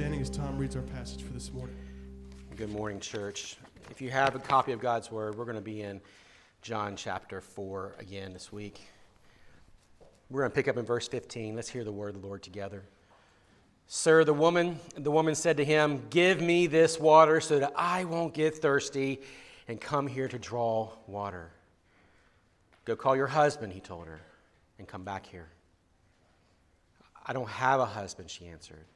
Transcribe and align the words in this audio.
standing 0.00 0.22
as 0.22 0.30
Tom 0.30 0.56
reads 0.56 0.76
our 0.76 0.82
passage 0.82 1.22
for 1.22 1.30
this 1.34 1.52
morning. 1.52 1.76
Good 2.56 2.70
morning, 2.70 3.00
church. 3.00 3.58
If 3.90 4.00
you 4.00 4.08
have 4.08 4.34
a 4.34 4.38
copy 4.38 4.72
of 4.72 4.80
God's 4.80 5.12
Word, 5.12 5.36
we're 5.36 5.44
going 5.44 5.58
to 5.58 5.60
be 5.60 5.82
in 5.82 6.00
John 6.62 6.96
chapter 6.96 7.42
4 7.42 7.96
again 7.98 8.32
this 8.32 8.50
week. 8.50 8.80
We're 10.30 10.40
going 10.40 10.52
to 10.52 10.54
pick 10.54 10.68
up 10.68 10.78
in 10.78 10.86
verse 10.86 11.06
15. 11.06 11.54
Let's 11.54 11.68
hear 11.68 11.84
the 11.84 11.92
word 11.92 12.14
of 12.14 12.22
the 12.22 12.26
Lord 12.26 12.42
together. 12.42 12.82
Sir, 13.88 14.24
the 14.24 14.32
woman, 14.32 14.80
the 14.94 15.10
woman 15.10 15.34
said 15.34 15.58
to 15.58 15.66
him, 15.66 16.02
Give 16.08 16.40
me 16.40 16.66
this 16.66 16.98
water 16.98 17.38
so 17.38 17.58
that 17.58 17.74
I 17.76 18.04
won't 18.04 18.32
get 18.32 18.56
thirsty 18.56 19.20
and 19.68 19.78
come 19.78 20.06
here 20.06 20.28
to 20.28 20.38
draw 20.38 20.92
water. 21.08 21.50
Go 22.86 22.96
call 22.96 23.14
your 23.14 23.26
husband, 23.26 23.74
he 23.74 23.80
told 23.80 24.06
her, 24.06 24.22
and 24.78 24.88
come 24.88 25.04
back 25.04 25.26
here. 25.26 25.50
I 27.26 27.34
don't 27.34 27.50
have 27.50 27.80
a 27.80 27.84
husband, 27.84 28.30
she 28.30 28.46
answered. 28.46 28.86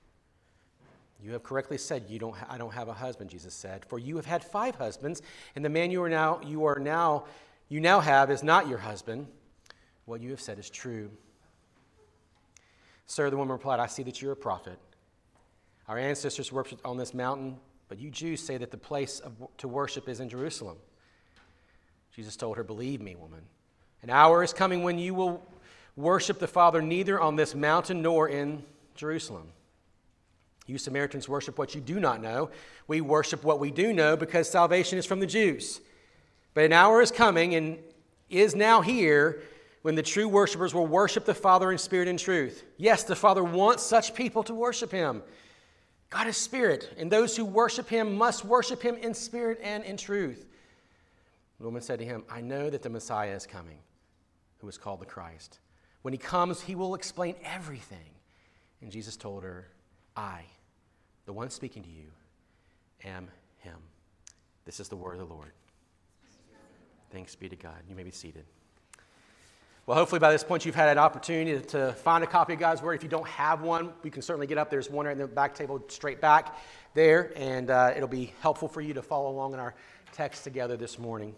You 1.22 1.32
have 1.32 1.42
correctly 1.42 1.78
said, 1.78 2.04
you 2.08 2.18
don't 2.18 2.36
ha- 2.36 2.46
I 2.50 2.58
don't 2.58 2.72
have 2.72 2.88
a 2.88 2.92
husband, 2.92 3.30
Jesus 3.30 3.54
said, 3.54 3.84
for 3.86 3.98
you 3.98 4.16
have 4.16 4.26
had 4.26 4.44
five 4.44 4.74
husbands, 4.74 5.22
and 5.56 5.64
the 5.64 5.70
man 5.70 5.90
you 5.90 6.02
are 6.02 6.08
now 6.08 6.40
you 6.44 6.64
are 6.66 6.78
now 6.78 7.24
you 7.68 7.80
now 7.80 8.00
have 8.00 8.30
is 8.30 8.42
not 8.42 8.68
your 8.68 8.78
husband. 8.78 9.26
What 10.04 10.20
you 10.20 10.30
have 10.30 10.40
said 10.40 10.58
is 10.58 10.68
true. 10.68 11.10
Sir, 13.06 13.30
the 13.30 13.36
woman 13.36 13.52
replied, 13.52 13.80
I 13.80 13.86
see 13.86 14.02
that 14.04 14.20
you're 14.20 14.32
a 14.32 14.36
prophet. 14.36 14.78
Our 15.88 15.98
ancestors 15.98 16.50
worshipped 16.52 16.84
on 16.84 16.96
this 16.96 17.14
mountain, 17.14 17.58
but 17.88 17.98
you 17.98 18.10
Jews 18.10 18.40
say 18.40 18.56
that 18.56 18.70
the 18.70 18.76
place 18.76 19.20
of, 19.20 19.32
to 19.58 19.68
worship 19.68 20.08
is 20.08 20.20
in 20.20 20.28
Jerusalem. 20.28 20.76
Jesus 22.14 22.36
told 22.36 22.56
her, 22.56 22.64
Believe 22.64 23.00
me, 23.00 23.16
woman. 23.16 23.42
An 24.02 24.10
hour 24.10 24.42
is 24.42 24.52
coming 24.52 24.82
when 24.82 24.98
you 24.98 25.14
will 25.14 25.46
worship 25.96 26.38
the 26.38 26.46
Father 26.46 26.82
neither 26.82 27.20
on 27.20 27.36
this 27.36 27.54
mountain 27.54 28.02
nor 28.02 28.28
in 28.28 28.64
Jerusalem. 28.94 29.48
You 30.66 30.78
Samaritans 30.78 31.28
worship 31.28 31.58
what 31.58 31.74
you 31.74 31.80
do 31.80 32.00
not 32.00 32.22
know. 32.22 32.50
We 32.86 33.00
worship 33.00 33.44
what 33.44 33.60
we 33.60 33.70
do 33.70 33.92
know 33.92 34.16
because 34.16 34.48
salvation 34.48 34.98
is 34.98 35.04
from 35.04 35.20
the 35.20 35.26
Jews. 35.26 35.80
But 36.54 36.64
an 36.64 36.72
hour 36.72 37.02
is 37.02 37.10
coming 37.10 37.54
and 37.54 37.78
is 38.30 38.54
now 38.54 38.80
here 38.80 39.42
when 39.82 39.94
the 39.94 40.02
true 40.02 40.28
worshipers 40.28 40.72
will 40.72 40.86
worship 40.86 41.26
the 41.26 41.34
Father 41.34 41.70
in 41.70 41.76
spirit 41.76 42.08
and 42.08 42.18
truth. 42.18 42.64
Yes, 42.78 43.04
the 43.04 43.16
Father 43.16 43.44
wants 43.44 43.82
such 43.82 44.14
people 44.14 44.42
to 44.44 44.54
worship 44.54 44.90
Him. 44.90 45.22
God 46.08 46.26
is 46.26 46.36
spirit, 46.36 46.94
and 46.96 47.10
those 47.10 47.36
who 47.36 47.44
worship 47.44 47.88
Him 47.88 48.16
must 48.16 48.44
worship 48.44 48.80
Him 48.80 48.96
in 48.96 49.12
spirit 49.12 49.60
and 49.62 49.84
in 49.84 49.96
truth. 49.96 50.46
The 51.58 51.64
woman 51.64 51.82
said 51.82 51.98
to 51.98 52.04
him, 52.04 52.24
I 52.30 52.40
know 52.40 52.70
that 52.70 52.82
the 52.82 52.88
Messiah 52.88 53.34
is 53.34 53.46
coming, 53.46 53.78
who 54.58 54.68
is 54.68 54.78
called 54.78 55.00
the 55.00 55.06
Christ. 55.06 55.60
When 56.02 56.12
He 56.12 56.18
comes, 56.18 56.60
He 56.60 56.74
will 56.74 56.94
explain 56.94 57.34
everything. 57.44 58.10
And 58.80 58.90
Jesus 58.90 59.16
told 59.16 59.42
her, 59.42 59.68
I, 60.16 60.42
the 61.26 61.32
one 61.32 61.50
speaking 61.50 61.82
to 61.82 61.90
you, 61.90 62.06
am 63.04 63.28
Him. 63.58 63.76
This 64.64 64.80
is 64.80 64.88
the 64.88 64.96
word 64.96 65.14
of 65.14 65.28
the 65.28 65.34
Lord. 65.34 65.52
Thanks 67.10 67.34
be 67.34 67.48
to 67.48 67.56
God. 67.56 67.76
You 67.88 67.94
may 67.94 68.02
be 68.02 68.10
seated. 68.10 68.44
Well, 69.86 69.98
hopefully 69.98 70.18
by 70.18 70.32
this 70.32 70.42
point 70.42 70.64
you've 70.64 70.74
had 70.74 70.88
an 70.88 70.96
opportunity 70.96 71.60
to 71.66 71.92
find 71.92 72.24
a 72.24 72.26
copy 72.26 72.54
of 72.54 72.58
God's 72.58 72.80
Word. 72.80 72.94
If 72.94 73.02
you 73.02 73.08
don't 73.10 73.28
have 73.28 73.60
one, 73.60 73.92
we 74.02 74.08
can 74.08 74.22
certainly 74.22 74.46
get 74.46 74.56
up. 74.56 74.70
There's 74.70 74.88
one 74.88 75.04
right 75.04 75.12
in 75.12 75.18
the 75.18 75.26
back 75.26 75.54
table, 75.54 75.84
straight 75.88 76.22
back 76.22 76.56
there, 76.94 77.32
and 77.36 77.70
uh, 77.70 77.92
it'll 77.94 78.08
be 78.08 78.32
helpful 78.40 78.66
for 78.66 78.80
you 78.80 78.94
to 78.94 79.02
follow 79.02 79.30
along 79.30 79.52
in 79.52 79.60
our 79.60 79.74
text 80.12 80.42
together 80.42 80.78
this 80.78 80.98
morning. 80.98 81.34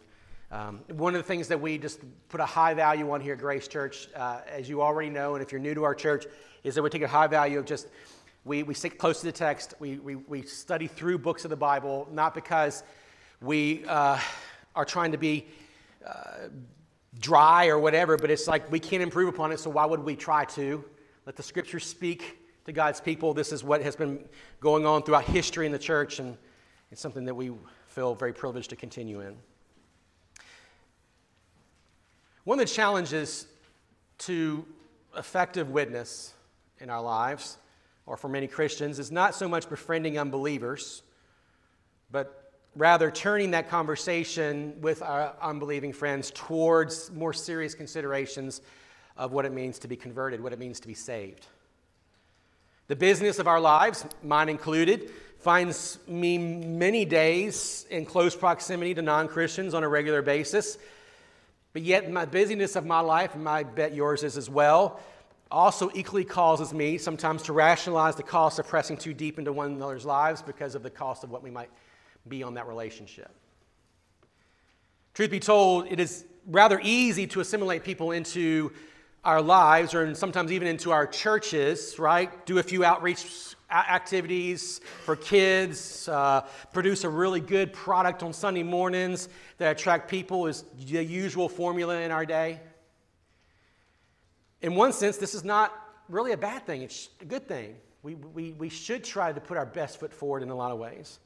Um, 0.53 0.79
one 0.91 1.17
of 1.17 1.19
the 1.19 1.27
things 1.27 1.49
that 1.49 1.61
we 1.61 1.77
just 1.77 1.99
put 2.29 2.41
a 2.41 2.47
high 2.47 2.73
value 2.73 3.11
on 3.11 3.21
here 3.21 3.33
at 3.33 3.41
Grace 3.41 3.67
Church, 3.67 4.09
uh, 4.15 4.43
as 4.49 4.69
you 4.69 4.81
already 4.81 5.11
know, 5.11 5.35
and 5.35 5.43
if 5.43 5.51
you're 5.51 5.61
new 5.61 5.75
to 5.75 5.83
our 5.83 5.95
church, 5.95 6.27
is 6.63 6.77
that 6.77 6.83
we 6.83 6.91
take 6.91 7.03
a 7.03 7.09
high 7.09 7.27
value 7.27 7.59
of 7.59 7.65
just 7.65 7.89
we, 8.47 8.63
we 8.63 8.75
stick 8.75 8.97
close 8.97 9.19
to 9.21 9.27
the 9.27 9.33
text. 9.33 9.75
We, 9.81 9.99
we, 9.99 10.15
we 10.15 10.43
study 10.43 10.87
through 10.87 11.19
books 11.19 11.45
of 11.45 11.51
the 11.51 11.57
Bible, 11.57 12.09
not 12.13 12.33
because 12.33 12.85
we 13.43 13.85
uh, 13.87 14.21
are 14.77 14.85
trying 14.85 15.11
to 15.13 15.19
be 15.19 15.47
uh, 16.07 16.49
dry 17.19 17.67
or 17.67 17.79
whatever, 17.81 18.17
but 18.17 18.31
it's 18.31 18.47
like 18.47 18.71
we 18.71 18.79
can't 18.79 19.03
improve 19.03 19.29
upon 19.29 19.51
it, 19.51 19.59
so 19.59 19.69
why 19.69 19.85
would 19.85 19.99
we 19.99 20.15
try 20.15 20.45
to? 20.45 20.85
Let 21.27 21.35
the 21.35 21.43
scriptures 21.43 21.85
speak 21.85 22.39
to 22.67 22.73
God's 22.73 23.01
people. 23.01 23.35
This 23.35 23.51
is 23.51 23.65
what 23.65 23.83
has 23.83 23.97
been 23.97 24.25
going 24.61 24.87
on 24.87 25.03
throughout 25.03 25.25
history 25.25 25.67
in 25.67 25.73
the 25.73 25.79
church, 25.79 26.21
and 26.21 26.37
it's 26.93 27.01
something 27.01 27.25
that 27.25 27.35
we 27.35 27.51
feel 27.89 28.15
very 28.15 28.33
privileged 28.33 28.71
to 28.71 28.77
continue 28.77 29.23
in. 29.23 29.35
One 32.45 32.61
of 32.61 32.69
the 32.69 32.73
challenges 32.73 33.49
to 34.19 34.65
effective 35.17 35.71
witness 35.71 36.33
in 36.79 36.91
our 36.91 37.03
lives, 37.03 37.59
or 38.07 38.17
for 38.17 38.29
many 38.29 38.47
Christians, 38.47 38.99
is 38.99 39.11
not 39.11 39.35
so 39.35 39.49
much 39.49 39.69
befriending 39.69 40.19
unbelievers, 40.19 41.03
but 42.11 42.53
rather 42.77 43.11
turning 43.11 43.51
that 43.53 43.69
conversation 43.69 44.81
with 44.81 45.03
our 45.03 45.35
unbelieving 45.43 45.93
friends 45.93 46.31
towards 46.35 47.11
more 47.11 47.33
serious 47.33 47.75
considerations 47.75 48.61
of 49.17 49.33
what 49.33 49.45
it 49.45 49.53
means 49.53 49.79
to 49.81 49.89
be 49.89 49.97
converted, 49.97 50.43
what 50.43 50.53
it 50.53 50.59
means 50.59 50.81
to 50.81 50.87
be 50.87 50.95
saved. 50.95 51.47
The 52.89 52.97
business 52.97 53.39
of 53.39 53.49
our 53.49 53.61
lives, 53.61 54.05
mine 54.23 54.49
included, 54.49 55.11
finds 55.41 55.99
me 56.07 56.39
many 56.39 57.05
days 57.05 57.87
in 57.91 58.05
close 58.05 58.37
proximity 58.37 58.95
to 58.95 59.03
non 59.03 59.27
Christians 59.27 59.75
on 59.75 59.83
a 59.83 59.89
regular 59.89 60.23
basis. 60.23 60.79
But 61.73 61.83
yet, 61.83 62.11
my 62.11 62.25
busyness 62.25 62.77
of 62.77 62.87
my 62.87 63.01
life, 63.01 63.35
and 63.35 63.49
I 63.49 63.65
bet 63.65 63.95
yours 63.95 64.23
is 64.23 64.37
as 64.37 64.49
well, 64.49 65.01
also 65.51 65.91
equally 65.95 66.25
causes 66.25 66.73
me 66.73 66.99
sometimes 66.99 67.43
to 67.43 67.53
rationalize 67.53 68.17
the 68.17 68.23
cost 68.23 68.59
of 68.59 68.67
pressing 68.67 68.97
too 68.97 69.15
deep 69.15 69.39
into 69.39 69.53
one 69.53 69.73
another's 69.73 70.05
lives 70.05 70.43
because 70.43 70.75
of 70.75 70.83
the 70.83 70.91
cost 70.91 71.25
of 71.25 71.31
what 71.31 71.43
we 71.43 71.51
might 71.51 71.71
be 72.29 72.43
on 72.43 72.55
that 72.55 72.67
relationship. 72.67 73.31
Truth 75.15 75.31
be 75.31 75.41
told, 75.41 75.87
it 75.91 76.01
is 76.01 76.25
rather 76.47 76.81
easy 76.83 77.27
to 77.29 77.41
assimilate 77.41 77.85
people 77.85 78.11
into 78.11 78.73
our 79.25 79.43
lives 79.43 79.95
or 79.95 80.15
sometimes 80.15 80.53
even 80.53 80.69
into 80.69 80.93
our 80.93 81.07
churches, 81.07 81.99
right? 81.99 82.47
Do 82.47 82.59
a 82.59 82.63
few 82.63 82.85
outreach 82.85 83.27
activities 83.71 84.81
for 85.05 85.17
kids, 85.17 86.09
uh, 86.09 86.43
produce 86.73 87.03
a 87.03 87.09
really 87.09 87.41
good 87.41 87.73
product 87.73 88.23
on 88.23 88.33
Sunday 88.33 88.63
mornings 88.63 89.29
that 89.59 89.73
attract 89.73 90.09
people 90.09 90.47
is 90.47 90.65
the 90.87 91.05
usual 91.05 91.49
formula 91.49 92.01
in 92.01 92.13
our 92.13 92.25
day. 92.25 92.61
In 94.67 94.75
one 94.75 94.93
sense, 94.93 95.17
this 95.17 95.33
is 95.33 95.45
not 95.45 95.73
really 96.09 96.33
a 96.33 96.37
bad 96.37 96.67
thing, 96.67 96.83
it's 96.83 97.09
a 97.21 97.25
good 97.25 97.47
thing. 97.47 97.77
We, 98.03 98.17
we, 98.17 98.51
we 98.51 98.69
should 98.69 99.05
try 99.05 99.33
to 99.33 99.41
put 99.41 99.57
our 99.57 99.65
best 99.65 100.01
foot 100.01 100.13
forward 100.13 100.43
in 100.43 100.51
a 100.51 100.57
lot 100.57 100.73
of 100.73 100.79
ways. 100.79 101.21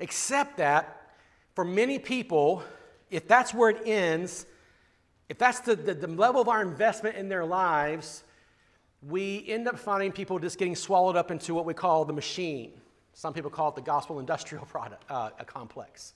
Except 0.00 0.56
that 0.56 1.12
for 1.54 1.64
many 1.64 2.00
people, 2.00 2.64
if 3.08 3.28
that's 3.28 3.54
where 3.54 3.70
it 3.70 3.86
ends, 3.86 4.46
if 5.28 5.38
that's 5.38 5.60
the, 5.60 5.76
the, 5.76 5.94
the, 5.94 6.08
level 6.08 6.40
of 6.40 6.48
our 6.48 6.60
investment 6.60 7.14
in 7.14 7.28
their 7.28 7.44
lives, 7.44 8.24
we 9.00 9.44
end 9.46 9.68
up 9.68 9.78
finding 9.78 10.10
people 10.10 10.40
just 10.40 10.58
getting 10.58 10.74
swallowed 10.74 11.14
up 11.14 11.30
into 11.30 11.54
what 11.54 11.66
we 11.66 11.74
call 11.74 12.04
the 12.04 12.12
machine. 12.12 12.72
Some 13.12 13.32
people 13.32 13.48
call 13.48 13.68
it 13.68 13.76
the 13.76 13.80
gospel 13.80 14.18
industrial 14.18 14.64
product, 14.66 15.04
uh, 15.08 15.30
complex. 15.46 16.14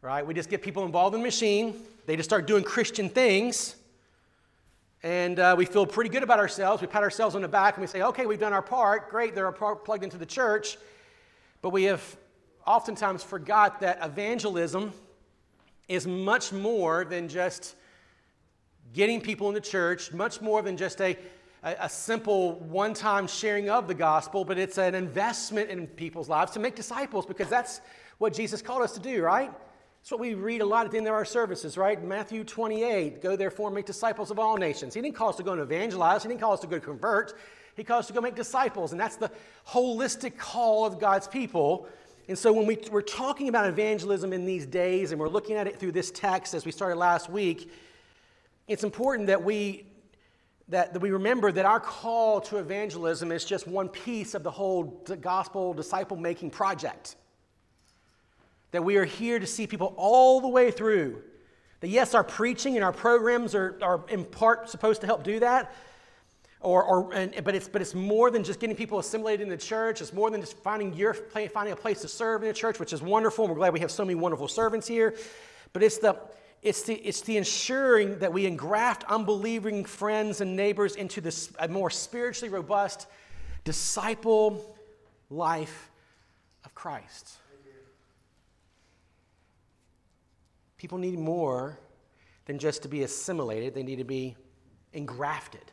Right? 0.00 0.26
We 0.26 0.32
just 0.32 0.48
get 0.48 0.62
people 0.62 0.86
involved 0.86 1.14
in 1.14 1.20
the 1.20 1.26
machine, 1.26 1.76
they 2.06 2.16
just 2.16 2.30
start 2.30 2.46
doing 2.46 2.64
Christian 2.64 3.10
things, 3.10 3.76
and 5.02 5.40
uh, 5.40 5.54
we 5.58 5.64
feel 5.64 5.84
pretty 5.84 6.10
good 6.10 6.22
about 6.22 6.38
ourselves. 6.38 6.80
We 6.80 6.86
pat 6.86 7.02
ourselves 7.02 7.34
on 7.34 7.42
the 7.42 7.48
back 7.48 7.74
and 7.74 7.80
we 7.80 7.88
say, 7.88 8.02
okay, 8.02 8.24
we've 8.24 8.38
done 8.38 8.52
our 8.52 8.62
part. 8.62 9.10
Great, 9.10 9.34
they're 9.34 9.50
plugged 9.50 10.04
into 10.04 10.16
the 10.16 10.26
church. 10.26 10.78
But 11.60 11.70
we 11.70 11.84
have 11.84 12.16
oftentimes 12.66 13.24
forgot 13.24 13.80
that 13.80 13.98
evangelism 14.02 14.92
is 15.88 16.06
much 16.06 16.52
more 16.52 17.04
than 17.04 17.28
just 17.28 17.74
getting 18.92 19.20
people 19.20 19.48
in 19.48 19.54
the 19.54 19.60
church, 19.60 20.12
much 20.12 20.40
more 20.40 20.62
than 20.62 20.76
just 20.76 21.00
a, 21.00 21.16
a, 21.64 21.76
a 21.80 21.88
simple 21.88 22.60
one 22.60 22.94
time 22.94 23.26
sharing 23.26 23.70
of 23.70 23.88
the 23.88 23.94
gospel, 23.94 24.44
but 24.44 24.56
it's 24.56 24.78
an 24.78 24.94
investment 24.94 25.68
in 25.68 25.88
people's 25.88 26.28
lives 26.28 26.52
to 26.52 26.60
make 26.60 26.76
disciples 26.76 27.26
because 27.26 27.48
that's 27.48 27.80
what 28.18 28.32
Jesus 28.32 28.62
called 28.62 28.82
us 28.82 28.92
to 28.92 29.00
do, 29.00 29.22
right? 29.22 29.50
That's 30.02 30.10
what 30.10 30.20
we 30.20 30.34
read 30.34 30.60
a 30.60 30.66
lot 30.66 30.84
at 30.84 30.92
the 30.92 30.98
end 30.98 31.06
of 31.06 31.14
our 31.14 31.24
services, 31.24 31.78
right? 31.78 32.02
Matthew 32.02 32.44
28, 32.44 33.22
go 33.22 33.36
therefore 33.36 33.70
make 33.70 33.86
disciples 33.86 34.30
of 34.30 34.38
all 34.38 34.56
nations. 34.56 34.94
He 34.94 35.00
didn't 35.00 35.14
call 35.14 35.28
us 35.28 35.36
to 35.36 35.42
go 35.42 35.52
and 35.52 35.60
evangelize, 35.60 36.22
he 36.22 36.28
didn't 36.28 36.40
call 36.40 36.52
us 36.52 36.60
to 36.60 36.66
go 36.66 36.80
convert, 36.80 37.34
he 37.76 37.84
called 37.84 38.00
us 38.00 38.06
to 38.08 38.12
go 38.12 38.20
make 38.20 38.34
disciples. 38.34 38.92
And 38.92 39.00
that's 39.00 39.16
the 39.16 39.30
holistic 39.68 40.36
call 40.36 40.84
of 40.84 40.98
God's 40.98 41.28
people 41.28 41.88
and 42.28 42.38
so 42.38 42.52
when 42.52 42.66
we, 42.66 42.78
we're 42.90 43.02
talking 43.02 43.48
about 43.48 43.66
evangelism 43.66 44.32
in 44.32 44.46
these 44.46 44.64
days 44.64 45.10
and 45.10 45.20
we're 45.20 45.28
looking 45.28 45.56
at 45.56 45.66
it 45.66 45.78
through 45.78 45.92
this 45.92 46.10
text 46.10 46.54
as 46.54 46.64
we 46.64 46.70
started 46.70 46.96
last 46.96 47.28
week, 47.28 47.70
it's 48.68 48.84
important 48.84 49.26
that 49.26 49.42
we, 49.42 49.84
that, 50.68 50.92
that 50.92 51.00
we 51.00 51.10
remember 51.10 51.50
that 51.50 51.64
our 51.64 51.80
call 51.80 52.40
to 52.42 52.58
evangelism 52.58 53.32
is 53.32 53.44
just 53.44 53.66
one 53.66 53.88
piece 53.88 54.34
of 54.34 54.44
the 54.44 54.50
whole 54.50 54.84
gospel 55.20 55.74
disciple 55.74 56.16
making 56.16 56.50
project. 56.50 57.16
That 58.72 58.84
we 58.84 58.96
are 58.96 59.04
here 59.04 59.38
to 59.38 59.46
see 59.46 59.66
people 59.66 59.94
all 59.96 60.40
the 60.40 60.48
way 60.48 60.70
through. 60.70 61.22
That 61.80 61.88
yes, 61.88 62.14
our 62.14 62.24
preaching 62.24 62.76
and 62.76 62.84
our 62.84 62.92
programs 62.92 63.54
are, 63.54 63.78
are 63.80 64.04
in 64.08 64.24
part 64.24 64.68
supposed 64.68 65.00
to 65.00 65.06
help 65.06 65.24
do 65.24 65.40
that. 65.40 65.72
or, 66.62 66.82
or 66.84 67.12
and, 67.12 67.34
but, 67.44 67.54
it's, 67.54 67.68
but 67.68 67.82
it's 67.82 67.94
more 67.94 68.30
than 68.30 68.44
just 68.44 68.60
getting 68.60 68.76
people 68.76 68.98
assimilated 68.98 69.40
in 69.42 69.48
the 69.48 69.56
church. 69.56 70.00
It's 70.00 70.12
more 70.12 70.30
than 70.30 70.40
just 70.40 70.56
finding, 70.58 70.94
your, 70.94 71.14
finding 71.14 71.72
a 71.72 71.76
place 71.76 72.00
to 72.02 72.08
serve 72.08 72.42
in 72.42 72.48
the 72.48 72.54
church, 72.54 72.78
which 72.78 72.92
is 72.92 73.02
wonderful. 73.02 73.48
We're 73.48 73.54
glad 73.54 73.72
we 73.72 73.80
have 73.80 73.90
so 73.90 74.04
many 74.04 74.14
wonderful 74.14 74.48
servants 74.48 74.86
here. 74.86 75.14
But 75.72 75.82
it's 75.82 75.98
the, 75.98 76.16
it's 76.62 76.82
the, 76.82 76.94
it's 76.94 77.22
the 77.22 77.36
ensuring 77.36 78.20
that 78.20 78.32
we 78.32 78.46
engraft 78.46 79.04
unbelieving 79.08 79.84
friends 79.84 80.40
and 80.40 80.54
neighbors 80.54 80.94
into 80.94 81.20
this 81.20 81.52
a 81.58 81.66
more 81.66 81.90
spiritually 81.90 82.52
robust 82.52 83.08
disciple 83.64 84.76
life 85.30 85.90
of 86.64 86.74
Christ. 86.74 87.38
People 90.82 90.98
need 90.98 91.16
more 91.16 91.78
than 92.46 92.58
just 92.58 92.82
to 92.82 92.88
be 92.88 93.04
assimilated, 93.04 93.72
they 93.72 93.84
need 93.84 94.00
to 94.00 94.04
be 94.04 94.34
engrafted. 94.92 95.70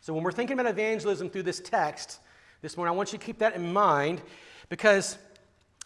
So 0.00 0.12
when 0.12 0.24
we're 0.24 0.32
thinking 0.32 0.58
about 0.58 0.68
evangelism 0.68 1.30
through 1.30 1.44
this 1.44 1.60
text 1.60 2.18
this 2.60 2.76
morning, 2.76 2.92
I 2.92 2.96
want 2.96 3.12
you 3.12 3.20
to 3.20 3.24
keep 3.24 3.38
that 3.38 3.54
in 3.54 3.72
mind 3.72 4.20
because 4.68 5.16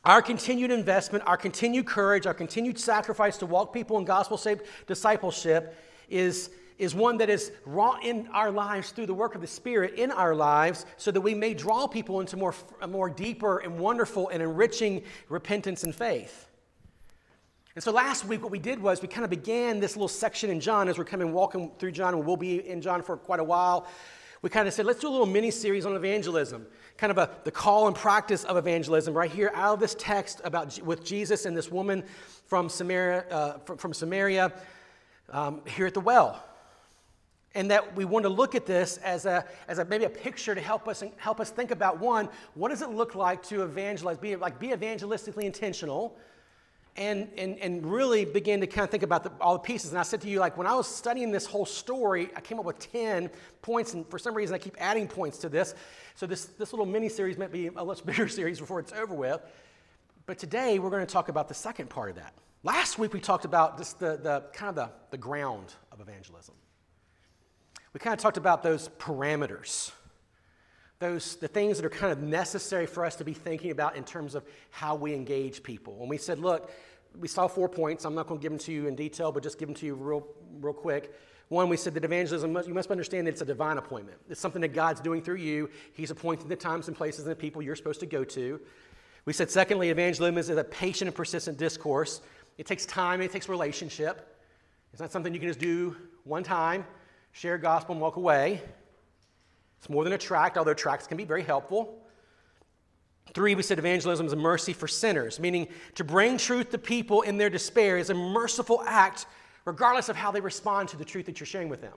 our 0.07 0.23
continued 0.23 0.71
investment, 0.71 1.23
our 1.27 1.37
continued 1.37 1.85
courage, 1.85 2.27
our 2.27 2.33
continued 2.33 2.79
sacrifice 2.79 3.37
to 3.37 3.45
walk 3.45 3.75
people 3.75 3.99
in 3.99 4.07
gospel 4.07 4.41
discipleship 4.87 5.79
is, 6.09 6.49
is 6.79 6.95
one 6.95 7.19
that 7.19 7.29
is 7.29 7.53
wrought 7.67 8.03
in 8.03 8.27
our 8.29 8.51
lives 8.51 8.89
through 8.91 9.05
the 9.05 9.13
work 9.13 9.35
of 9.35 9.43
the 9.43 9.47
Spirit 9.47 9.97
in 9.97 10.11
our 10.11 10.35
lives 10.35 10.87
so 10.97 11.11
that 11.11 11.21
we 11.21 11.35
may 11.35 11.53
draw 11.53 11.87
people 11.87 12.21
into 12.21 12.39
more, 12.39 12.55
more 12.89 13.11
deeper 13.11 13.59
and 13.59 13.79
wonderful 13.79 14.31
and 14.31 14.43
enriching 14.43 15.03
repentance 15.29 15.85
and 15.85 15.95
faith. 15.95 16.49
And 17.75 17.83
so 17.83 17.91
last 17.91 18.25
week, 18.25 18.41
what 18.41 18.53
we 18.53 18.61
did 18.61 18.81
was 18.81 19.03
we 19.03 19.09
kind 19.09 19.25
of 19.25 19.31
began 19.31 19.81
this 19.81 19.97
little 19.97 20.07
section 20.07 20.49
in 20.49 20.61
John 20.61 20.89
as 20.89 20.97
we're 20.97 21.05
coming 21.05 21.33
walking 21.33 21.73
through 21.77 21.91
John, 21.91 22.15
and 22.15 22.25
we'll 22.25 22.37
be 22.37 22.69
in 22.69 22.81
John 22.81 23.03
for 23.03 23.17
quite 23.17 23.41
a 23.41 23.45
while. 23.45 23.89
We 24.43 24.51
kind 24.51 24.69
of 24.69 24.75
said, 24.75 24.87
let's 24.87 25.01
do 25.01 25.09
a 25.09 25.11
little 25.11 25.27
mini 25.27 25.51
series 25.51 25.85
on 25.85 25.97
evangelism, 25.97 26.67
kind 26.97 27.11
of 27.11 27.19
a, 27.19 27.31
the 27.43 27.51
call 27.51 27.89
and 27.89 27.97
practice 27.97 28.45
of 28.45 28.57
evangelism 28.57 29.13
right 29.13 29.31
here 29.31 29.51
out 29.55 29.75
of 29.75 29.81
this 29.81 29.97
text 29.99 30.41
about 30.45 30.81
with 30.83 31.05
Jesus 31.05 31.47
and 31.47 31.57
this 31.57 31.69
woman 31.69 32.05
from 32.47 32.69
Samaria, 32.69 33.25
uh, 33.29 33.59
from, 33.65 33.77
from, 33.77 33.93
Samaria 33.93 34.53
um, 35.31 35.61
here 35.67 35.87
at 35.87 35.95
the 35.95 36.01
well. 36.01 36.45
And 37.57 37.73
that 37.73 37.97
we 37.97 38.05
want 38.05 38.23
to 38.23 38.29
look 38.29 38.55
at 38.55 38.67
this 38.67 38.99
as 38.99 39.27
a, 39.27 39.45
as 39.67 39.81
a 39.81 39.85
maybe 39.85 40.05
a 40.05 40.11
picture 40.11 40.55
to 40.55 40.61
help 40.61 40.87
us 40.87 41.03
help 41.17 41.41
us 41.41 41.51
think 41.51 41.73
about 41.73 41.99
one, 41.99 42.29
what 42.55 42.69
does 42.69 42.83
it 42.83 42.91
look 42.91 43.17
like 43.17 43.43
to 43.45 43.65
evangelize, 43.65 44.19
be 44.19 44.37
like 44.37 44.61
be 44.61 44.69
evangelistically 44.69 45.43
intentional? 45.43 46.17
And, 46.97 47.29
and, 47.37 47.59
and 47.59 47.85
really 47.85 48.25
began 48.25 48.61
to 48.61 48.67
kind 48.67 48.85
of 48.85 48.91
think 48.91 49.03
about 49.03 49.25
the, 49.25 49.33
all 49.41 49.55
the 49.55 49.61
pieces. 49.61 49.91
And 49.91 49.99
I 49.99 50.05
said 50.05 50.21
to 50.21 50.29
you, 50.29 50.39
like, 50.39 50.57
when 50.57 50.67
I 50.67 50.75
was 50.75 50.87
studying 50.87 51.33
this 51.33 51.45
whole 51.45 51.67
story, 51.67 52.31
I 52.37 52.41
came 52.41 52.59
up 52.59 52.65
with 52.65 52.79
10 52.93 53.31
points, 53.63 53.95
and 53.95 54.09
for 54.09 54.19
some 54.19 54.35
reason 54.35 54.55
I 54.55 54.59
keep 54.59 54.77
adding 54.79 55.09
points 55.09 55.39
to 55.39 55.49
this. 55.49 55.75
So 56.15 56.27
this, 56.27 56.45
this 56.45 56.73
little 56.73 56.87
mini 56.87 57.09
series 57.09 57.37
might 57.37 57.51
be 57.51 57.67
a 57.67 57.85
much 57.85 58.07
bigger 58.07 58.29
series 58.29 58.61
before 58.61 58.79
it's 58.79 58.93
over 58.93 59.15
with. 59.15 59.41
But 60.27 60.39
today 60.39 60.79
we're 60.79 60.91
going 60.91 61.05
to 61.05 61.13
talk 61.13 61.29
about 61.29 61.49
the 61.49 61.55
second 61.55 61.91
part 61.91 62.11
of 62.11 62.17
that. 62.17 62.33
Last 62.63 62.99
week 62.99 63.13
we 63.13 63.21
talked 63.21 63.45
about 63.45 63.77
just 63.77 63.99
the, 63.99 64.17
the 64.17 64.45
kind 64.53 64.71
of 64.71 64.75
the, 64.77 64.91
the 65.11 65.19
ground 65.19 65.75
of 65.93 66.01
evangelism. 66.01 66.55
We 67.93 68.01
kind 68.01 68.15
of 68.15 68.21
talked 68.21 68.37
about 68.37 68.63
those 68.63 68.89
parameters 68.99 69.91
those 70.99 71.37
the 71.37 71.49
things 71.49 71.77
that 71.77 71.85
are 71.85 71.91
kind 71.91 72.13
of 72.13 72.23
necessary 72.23 72.87
for 72.87 73.05
us 73.05 73.17
to 73.17 73.25
be 73.25 73.33
thinking 73.33 73.71
about 73.71 73.97
in 73.97 74.05
terms 74.05 74.35
of 74.35 74.45
how 74.71 74.95
we 74.95 75.15
engage 75.15 75.63
people. 75.63 75.99
And 76.01 76.09
we 76.09 76.19
said, 76.19 76.39
look, 76.39 76.71
we 77.19 77.29
saw 77.29 77.47
four 77.47 77.69
points. 77.69 78.05
I'm 78.05 78.15
not 78.15 78.27
going 78.27 78.41
to 78.41 78.43
give 78.43 78.53
them 78.53 78.59
to 78.61 78.73
you 78.73 78.87
in 78.87 78.95
detail, 78.95 79.33
but 79.33 79.43
just 79.43 79.59
give 79.59 79.69
them 79.69 79.75
to 79.77 79.87
you 79.87 79.95
real, 79.95 80.27
real 80.61 80.73
quick. 80.73 81.15
One, 81.49 81.69
we 81.69 81.77
said 81.77 81.95
that 81.95 82.05
evangelism, 82.05 82.57
you 82.67 82.75
must 82.75 82.91
understand 82.91 83.27
that 83.27 83.33
it's 83.33 83.43
a 83.43 83.45
divine 83.45 83.77
appointment. 83.77 84.19
It's 84.31 84.41
something 84.41 84.63
that 84.63 84.73
God's 84.73 85.01
doing 85.01 85.23
through 85.23 85.37
you. 85.37 85.69
He's 85.93 86.11
appointing 86.11 86.49
the 86.49 86.57
times 86.57 86.89
and 86.89 86.97
places 86.97 87.21
and 87.21 87.31
the 87.31 87.37
people 87.37 87.61
you're 87.61 87.77
supposed 87.77 88.01
to 88.01 88.07
go 88.07 88.25
to. 88.25 88.61
We 89.27 89.33
said, 89.33 89.51
secondly, 89.51 89.91
evangelism 89.91 90.39
is 90.39 90.49
a 90.49 90.65
patient 90.65 91.09
and 91.09 91.15
persistent 91.15 91.59
discourse. 91.59 92.23
It 92.57 92.67
takes 92.67 92.87
time 92.87 93.21
and 93.21 93.25
it 93.25 93.33
takes 93.33 93.49
relationship. 93.49 94.39
It's 94.93 95.01
not 95.01 95.13
something 95.13 95.35
you 95.35 95.41
can 95.41 95.49
just 95.49 95.61
do 95.61 95.97
one 96.25 96.43
time, 96.43 96.87
share 97.33 97.59
gospel, 97.59 97.95
and 97.95 98.03
walk 98.03 98.17
away. 98.17 98.63
It's 99.85 99.91
more 99.91 100.03
than 100.03 100.15
a 100.15 100.19
tract, 100.19 100.57
although 100.57 100.73
tracts 100.73 101.07
can 101.07 101.19
be 101.19 101.25
very 101.25 101.43
helpful. 101.43 102.03
Three, 103.35 103.55
we 103.55 103.63
said 103.63 103.79
evangelism 103.79 104.25
is 104.25 104.33
a 104.33 104.37
mercy 104.37 104.73
for 104.73 104.89
sinners, 104.89 105.39
meaning 105.39 105.69
to 105.97 106.05
bring 106.05 106.39
truth 106.39 106.71
to 106.71 106.79
people 106.79 107.21
in 107.21 107.37
their 107.37 107.51
despair 107.51 107.99
is 107.99 108.09
a 108.09 108.15
merciful 108.15 108.83
act, 108.87 109.27
regardless 109.67 110.09
of 110.09 110.17
how 110.17 110.31
they 110.31 110.41
respond 110.41 110.89
to 110.89 110.97
the 110.97 111.05
truth 111.05 111.27
that 111.27 111.39
you're 111.39 111.47
sharing 111.47 111.69
with 111.69 111.83
them. 111.83 111.93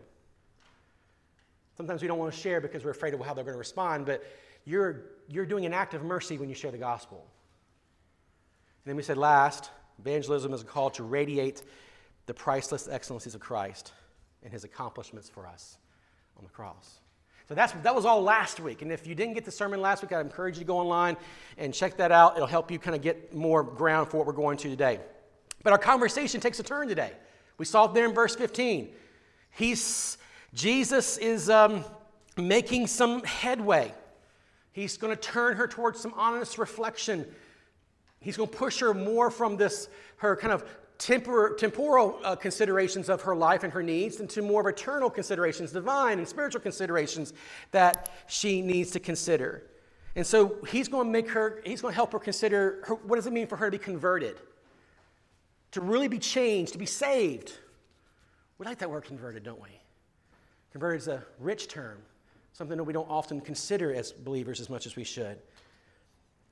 Sometimes 1.77 2.01
we 2.01 2.09
don't 2.09 2.19
want 2.19 2.33
to 2.33 2.37
share 2.37 2.59
because 2.59 2.83
we're 2.83 2.91
afraid 2.91 3.13
of 3.13 3.21
how 3.21 3.33
they're 3.33 3.45
going 3.45 3.55
to 3.55 3.57
respond, 3.57 4.05
but 4.05 4.21
you're, 4.65 5.03
you're 5.29 5.45
doing 5.45 5.65
an 5.65 5.73
act 5.73 5.93
of 5.93 6.03
mercy 6.03 6.37
when 6.37 6.49
you 6.49 6.55
share 6.55 6.71
the 6.71 6.77
gospel. 6.77 7.25
And 8.83 8.89
then 8.89 8.97
we 8.97 9.03
said 9.03 9.17
last, 9.17 9.71
evangelism 9.97 10.53
is 10.53 10.61
a 10.61 10.65
call 10.65 10.89
to 10.89 11.03
radiate 11.03 11.63
the 12.25 12.33
priceless 12.33 12.89
excellencies 12.89 13.33
of 13.33 13.39
Christ 13.39 13.93
and 14.43 14.51
his 14.51 14.65
accomplishments 14.65 15.29
for 15.29 15.47
us 15.47 15.77
on 16.35 16.43
the 16.43 16.49
cross. 16.49 16.99
So 17.47 17.55
that's, 17.55 17.71
that 17.71 17.95
was 17.95 18.05
all 18.05 18.21
last 18.21 18.59
week. 18.59 18.81
And 18.81 18.91
if 18.91 19.07
you 19.07 19.15
didn't 19.15 19.33
get 19.33 19.45
the 19.45 19.51
sermon 19.51 19.79
last 19.79 20.01
week, 20.01 20.11
I'd 20.11 20.25
encourage 20.25 20.55
you 20.55 20.61
to 20.61 20.65
go 20.65 20.77
online 20.77 21.15
and 21.57 21.73
check 21.73 21.95
that 21.97 22.11
out. 22.11 22.35
It'll 22.35 22.47
help 22.47 22.69
you 22.69 22.77
kind 22.77 22.95
of 22.95 23.01
get 23.01 23.33
more 23.33 23.63
ground 23.63 24.09
for 24.09 24.17
what 24.17 24.27
we're 24.27 24.33
going 24.33 24.57
to 24.57 24.69
today. 24.69 24.99
But 25.63 25.71
our 25.71 25.79
conversation 25.79 26.41
takes 26.41 26.59
a 26.59 26.63
turn 26.63 26.89
today. 26.89 27.13
We 27.57 27.65
saw 27.65 27.85
it 27.85 27.93
there 27.93 28.05
in 28.05 28.13
verse 28.13 28.35
15. 28.35 28.89
He's, 29.51 30.17
Jesus 30.53 31.17
is 31.17 31.49
um, 31.49 31.85
making 32.35 32.87
some 32.87 33.23
headway. 33.23 33.93
He's 34.73 34.97
going 34.97 35.15
to 35.15 35.21
turn 35.21 35.55
her 35.55 35.67
towards 35.67 36.01
some 36.01 36.13
honest 36.15 36.57
reflection. 36.57 37.25
He's 38.19 38.35
going 38.35 38.49
to 38.49 38.55
push 38.55 38.79
her 38.79 38.93
more 38.93 39.31
from 39.31 39.55
this, 39.55 39.87
her 40.17 40.35
kind 40.35 40.51
of 40.51 40.65
tempor- 40.97 41.57
temporal 41.57 42.19
uh, 42.23 42.35
considerations 42.35 43.09
of 43.09 43.21
her 43.21 43.35
life 43.35 43.63
and 43.63 43.71
her 43.73 43.83
needs 43.83 44.19
into 44.19 44.41
more 44.41 44.61
of 44.61 44.67
eternal 44.67 45.09
considerations, 45.09 45.71
divine 45.71 46.19
and 46.19 46.27
spiritual 46.27 46.61
considerations 46.61 47.33
that 47.71 48.09
she 48.27 48.61
needs 48.61 48.91
to 48.91 48.99
consider. 48.99 49.63
And 50.15 50.25
so 50.25 50.57
he's 50.67 50.87
going 50.87 51.05
to 51.05 51.11
make 51.11 51.29
her, 51.29 51.61
he's 51.63 51.81
going 51.81 51.91
to 51.91 51.95
help 51.95 52.11
her 52.13 52.19
consider 52.19 52.83
her, 52.87 52.95
what 52.95 53.17
does 53.17 53.27
it 53.27 53.33
mean 53.33 53.47
for 53.47 53.55
her 53.55 53.69
to 53.69 53.77
be 53.77 53.83
converted? 53.83 54.37
To 55.71 55.81
really 55.81 56.07
be 56.07 56.17
changed, 56.17 56.73
to 56.73 56.79
be 56.79 56.85
saved. 56.85 57.53
We 58.57 58.65
like 58.65 58.79
that 58.79 58.89
word 58.89 59.03
converted, 59.03 59.43
don't 59.43 59.61
we? 59.61 59.69
Converted 60.71 61.01
is 61.01 61.07
a 61.07 61.23
rich 61.39 61.67
term, 61.67 61.99
something 62.53 62.77
that 62.77 62.83
we 62.83 62.93
don't 62.93 63.09
often 63.09 63.41
consider 63.41 63.93
as 63.93 64.11
believers 64.11 64.59
as 64.59 64.69
much 64.69 64.87
as 64.87 64.95
we 64.95 65.03
should. 65.03 65.37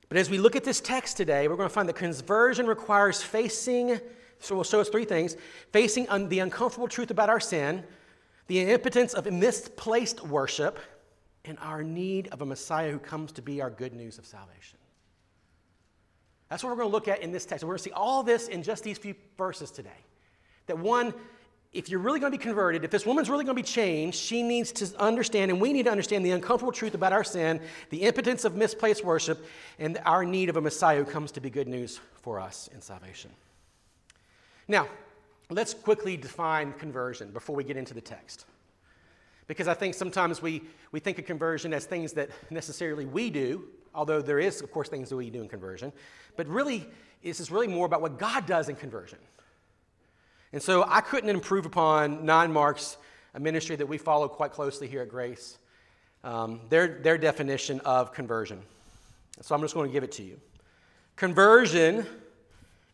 But 0.08 0.18
as 0.18 0.30
we 0.30 0.38
look 0.38 0.54
at 0.54 0.62
this 0.62 0.80
text 0.80 1.16
today, 1.16 1.48
we're 1.48 1.56
going 1.56 1.68
to 1.68 1.74
find 1.74 1.88
that 1.88 1.96
conversion 1.96 2.66
requires 2.66 3.20
facing 3.20 3.98
so 4.40 4.54
we'll 4.54 4.64
show 4.64 4.80
us 4.80 4.88
three 4.88 5.04
things 5.04 5.36
facing 5.72 6.08
un- 6.08 6.28
the 6.28 6.40
uncomfortable 6.40 6.88
truth 6.88 7.10
about 7.10 7.28
our 7.30 7.40
sin, 7.40 7.82
the 8.46 8.60
impotence 8.60 9.14
of 9.14 9.30
misplaced 9.32 10.24
worship, 10.24 10.78
and 11.44 11.58
our 11.60 11.82
need 11.82 12.28
of 12.28 12.42
a 12.42 12.46
Messiah 12.46 12.90
who 12.90 12.98
comes 12.98 13.32
to 13.32 13.42
be 13.42 13.60
our 13.60 13.70
good 13.70 13.92
news 13.92 14.18
of 14.18 14.26
salvation. 14.26 14.78
That's 16.48 16.62
what 16.62 16.70
we're 16.70 16.76
going 16.76 16.88
to 16.88 16.92
look 16.92 17.08
at 17.08 17.22
in 17.22 17.32
this 17.32 17.44
text. 17.44 17.64
We're 17.64 17.70
going 17.70 17.78
to 17.78 17.84
see 17.84 17.90
all 17.90 18.22
this 18.22 18.48
in 18.48 18.62
just 18.62 18.84
these 18.84 18.98
few 18.98 19.14
verses 19.36 19.70
today. 19.70 19.90
That 20.66 20.78
one, 20.78 21.12
if 21.72 21.88
you're 21.88 22.00
really 22.00 22.20
going 22.20 22.32
to 22.32 22.38
be 22.38 22.42
converted, 22.42 22.84
if 22.84 22.90
this 22.90 23.04
woman's 23.04 23.28
really 23.28 23.44
going 23.44 23.56
to 23.56 23.62
be 23.62 23.66
changed, 23.66 24.18
she 24.18 24.42
needs 24.42 24.70
to 24.72 24.88
understand, 24.98 25.50
and 25.50 25.60
we 25.60 25.72
need 25.72 25.84
to 25.84 25.90
understand 25.90 26.24
the 26.24 26.30
uncomfortable 26.30 26.72
truth 26.72 26.94
about 26.94 27.12
our 27.12 27.24
sin, 27.24 27.60
the 27.90 28.02
impotence 28.02 28.44
of 28.44 28.54
misplaced 28.54 29.04
worship, 29.04 29.44
and 29.78 29.98
our 30.04 30.24
need 30.24 30.48
of 30.48 30.56
a 30.56 30.60
Messiah 30.60 30.98
who 30.98 31.10
comes 31.10 31.32
to 31.32 31.40
be 31.40 31.50
good 31.50 31.68
news 31.68 32.00
for 32.22 32.40
us 32.40 32.68
in 32.72 32.80
salvation. 32.80 33.30
Now, 34.68 34.88
let's 35.50 35.74
quickly 35.74 36.16
define 36.16 36.72
conversion 36.72 37.30
before 37.30 37.54
we 37.54 37.64
get 37.64 37.76
into 37.76 37.94
the 37.94 38.00
text. 38.00 38.46
Because 39.46 39.68
I 39.68 39.74
think 39.74 39.94
sometimes 39.94 40.42
we, 40.42 40.62
we 40.90 40.98
think 40.98 41.18
of 41.18 41.24
conversion 41.24 41.72
as 41.72 41.84
things 41.84 42.12
that 42.14 42.30
necessarily 42.50 43.04
we 43.04 43.30
do, 43.30 43.64
although 43.94 44.20
there 44.20 44.40
is, 44.40 44.60
of 44.60 44.72
course, 44.72 44.88
things 44.88 45.08
that 45.08 45.16
we 45.16 45.30
do 45.30 45.40
in 45.40 45.48
conversion. 45.48 45.92
But 46.36 46.48
really, 46.48 46.86
this 47.22 47.38
is 47.38 47.50
really 47.50 47.68
more 47.68 47.86
about 47.86 48.02
what 48.02 48.18
God 48.18 48.46
does 48.46 48.68
in 48.68 48.76
conversion. 48.76 49.18
And 50.52 50.62
so 50.62 50.84
I 50.88 51.00
couldn't 51.00 51.30
improve 51.30 51.66
upon 51.66 52.24
Nine 52.24 52.52
Marks, 52.52 52.96
a 53.34 53.40
ministry 53.40 53.76
that 53.76 53.86
we 53.86 53.98
follow 53.98 54.28
quite 54.28 54.52
closely 54.52 54.88
here 54.88 55.02
at 55.02 55.08
Grace, 55.08 55.58
um, 56.24 56.60
their, 56.68 56.88
their 56.88 57.18
definition 57.18 57.80
of 57.80 58.12
conversion. 58.12 58.60
So 59.42 59.54
I'm 59.54 59.60
just 59.60 59.74
going 59.74 59.88
to 59.88 59.92
give 59.92 60.02
it 60.02 60.12
to 60.12 60.22
you. 60.22 60.40
Conversion 61.14 62.06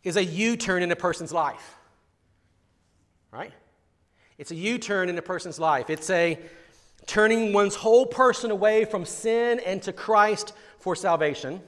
is 0.04 0.16
a 0.16 0.24
U 0.24 0.56
turn 0.56 0.82
in 0.82 0.90
a 0.90 0.96
person's 0.96 1.32
life. 1.32 1.76
Right? 3.30 3.52
It's 4.38 4.50
a 4.50 4.56
U 4.56 4.78
turn 4.78 5.08
in 5.08 5.16
a 5.18 5.22
person's 5.22 5.58
life. 5.58 5.90
It's 5.90 6.10
a 6.10 6.38
turning 7.06 7.52
one's 7.52 7.74
whole 7.74 8.06
person 8.06 8.50
away 8.50 8.84
from 8.84 9.04
sin 9.04 9.60
and 9.64 9.82
to 9.82 9.92
Christ 9.92 10.52
for 10.78 10.96
salvation. 10.96 11.60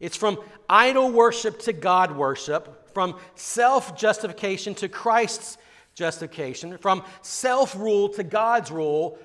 It's 0.00 0.16
from 0.16 0.38
idol 0.68 1.10
worship 1.10 1.60
to 1.60 1.72
God 1.72 2.16
worship, 2.16 2.92
from 2.92 3.16
self 3.36 3.96
justification 3.96 4.74
to 4.76 4.88
Christ's 4.88 5.56
justification, 5.94 6.76
from 6.78 7.04
self 7.22 7.76
rule 7.76 8.08
to 8.10 8.24
God's 8.24 8.70
rule. 8.70 9.18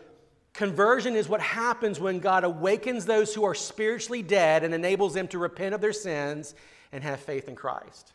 Conversion 0.53 1.15
is 1.15 1.29
what 1.29 1.41
happens 1.41 1.99
when 1.99 2.19
God 2.19 2.43
awakens 2.43 3.05
those 3.05 3.33
who 3.33 3.43
are 3.45 3.55
spiritually 3.55 4.21
dead 4.21 4.63
and 4.63 4.73
enables 4.73 5.13
them 5.13 5.27
to 5.29 5.37
repent 5.37 5.75
of 5.75 5.81
their 5.81 5.93
sins 5.93 6.55
and 6.91 7.03
have 7.03 7.19
faith 7.19 7.47
in 7.47 7.55
Christ. 7.55 8.13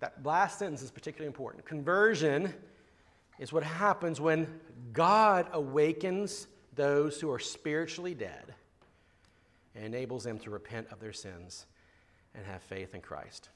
That 0.00 0.24
last 0.24 0.58
sentence 0.58 0.82
is 0.82 0.90
particularly 0.90 1.26
important. 1.26 1.66
Conversion 1.66 2.54
is 3.38 3.52
what 3.52 3.64
happens 3.64 4.20
when 4.20 4.60
God 4.92 5.48
awakens 5.52 6.46
those 6.74 7.20
who 7.20 7.30
are 7.30 7.38
spiritually 7.38 8.14
dead 8.14 8.54
and 9.74 9.84
enables 9.84 10.24
them 10.24 10.38
to 10.40 10.50
repent 10.50 10.88
of 10.92 11.00
their 11.00 11.12
sins 11.12 11.66
and 12.34 12.46
have 12.46 12.62
faith 12.62 12.94
in 12.94 13.00
Christ. 13.00 13.48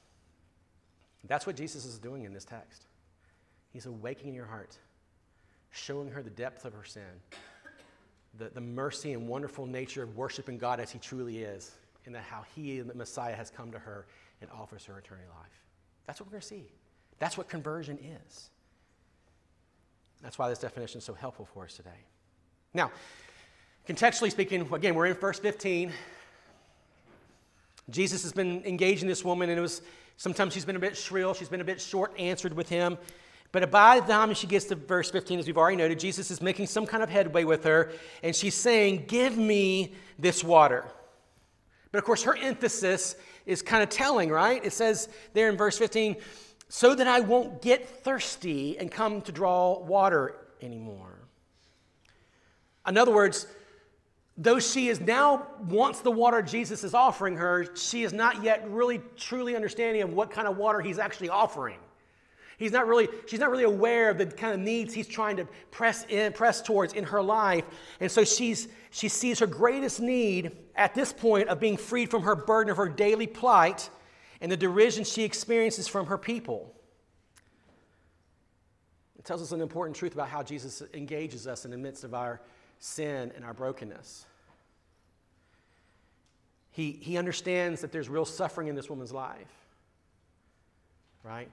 That's 1.25 1.47
what 1.47 1.55
Jesus 1.55 1.85
is 1.85 1.99
doing 1.99 2.25
in 2.25 2.33
this 2.33 2.43
text. 2.43 2.85
He's 3.71 3.85
awakening 3.85 4.35
your 4.35 4.45
heart, 4.45 4.77
showing 5.73 6.09
her 6.09 6.21
the 6.21 6.29
depth 6.29 6.65
of 6.65 6.73
her 6.73 6.83
sin, 6.83 7.01
the, 8.37 8.49
the 8.49 8.61
mercy 8.61 9.13
and 9.13 9.27
wonderful 9.27 9.65
nature 9.65 10.03
of 10.03 10.15
worshiping 10.15 10.57
God 10.57 10.79
as 10.79 10.91
He 10.91 10.99
truly 10.99 11.39
is, 11.39 11.71
and 12.05 12.15
that 12.15 12.23
how 12.23 12.43
He, 12.55 12.79
the 12.79 12.93
Messiah, 12.93 13.35
has 13.35 13.49
come 13.49 13.71
to 13.71 13.79
her 13.79 14.05
and 14.41 14.49
offers 14.51 14.85
her 14.85 14.97
eternal 14.97 15.25
life. 15.39 15.63
That's 16.05 16.19
what 16.19 16.27
we're 16.27 16.33
going 16.33 16.41
to 16.41 16.47
see. 16.47 16.65
That's 17.19 17.37
what 17.37 17.49
conversion 17.49 17.97
is. 17.97 18.49
That's 20.21 20.37
why 20.37 20.49
this 20.49 20.59
definition 20.59 20.99
is 20.99 21.03
so 21.03 21.13
helpful 21.13 21.47
for 21.53 21.65
us 21.65 21.75
today. 21.75 21.89
Now, 22.73 22.91
contextually 23.87 24.31
speaking, 24.31 24.67
again, 24.71 24.95
we're 24.95 25.07
in 25.07 25.13
verse 25.15 25.39
15. 25.39 25.91
Jesus 27.89 28.23
has 28.23 28.31
been 28.31 28.63
engaging 28.65 29.07
this 29.07 29.23
woman, 29.25 29.49
and 29.49 29.57
it 29.57 29.61
was 29.61 29.81
sometimes 30.17 30.53
she's 30.53 30.65
been 30.65 30.75
a 30.75 30.79
bit 30.79 30.95
shrill, 30.95 31.33
she's 31.33 31.49
been 31.49 31.61
a 31.61 31.65
bit 31.65 31.81
short 31.81 32.13
answered 32.17 32.53
with 32.53 32.69
him. 32.69 32.97
But 33.53 33.69
by 33.69 33.99
the 33.99 34.07
time 34.11 34.33
she 34.33 34.47
gets 34.47 34.65
to 34.65 34.75
verse 34.75 35.11
15, 35.11 35.39
as 35.39 35.45
we've 35.45 35.57
already 35.57 35.77
noted, 35.77 35.99
Jesus 35.99 36.31
is 36.31 36.41
making 36.41 36.65
some 36.65 36.87
kind 36.87 37.03
of 37.03 37.09
headway 37.09 37.43
with 37.43 37.63
her, 37.65 37.91
and 38.23 38.35
she's 38.35 38.55
saying, 38.55 39.05
Give 39.07 39.37
me 39.37 39.93
this 40.17 40.43
water. 40.43 40.85
But 41.91 41.99
of 41.99 42.03
course, 42.03 42.23
her 42.23 42.35
emphasis 42.35 43.15
is 43.45 43.61
kind 43.61 43.83
of 43.83 43.89
telling, 43.89 44.31
right? 44.31 44.65
It 44.65 44.73
says 44.73 45.07
there 45.33 45.49
in 45.49 45.55
verse 45.55 45.77
15, 45.77 46.15
so 46.67 46.95
that 46.95 47.05
I 47.05 47.19
won't 47.19 47.61
get 47.61 47.87
thirsty 48.03 48.79
and 48.79 48.91
come 48.91 49.21
to 49.21 49.31
draw 49.31 49.77
water 49.77 50.35
anymore. 50.59 51.19
In 52.87 52.97
other 52.97 53.13
words, 53.13 53.45
though 54.35 54.59
she 54.59 54.87
is 54.87 54.99
now 54.99 55.45
wants 55.67 55.99
the 55.99 56.09
water 56.09 56.41
Jesus 56.41 56.83
is 56.83 56.95
offering 56.95 57.35
her, 57.37 57.67
she 57.75 58.01
is 58.01 58.13
not 58.13 58.43
yet 58.43 58.67
really 58.67 58.99
truly 59.15 59.55
understanding 59.55 60.01
of 60.01 60.11
what 60.11 60.31
kind 60.31 60.47
of 60.47 60.57
water 60.57 60.81
he's 60.81 60.97
actually 60.97 61.29
offering. 61.29 61.77
He's 62.57 62.71
not 62.71 62.87
really, 62.87 63.07
she's 63.25 63.39
not 63.39 63.49
really 63.49 63.63
aware 63.63 64.09
of 64.09 64.17
the 64.17 64.25
kind 64.25 64.53
of 64.53 64.59
needs 64.59 64.93
he's 64.93 65.07
trying 65.07 65.37
to 65.37 65.45
press 65.71 66.05
in, 66.09 66.33
press 66.33 66.61
towards 66.61 66.93
in 66.93 67.03
her 67.05 67.21
life. 67.21 67.65
And 67.99 68.11
so 68.11 68.23
she's, 68.23 68.67
she 68.91 69.09
sees 69.09 69.39
her 69.39 69.47
greatest 69.47 69.99
need 69.99 70.55
at 70.75 70.93
this 70.93 71.11
point 71.11 71.49
of 71.49 71.59
being 71.59 71.77
freed 71.77 72.11
from 72.11 72.23
her 72.23 72.35
burden 72.35 72.71
of 72.71 72.77
her 72.77 72.89
daily 72.89 73.27
plight 73.27 73.89
and 74.41 74.51
the 74.51 74.57
derision 74.57 75.03
she 75.03 75.23
experiences 75.23 75.87
from 75.87 76.05
her 76.07 76.17
people. 76.17 76.73
It 79.17 79.25
tells 79.25 79.41
us 79.41 79.51
an 79.51 79.61
important 79.61 79.95
truth 79.95 80.13
about 80.13 80.27
how 80.27 80.43
Jesus 80.43 80.83
engages 80.93 81.47
us 81.47 81.65
in 81.65 81.71
the 81.71 81.77
midst 81.77 82.03
of 82.03 82.13
our 82.13 82.41
sin 82.79 83.31
and 83.35 83.45
our 83.45 83.53
brokenness. 83.53 84.25
He, 86.71 86.91
he 86.91 87.17
understands 87.17 87.81
that 87.81 87.91
there's 87.91 88.09
real 88.09 88.25
suffering 88.25 88.67
in 88.67 88.75
this 88.75 88.89
woman's 88.89 89.13
life, 89.13 89.53
right? 91.23 91.49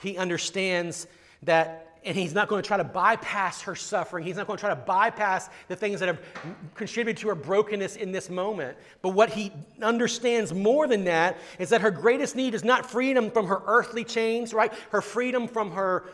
He 0.00 0.16
understands 0.16 1.06
that, 1.42 1.98
and 2.04 2.16
he's 2.16 2.32
not 2.32 2.48
going 2.48 2.62
to 2.62 2.66
try 2.66 2.78
to 2.78 2.84
bypass 2.84 3.62
her 3.62 3.76
suffering. 3.76 4.24
He's 4.24 4.36
not 4.36 4.46
going 4.46 4.56
to 4.56 4.60
try 4.60 4.70
to 4.70 4.76
bypass 4.76 5.50
the 5.68 5.76
things 5.76 6.00
that 6.00 6.06
have 6.06 6.20
contributed 6.74 7.20
to 7.20 7.28
her 7.28 7.34
brokenness 7.34 7.96
in 7.96 8.10
this 8.10 8.30
moment. 8.30 8.78
But 9.02 9.10
what 9.10 9.30
he 9.30 9.52
understands 9.82 10.54
more 10.54 10.86
than 10.86 11.04
that 11.04 11.38
is 11.58 11.68
that 11.68 11.82
her 11.82 11.90
greatest 11.90 12.34
need 12.34 12.54
is 12.54 12.64
not 12.64 12.90
freedom 12.90 13.30
from 13.30 13.46
her 13.46 13.60
earthly 13.66 14.04
chains, 14.04 14.54
right? 14.54 14.72
Her 14.90 15.02
freedom 15.02 15.46
from 15.46 15.72
her. 15.72 16.04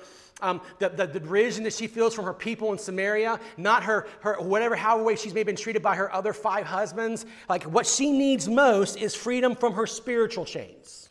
Um, 0.43 0.61
the, 0.81 0.91
the, 0.91 1.07
the 1.07 1.21
derision 1.21 1.65
that 1.65 1.73
she 1.73 1.87
feels 1.87 2.13
from 2.13 2.27
her 2.27 2.35
people 2.35 2.71
in 2.71 2.79
Samaria, 2.79 3.41
not 3.57 3.85
her, 3.85 4.07
her 4.21 4.35
whatever, 4.35 4.77
however 4.77 5.03
way 5.03 5.17
she's 5.17 5.33
maybe 5.33 5.47
been 5.47 5.57
treated 5.57 5.81
by 5.83 5.97
her 5.97 6.13
other 6.13 6.35
five 6.35 6.67
husbands. 6.67 7.25
Like 7.49 7.63
what 7.63 7.87
she 7.87 8.13
needs 8.13 8.47
most 8.47 8.99
is 8.99 9.15
freedom 9.15 9.55
from 9.55 9.73
her 9.73 9.87
spiritual 9.87 10.45
chains. 10.45 11.06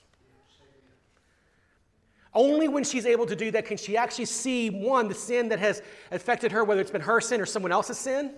Only 2.36 2.68
when 2.68 2.84
she's 2.84 3.06
able 3.06 3.25
to 3.27 3.36
do 3.36 3.50
that 3.51 3.65
can 3.65 3.77
she 3.77 3.96
actually 3.96 4.25
see, 4.25 4.70
one, 4.70 5.08
the 5.08 5.15
sin 5.15 5.48
that 5.50 5.60
has 5.60 5.82
affected 6.12 6.51
her, 6.51 6.65
whether 6.65 6.82
it's 6.82 6.92
been 6.92 7.01
her 7.01 7.22
sin 7.22 7.39
or 7.39 7.46
someone 7.46 7.72
else's 7.72 7.98
sin. 7.98 8.34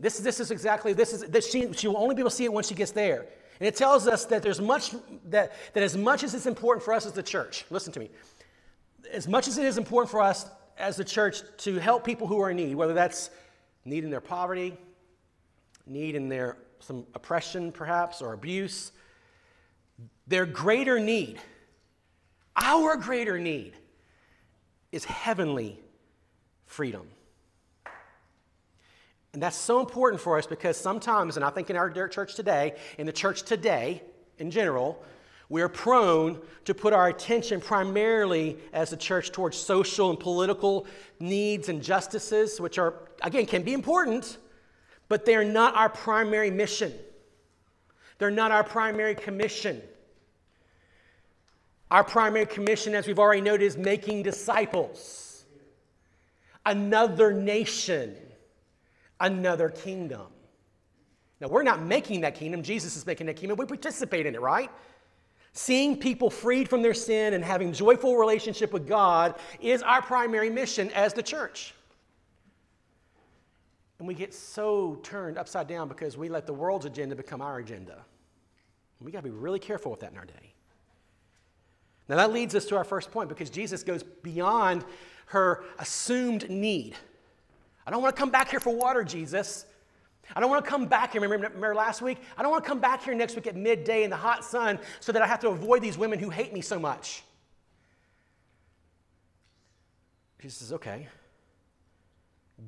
This, 0.00 0.18
this 0.18 0.40
is 0.40 0.50
exactly, 0.50 0.92
this 0.92 1.12
is, 1.12 1.22
that 1.22 1.44
she, 1.44 1.72
she 1.72 1.86
will 1.86 1.98
only 1.98 2.16
be 2.16 2.22
able 2.22 2.30
to 2.30 2.36
see 2.36 2.44
it 2.44 2.52
when 2.52 2.64
she 2.64 2.74
gets 2.74 2.90
there. 2.90 3.26
And 3.60 3.68
it 3.68 3.76
tells 3.76 4.08
us 4.08 4.24
that 4.26 4.42
there's 4.42 4.60
much, 4.60 4.94
that, 5.26 5.52
that 5.74 5.82
as 5.84 5.96
much 5.96 6.24
as 6.24 6.34
it's 6.34 6.46
important 6.46 6.84
for 6.84 6.92
us 6.92 7.06
as 7.06 7.12
the 7.12 7.22
church, 7.22 7.64
listen 7.70 7.92
to 7.92 8.00
me, 8.00 8.10
as 9.12 9.28
much 9.28 9.46
as 9.46 9.56
it 9.56 9.64
is 9.64 9.78
important 9.78 10.10
for 10.10 10.20
us 10.20 10.46
as 10.76 10.96
the 10.96 11.04
church 11.04 11.42
to 11.58 11.78
help 11.78 12.04
people 12.04 12.26
who 12.26 12.40
are 12.40 12.50
in 12.50 12.56
need, 12.56 12.74
whether 12.74 12.94
that's 12.94 13.30
need 13.84 14.02
in 14.02 14.10
their 14.10 14.20
poverty, 14.20 14.76
need 15.86 16.16
in 16.16 16.28
their 16.28 16.56
some 16.80 17.06
oppression 17.14 17.70
perhaps 17.70 18.22
or 18.22 18.32
abuse, 18.32 18.90
their 20.26 20.46
greater 20.46 20.98
need 20.98 21.38
our 22.60 22.96
greater 22.96 23.38
need 23.38 23.72
is 24.92 25.04
heavenly 25.04 25.80
freedom. 26.66 27.06
And 29.32 29.42
that's 29.42 29.56
so 29.56 29.80
important 29.80 30.20
for 30.20 30.38
us 30.38 30.46
because 30.46 30.76
sometimes, 30.76 31.36
and 31.36 31.44
I 31.44 31.50
think 31.50 31.70
in 31.70 31.76
our 31.76 31.90
church 32.08 32.34
today, 32.34 32.74
in 32.98 33.06
the 33.06 33.12
church 33.12 33.42
today 33.42 34.02
in 34.38 34.50
general, 34.50 35.02
we 35.48 35.62
are 35.62 35.68
prone 35.68 36.40
to 36.64 36.74
put 36.74 36.92
our 36.92 37.08
attention 37.08 37.60
primarily 37.60 38.56
as 38.72 38.92
a 38.92 38.96
church 38.96 39.32
towards 39.32 39.56
social 39.56 40.10
and 40.10 40.18
political 40.18 40.86
needs 41.18 41.68
and 41.68 41.82
justices, 41.82 42.60
which 42.60 42.78
are, 42.78 42.94
again, 43.22 43.46
can 43.46 43.62
be 43.62 43.72
important, 43.72 44.38
but 45.08 45.24
they're 45.24 45.44
not 45.44 45.74
our 45.74 45.88
primary 45.88 46.50
mission. 46.50 46.92
They're 48.18 48.30
not 48.30 48.52
our 48.52 48.62
primary 48.62 49.14
commission. 49.14 49.82
Our 51.90 52.04
primary 52.04 52.46
commission, 52.46 52.94
as 52.94 53.06
we've 53.06 53.18
already 53.18 53.40
noted, 53.40 53.64
is 53.64 53.76
making 53.76 54.22
disciples. 54.22 55.44
Another 56.64 57.32
nation, 57.32 58.14
another 59.18 59.70
kingdom. 59.70 60.26
Now, 61.40 61.48
we're 61.48 61.62
not 61.62 61.82
making 61.82 62.20
that 62.20 62.34
kingdom. 62.34 62.62
Jesus 62.62 62.96
is 62.96 63.06
making 63.06 63.26
that 63.26 63.36
kingdom. 63.36 63.56
We 63.56 63.66
participate 63.66 64.26
in 64.26 64.34
it, 64.34 64.40
right? 64.40 64.70
Seeing 65.52 65.96
people 65.96 66.30
freed 66.30 66.68
from 66.68 66.82
their 66.82 66.94
sin 66.94 67.34
and 67.34 67.44
having 67.44 67.72
joyful 67.72 68.16
relationship 68.16 68.72
with 68.72 68.86
God 68.86 69.34
is 69.60 69.82
our 69.82 70.02
primary 70.02 70.50
mission 70.50 70.90
as 70.90 71.12
the 71.12 71.22
church. 71.22 71.74
And 73.98 74.06
we 74.06 74.14
get 74.14 74.32
so 74.32 75.00
turned 75.02 75.38
upside 75.38 75.66
down 75.66 75.88
because 75.88 76.16
we 76.16 76.28
let 76.28 76.46
the 76.46 76.54
world's 76.54 76.86
agenda 76.86 77.16
become 77.16 77.42
our 77.42 77.58
agenda. 77.58 78.04
We 79.00 79.10
got 79.10 79.18
to 79.18 79.24
be 79.24 79.30
really 79.30 79.58
careful 79.58 79.90
with 79.90 80.00
that 80.00 80.12
in 80.12 80.18
our 80.18 80.24
day. 80.24 80.49
Now, 82.10 82.16
that 82.16 82.32
leads 82.32 82.56
us 82.56 82.64
to 82.66 82.76
our 82.76 82.82
first 82.82 83.12
point 83.12 83.28
because 83.28 83.50
Jesus 83.50 83.84
goes 83.84 84.02
beyond 84.02 84.84
her 85.26 85.62
assumed 85.78 86.50
need. 86.50 86.96
I 87.86 87.92
don't 87.92 88.02
want 88.02 88.16
to 88.16 88.18
come 88.18 88.30
back 88.30 88.50
here 88.50 88.58
for 88.58 88.74
water, 88.74 89.04
Jesus. 89.04 89.64
I 90.34 90.40
don't 90.40 90.50
want 90.50 90.64
to 90.64 90.68
come 90.68 90.86
back 90.86 91.12
here. 91.12 91.20
Remember, 91.20 91.46
remember, 91.46 91.72
last 91.72 92.02
week? 92.02 92.18
I 92.36 92.42
don't 92.42 92.50
want 92.50 92.64
to 92.64 92.68
come 92.68 92.80
back 92.80 93.04
here 93.04 93.14
next 93.14 93.36
week 93.36 93.46
at 93.46 93.54
midday 93.54 94.02
in 94.02 94.10
the 94.10 94.16
hot 94.16 94.44
sun 94.44 94.80
so 94.98 95.12
that 95.12 95.22
I 95.22 95.26
have 95.28 95.38
to 95.40 95.50
avoid 95.50 95.82
these 95.82 95.96
women 95.96 96.18
who 96.18 96.30
hate 96.30 96.52
me 96.52 96.62
so 96.62 96.80
much. 96.80 97.22
Jesus 100.42 100.58
says, 100.58 100.72
okay, 100.72 101.06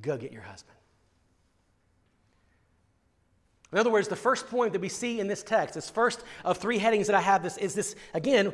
go 0.03 0.17
get 0.17 0.31
your 0.31 0.43
husband. 0.43 0.79
In 3.73 3.79
other 3.79 3.91
words, 3.91 4.07
the 4.07 4.15
first 4.15 4.47
point 4.47 4.73
that 4.73 4.81
we 4.81 4.89
see 4.89 5.19
in 5.19 5.27
this 5.27 5.43
text, 5.43 5.75
this 5.75 5.91
first 5.91 6.23
of 6.45 6.59
three 6.59 6.79
headings 6.79 7.09
that 7.09 7.17
I 7.17 7.21
have, 7.21 7.43
this 7.43 7.57
is 7.57 7.75
this 7.75 7.97
again 8.15 8.53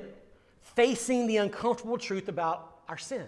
facing 0.60 1.26
the 1.26 1.38
uncomfortable 1.38 1.98
truth 1.98 2.28
about 2.28 2.80
our 2.88 2.98
sin. 2.98 3.26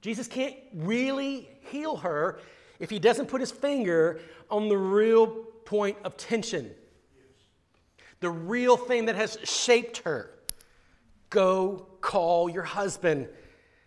Jesus 0.00 0.26
can't 0.26 0.56
really 0.74 1.48
heal 1.70 1.96
her 1.96 2.40
if 2.78 2.90
he 2.90 2.98
doesn't 2.98 3.26
put 3.26 3.40
his 3.40 3.50
finger 3.50 4.20
on 4.50 4.68
the 4.68 4.76
real 4.76 5.26
point 5.64 5.96
of 6.04 6.16
tension, 6.16 6.70
the 8.20 8.30
real 8.30 8.76
thing 8.76 9.06
that 9.06 9.16
has 9.16 9.38
shaped 9.44 9.98
her. 9.98 10.30
Go 11.28 11.86
call 12.00 12.50
your 12.50 12.64
husband 12.64 13.28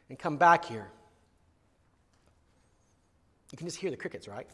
and 0.09 0.17
come 0.17 0.37
back 0.37 0.65
here. 0.65 0.89
You 3.51 3.57
can 3.57 3.67
just 3.67 3.77
hear 3.77 3.91
the 3.91 3.97
crickets, 3.97 4.27
right? 4.27 4.47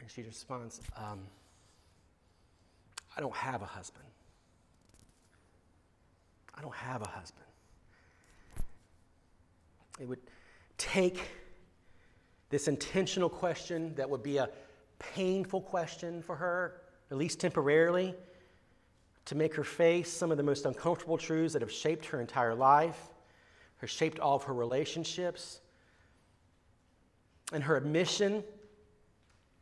And 0.00 0.10
she 0.10 0.22
responds, 0.22 0.80
um, 0.96 1.20
I 3.16 3.20
don't 3.20 3.34
have 3.34 3.62
a 3.62 3.66
husband. 3.66 4.04
I 6.60 6.62
don't 6.62 6.74
have 6.74 7.00
a 7.00 7.08
husband. 7.08 7.46
It 9.98 10.06
would 10.06 10.20
take 10.76 11.22
this 12.50 12.68
intentional 12.68 13.30
question 13.30 13.94
that 13.94 14.10
would 14.10 14.22
be 14.22 14.36
a 14.36 14.50
painful 14.98 15.62
question 15.62 16.20
for 16.20 16.36
her, 16.36 16.82
at 17.10 17.16
least 17.16 17.40
temporarily, 17.40 18.14
to 19.24 19.34
make 19.34 19.54
her 19.54 19.64
face 19.64 20.12
some 20.12 20.30
of 20.30 20.36
the 20.36 20.42
most 20.42 20.66
uncomfortable 20.66 21.16
truths 21.16 21.54
that 21.54 21.62
have 21.62 21.72
shaped 21.72 22.04
her 22.04 22.20
entire 22.20 22.54
life, 22.54 23.08
have 23.78 23.88
shaped 23.88 24.18
all 24.18 24.36
of 24.36 24.42
her 24.42 24.52
relationships, 24.52 25.62
and 27.54 27.64
her 27.64 27.78
admission 27.78 28.44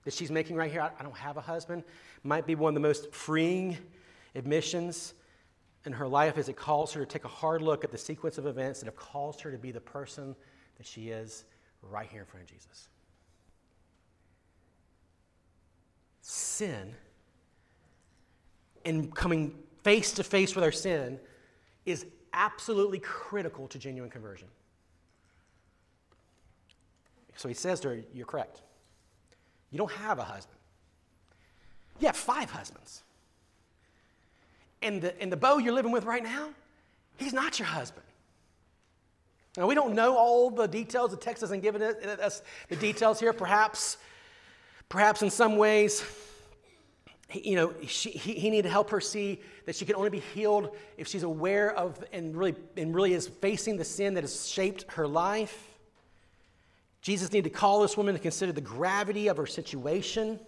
that 0.03 0.13
she's 0.13 0.33
making 0.33 0.57
right 0.57 0.73
here, 0.73 0.83
I 0.83 1.03
don't 1.05 1.17
have 1.17 1.37
a 1.37 1.43
husband, 1.43 1.85
might 2.25 2.45
be 2.45 2.57
one 2.57 2.71
of 2.71 2.75
the 2.75 2.89
most 2.89 3.13
freeing 3.13 3.77
admissions 4.35 5.15
in 5.89 5.95
her 5.95 6.07
life 6.07 6.37
as 6.37 6.51
it 6.51 6.57
calls 6.57 6.93
her 6.93 7.01
to 7.01 7.07
take 7.07 7.25
a 7.25 7.29
hard 7.29 7.63
look 7.63 7.83
at 7.83 7.91
the 7.91 7.97
sequence 7.97 8.37
of 8.37 8.47
events 8.47 8.79
that 8.79 8.87
have 8.87 8.95
caused 8.95 9.41
her 9.41 9.51
to 9.51 9.57
be 9.57 9.73
the 9.73 9.81
person 9.81 10.37
that 10.77 10.87
she 10.87 11.09
is 11.09 11.45
right 11.83 12.09
here 12.11 12.21
in 12.21 12.27
front 12.27 12.45
of 12.45 12.55
Jesus. 12.55 12.89
Sin 16.21 16.95
and 18.85 19.15
coming 19.15 19.55
face 19.83 20.13
to 20.13 20.23
face 20.23 20.55
with 20.55 20.63
our 20.63 20.71
sin 20.71 21.19
is 21.87 22.05
absolutely 22.35 22.99
critical 22.99 23.67
to 23.69 23.79
genuine 23.79 24.11
conversion. 24.11 24.49
So 27.35 27.49
he 27.49 27.55
says 27.55 27.81
to 27.81 27.89
her, 27.89 28.01
You're 28.13 28.27
correct. 28.27 28.61
You 29.71 29.79
don't 29.79 29.93
have 29.93 30.19
a 30.19 30.25
husband. 30.25 30.59
You 31.99 32.09
have 32.09 32.17
five 32.17 32.51
husbands. 32.51 33.05
And 34.83 35.03
the, 35.03 35.21
and 35.21 35.33
the 35.33 35.37
beau 35.37 35.59
you're 35.59 35.75
living 35.75 35.93
with 35.93 36.05
right 36.05 36.23
now, 36.23 36.51
he's 37.17 37.33
not 37.33 37.59
your 37.59 37.67
husband. 37.67 38.07
Now, 39.57 39.67
we 39.67 39.75
don't 39.75 39.95
know 39.95 40.17
all 40.17 40.51
the 40.51 40.69
details. 40.69 41.11
The 41.11 41.17
text 41.17 41.41
hasn't 41.41 41.63
given 41.63 41.83
us 41.83 42.43
the 42.69 42.77
details 42.77 43.19
here. 43.19 43.33
Perhaps, 43.33 43.97
perhaps 44.89 45.23
in 45.23 45.31
some 45.31 45.57
ways, 45.57 46.05
you 47.33 47.57
know, 47.57 47.75
she, 47.87 48.11
he, 48.11 48.35
he 48.35 48.51
needed 48.51 48.63
to 48.63 48.71
help 48.71 48.91
her 48.91 49.01
see 49.01 49.41
that 49.67 49.75
she 49.75 49.85
can 49.85 49.97
only 49.97 50.11
be 50.11 50.21
healed 50.21 50.77
if 50.97 51.09
she's 51.09 51.25
aware 51.25 51.75
of 51.75 52.03
and 52.13 52.37
really, 52.37 52.55
and 52.77 52.95
really 52.95 53.15
is 53.15 53.27
facing 53.27 53.77
the 53.77 53.85
sin 53.85 54.15
that 54.15 54.23
has 54.23 54.49
shaped 54.49 54.85
her 54.93 55.09
life. 55.09 55.77
Jesus 57.03 57.33
needed 57.33 57.53
to 57.53 57.59
call 57.59 57.83
this 57.83 57.97
woman 57.97 58.15
to 58.15 58.21
consider 58.21 58.53
the 58.53 58.61
gravity 58.61 59.29
of 59.29 59.37
her 59.37 59.47
situation 59.47 60.39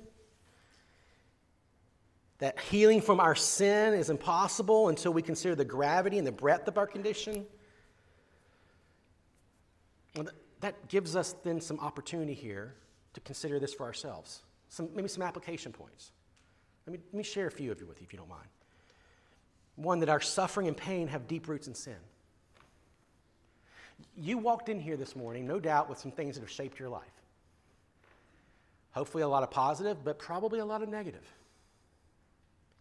that 2.41 2.59
healing 2.59 3.03
from 3.03 3.21
our 3.21 3.35
sin 3.35 3.95
is 3.95 4.11
impossible 4.11 4.89
until 4.89 5.13
we 5.13 5.23
consider 5.23 5.55
the 5.55 5.65
gravity 5.65 6.17
and 6.19 6.27
the 6.27 6.33
breadth 6.33 6.69
of 6.69 6.79
our 6.79 6.87
condition. 6.87 7.47
Well, 10.17 10.27
that 10.61 10.89
gives 10.89 11.17
us 11.17 11.35
then 11.45 11.61
some 11.61 11.79
opportunity 11.81 12.35
here 12.35 12.75
to 13.13 13.21
consider 13.21 13.59
this 13.59 13.75
for 13.75 13.85
ourselves, 13.85 14.43
some, 14.71 14.89
maybe 14.95 15.09
some 15.09 15.23
application 15.23 15.71
points. 15.71 16.13
Let 16.87 16.95
me, 16.95 16.99
let 17.13 17.19
me 17.19 17.23
share 17.23 17.47
a 17.47 17.51
few 17.51 17.71
of 17.71 17.81
you 17.81 17.87
with 17.87 18.01
you, 18.01 18.07
if 18.07 18.13
you 18.13 18.19
don't 18.19 18.29
mind. 18.29 18.49
One, 19.77 20.01
that 20.01 20.09
our 20.09 20.21
suffering 20.21 20.67
and 20.67 20.77
pain 20.77 21.09
have 21.09 21.29
deep 21.29 21.47
roots 21.47 21.69
in 21.69 21.75
sin. 21.75 21.97
You 24.17 24.39
walked 24.39 24.71
in 24.71 24.81
here 24.81 24.97
this 24.97 25.15
morning, 25.15 25.47
no 25.47 25.61
doubt, 25.61 25.91
with 25.91 25.99
some 25.99 26.11
things 26.11 26.37
that 26.37 26.41
have 26.41 26.51
shaped 26.51 26.79
your 26.79 26.89
life. 26.89 27.03
Hopefully, 28.93 29.23
a 29.23 29.29
lot 29.29 29.43
of 29.43 29.51
positive, 29.51 30.03
but 30.03 30.19
probably 30.19 30.59
a 30.59 30.65
lot 30.65 30.83
of 30.83 30.89
negative. 30.89 31.25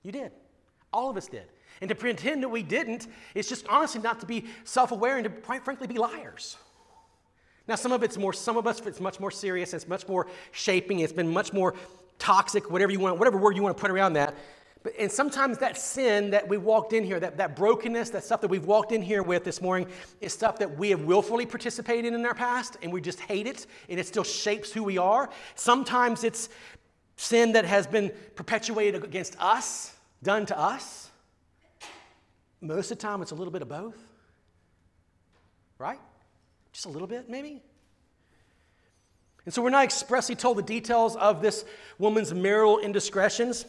You 0.04 0.12
did. 0.12 0.32
All 0.92 1.10
of 1.10 1.18
us 1.18 1.28
did. 1.28 1.46
And 1.82 1.90
to 1.90 1.96
pretend 1.96 2.44
that 2.44 2.50
we 2.50 2.64
didn't 2.64 3.08
is 3.36 3.48
just 3.48 3.68
honestly 3.68 4.02
not 4.02 4.20
to 4.20 4.26
be 4.26 4.46
self 4.64 4.92
aware 4.92 5.18
and 5.18 5.24
to, 5.24 5.30
quite 5.30 5.64
frankly, 5.64 5.88
be 5.88 5.98
liars. 5.98 6.58
Now, 7.68 7.76
some 7.76 7.92
of 7.92 8.02
it's 8.02 8.18
more, 8.18 8.34
some 8.34 8.58
of 8.58 8.66
us, 8.66 8.82
it's 8.82 9.00
much 9.00 9.20
more 9.20 9.30
serious, 9.30 9.74
it's 9.76 9.88
much 9.88 10.08
more 10.08 10.26
shaping, 10.52 11.00
it's 11.00 11.14
been 11.14 11.32
much 11.32 11.54
more 11.54 11.76
toxic, 12.18 12.72
whatever 12.72 12.92
you 12.92 13.00
want, 13.00 13.20
whatever 13.20 13.38
word 13.38 13.56
you 13.56 13.62
want 13.62 13.78
to 13.78 13.80
put 13.80 13.92
around 13.92 14.14
that. 14.14 14.36
But, 14.82 14.94
and 14.98 15.12
sometimes 15.12 15.58
that 15.60 15.78
sin 15.78 16.32
that 16.32 16.48
we 16.48 16.58
walked 16.58 16.94
in 16.94 17.04
here, 17.04 17.20
that, 17.20 17.38
that 17.38 17.56
brokenness, 17.56 18.10
that 18.12 18.24
stuff 18.24 18.42
that 18.42 18.48
we've 18.48 18.66
walked 18.66 18.92
in 18.92 19.02
here 19.02 19.22
with 19.22 19.44
this 19.44 19.62
morning, 19.62 19.88
is 20.22 20.34
stuff 20.34 20.58
that 20.60 20.78
we 20.78 20.90
have 20.90 21.02
willfully 21.02 21.46
participated 21.46 22.06
in 22.06 22.16
in 22.16 22.26
our 22.26 22.34
past, 22.34 22.78
and 22.82 22.92
we 22.92 23.02
just 23.02 23.20
hate 23.20 23.46
it, 23.46 23.68
and 23.90 24.00
it 24.00 24.08
still 24.08 24.24
shapes 24.24 24.72
who 24.72 24.84
we 24.84 24.98
are. 24.98 25.30
Sometimes 25.56 26.24
it's 26.24 26.50
sin 27.20 27.52
that 27.52 27.66
has 27.66 27.86
been 27.86 28.14
perpetuated 28.36 29.04
against 29.04 29.36
us, 29.42 29.94
done 30.24 30.46
to 30.46 30.58
us. 30.58 31.12
Most 32.62 32.92
of 32.92 32.98
the 32.98 33.02
time, 33.02 33.22
it's 33.22 33.32
a 33.32 33.36
little 33.36 33.52
bit 33.52 33.62
of 33.62 33.68
both. 33.68 33.98
Right? 35.78 36.00
Just 36.72 36.86
a 36.86 36.90
little 36.90 37.10
bit, 37.10 37.30
maybe? 37.30 37.62
And 39.44 39.54
so 39.54 39.62
we're 39.62 39.70
not 39.70 39.84
expressly 39.84 40.34
told 40.34 40.60
the 40.60 40.64
details 40.64 41.18
of 41.18 41.42
this 41.42 41.66
woman's 41.98 42.34
marital 42.34 42.80
indiscretions. 42.80 43.66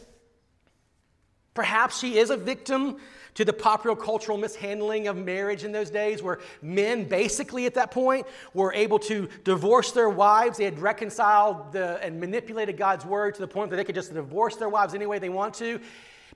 Perhaps 1.53 1.99
she 1.99 2.17
is 2.17 2.29
a 2.29 2.37
victim 2.37 2.99
to 3.35 3.45
the 3.45 3.53
popular 3.53 3.95
cultural 3.95 4.37
mishandling 4.37 5.07
of 5.07 5.17
marriage 5.17 5.63
in 5.63 5.71
those 5.71 5.89
days, 5.89 6.21
where 6.21 6.39
men 6.61 7.05
basically 7.05 7.65
at 7.65 7.73
that 7.75 7.91
point 7.91 8.25
were 8.53 8.73
able 8.73 8.99
to 8.99 9.29
divorce 9.43 9.91
their 9.91 10.09
wives. 10.09 10.57
They 10.57 10.65
had 10.65 10.79
reconciled 10.79 11.71
the, 11.71 12.03
and 12.03 12.19
manipulated 12.19 12.77
God's 12.77 13.05
word 13.05 13.35
to 13.35 13.41
the 13.41 13.47
point 13.47 13.69
that 13.69 13.77
they 13.77 13.83
could 13.83 13.95
just 13.95 14.13
divorce 14.13 14.55
their 14.55 14.69
wives 14.69 14.93
any 14.93 15.05
way 15.05 15.19
they 15.19 15.29
want 15.29 15.53
to 15.55 15.79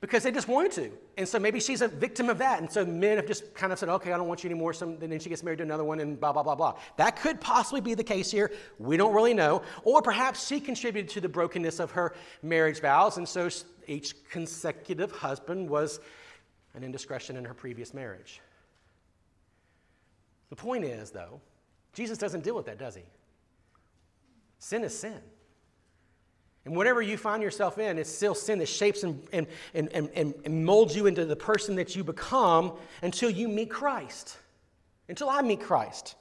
because 0.01 0.23
they 0.23 0.31
just 0.31 0.47
wanted 0.47 0.71
to. 0.73 0.91
And 1.17 1.27
so 1.27 1.39
maybe 1.39 1.59
she's 1.59 1.81
a 1.81 1.87
victim 1.87 2.29
of 2.29 2.37
that. 2.39 2.59
And 2.59 2.71
so 2.71 2.85
men 2.85 3.17
have 3.17 3.27
just 3.27 3.53
kind 3.53 3.71
of 3.71 3.79
said, 3.79 3.89
okay, 3.89 4.11
I 4.11 4.17
don't 4.17 4.27
want 4.27 4.43
you 4.43 4.49
anymore. 4.49 4.73
So 4.73 4.95
then 4.99 5.17
she 5.19 5.29
gets 5.29 5.43
married 5.43 5.57
to 5.57 5.63
another 5.63 5.83
one 5.83 5.99
and 5.99 6.19
blah, 6.19 6.33
blah, 6.33 6.43
blah, 6.43 6.55
blah. 6.55 6.75
That 6.97 7.15
could 7.15 7.39
possibly 7.39 7.81
be 7.81 7.93
the 7.93 8.03
case 8.03 8.29
here. 8.29 8.51
We 8.77 8.97
don't 8.97 9.13
really 9.13 9.33
know. 9.33 9.61
Or 9.83 10.01
perhaps 10.01 10.47
she 10.47 10.59
contributed 10.59 11.09
to 11.11 11.21
the 11.21 11.29
brokenness 11.29 11.79
of 11.79 11.91
her 11.91 12.13
marriage 12.43 12.81
vows. 12.81 13.17
And 13.17 13.27
so 13.27 13.49
each 13.87 14.15
consecutive 14.29 15.11
husband 15.11 15.69
was 15.69 15.99
an 16.75 16.83
indiscretion 16.83 17.37
in 17.37 17.45
her 17.45 17.53
previous 17.53 17.93
marriage. 17.93 18.41
The 20.49 20.55
point 20.55 20.85
is, 20.85 21.11
though, 21.11 21.41
Jesus 21.93 22.17
doesn't 22.17 22.43
deal 22.43 22.55
with 22.55 22.65
that, 22.65 22.77
does 22.77 22.95
he? 22.95 23.03
Sin 24.59 24.83
is 24.83 24.97
sin. 24.97 25.19
And 26.65 26.75
whatever 26.75 27.01
you 27.01 27.17
find 27.17 27.43
yourself 27.43 27.77
in, 27.77 27.97
it's 27.97 28.09
still 28.09 28.33
sin 28.33 28.59
that 28.59 28.67
shapes 28.67 29.03
and, 29.03 29.23
and, 29.31 29.47
and, 29.73 29.89
and, 29.93 30.33
and 30.43 30.65
molds 30.65 30.95
you 30.95 31.05
into 31.05 31.25
the 31.25 31.35
person 31.35 31.75
that 31.75 31.95
you 31.95 32.03
become 32.03 32.73
until 33.03 33.29
you 33.29 33.47
meet 33.47 33.69
Christ, 33.69 34.37
until 35.07 35.29
I 35.29 35.41
meet 35.41 35.61
Christ. 35.61 36.15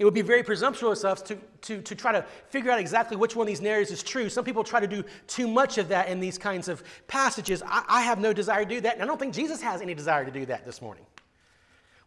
It 0.00 0.04
would 0.06 0.14
be 0.14 0.22
very 0.22 0.42
presumptuous 0.42 1.04
of 1.04 1.18
us 1.18 1.22
to, 1.24 1.36
to, 1.60 1.82
to 1.82 1.94
try 1.94 2.10
to 2.10 2.24
figure 2.48 2.70
out 2.70 2.80
exactly 2.80 3.18
which 3.18 3.36
one 3.36 3.44
of 3.44 3.48
these 3.48 3.60
narratives 3.60 3.90
is 3.90 4.02
true. 4.02 4.30
Some 4.30 4.46
people 4.46 4.64
try 4.64 4.80
to 4.80 4.86
do 4.86 5.04
too 5.26 5.46
much 5.46 5.76
of 5.76 5.88
that 5.88 6.08
in 6.08 6.20
these 6.20 6.38
kinds 6.38 6.68
of 6.68 6.82
passages. 7.06 7.62
I, 7.66 7.84
I 7.86 8.00
have 8.00 8.18
no 8.18 8.32
desire 8.32 8.64
to 8.64 8.68
do 8.70 8.80
that, 8.80 8.94
and 8.94 9.02
I 9.02 9.06
don't 9.06 9.20
think 9.20 9.34
Jesus 9.34 9.60
has 9.60 9.82
any 9.82 9.92
desire 9.92 10.24
to 10.24 10.30
do 10.30 10.46
that 10.46 10.64
this 10.64 10.80
morning. 10.80 11.04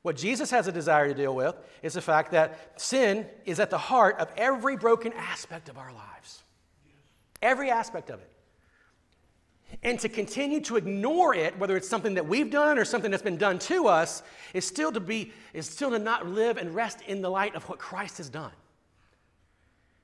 What 0.02 0.18
Jesus 0.18 0.50
has 0.50 0.68
a 0.68 0.72
desire 0.72 1.08
to 1.08 1.14
deal 1.14 1.36
with 1.36 1.56
is 1.84 1.94
the 1.94 2.02
fact 2.02 2.32
that 2.32 2.82
sin 2.82 3.28
is 3.46 3.60
at 3.60 3.70
the 3.70 3.78
heart 3.78 4.18
of 4.18 4.32
every 4.38 4.76
broken 4.76 5.14
aspect 5.14 5.70
of 5.70 5.78
our 5.78 5.94
lives, 5.94 6.42
every 7.44 7.70
aspect 7.70 8.10
of 8.10 8.20
it. 8.22 8.33
And 9.82 10.00
to 10.00 10.10
continue 10.10 10.62
to 10.62 10.76
ignore 10.76 11.34
it, 11.34 11.58
whether 11.58 11.76
it's 11.76 11.90
something 11.90 12.14
that 12.14 12.28
we've 12.28 12.52
done 12.52 12.78
or 12.78 12.86
something 12.86 13.10
that's 13.10 13.24
been 13.24 13.38
done 13.38 13.58
to 13.60 13.88
us, 13.88 14.22
is 14.54 14.66
still 14.66 14.92
to 14.92 15.00
be 15.00 15.32
is 15.54 15.68
still 15.68 15.90
to 15.90 16.00
not 16.00 16.28
live 16.28 16.58
and 16.58 16.76
rest 16.76 17.02
in 17.08 17.22
the 17.22 17.30
light 17.30 17.56
of 17.56 17.68
what 17.68 17.80
Christ 17.80 18.18
has 18.18 18.30
done. 18.30 18.52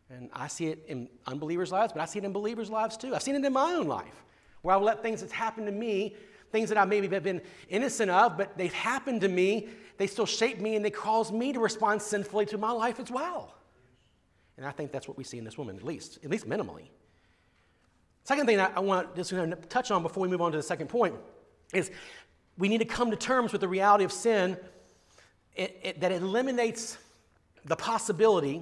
And 0.09 0.29
I 0.33 0.47
see 0.47 0.67
it 0.67 0.83
in 0.87 1.07
unbelievers' 1.27 1.71
lives, 1.71 1.93
but 1.93 2.01
I 2.01 2.05
see 2.05 2.19
it 2.19 2.25
in 2.25 2.33
believers' 2.33 2.69
lives 2.69 2.97
too. 2.97 3.13
I've 3.13 3.21
seen 3.21 3.35
it 3.35 3.45
in 3.45 3.53
my 3.53 3.73
own 3.73 3.87
life, 3.87 4.23
where 4.63 4.73
I 4.73 4.77
will 4.77 4.85
let 4.85 5.03
things 5.03 5.21
that's 5.21 5.33
happened 5.33 5.67
to 5.67 5.71
me, 5.71 6.15
things 6.51 6.69
that 6.69 6.77
I 6.77 6.85
maybe 6.85 7.07
have 7.09 7.23
been 7.23 7.41
innocent 7.69 8.09
of, 8.09 8.37
but 8.37 8.57
they've 8.57 8.73
happened 8.73 9.21
to 9.21 9.27
me, 9.27 9.69
they 9.97 10.07
still 10.07 10.25
shape 10.25 10.59
me 10.59 10.75
and 10.75 10.83
they 10.83 10.89
cause 10.89 11.31
me 11.31 11.53
to 11.53 11.59
respond 11.59 12.01
sinfully 12.01 12.47
to 12.47 12.57
my 12.57 12.71
life 12.71 12.99
as 12.99 13.11
well. 13.11 13.53
And 14.57 14.65
I 14.65 14.71
think 14.71 14.91
that's 14.91 15.07
what 15.07 15.17
we 15.17 15.23
see 15.23 15.37
in 15.37 15.43
this 15.43 15.57
woman, 15.57 15.77
at 15.77 15.83
least, 15.83 16.19
at 16.23 16.29
least 16.29 16.49
minimally. 16.49 16.87
Second 18.29 18.45
thing 18.45 18.59
I 18.59 18.79
want 18.79 19.15
to 19.15 19.55
touch 19.69 19.89
on 19.89 20.03
before 20.03 20.21
we 20.21 20.27
move 20.27 20.39
on 20.39 20.51
to 20.51 20.57
the 20.59 20.61
second 20.61 20.87
point 20.87 21.15
is 21.73 21.89
we 22.59 22.69
need 22.69 22.77
to 22.77 22.85
come 22.85 23.09
to 23.09 23.17
terms 23.17 23.51
with 23.51 23.59
the 23.59 23.67
reality 23.67 24.03
of 24.03 24.11
sin 24.11 24.55
it, 25.55 25.79
it, 25.81 26.01
that 26.01 26.11
eliminates 26.11 26.99
the 27.65 27.75
possibility 27.75 28.61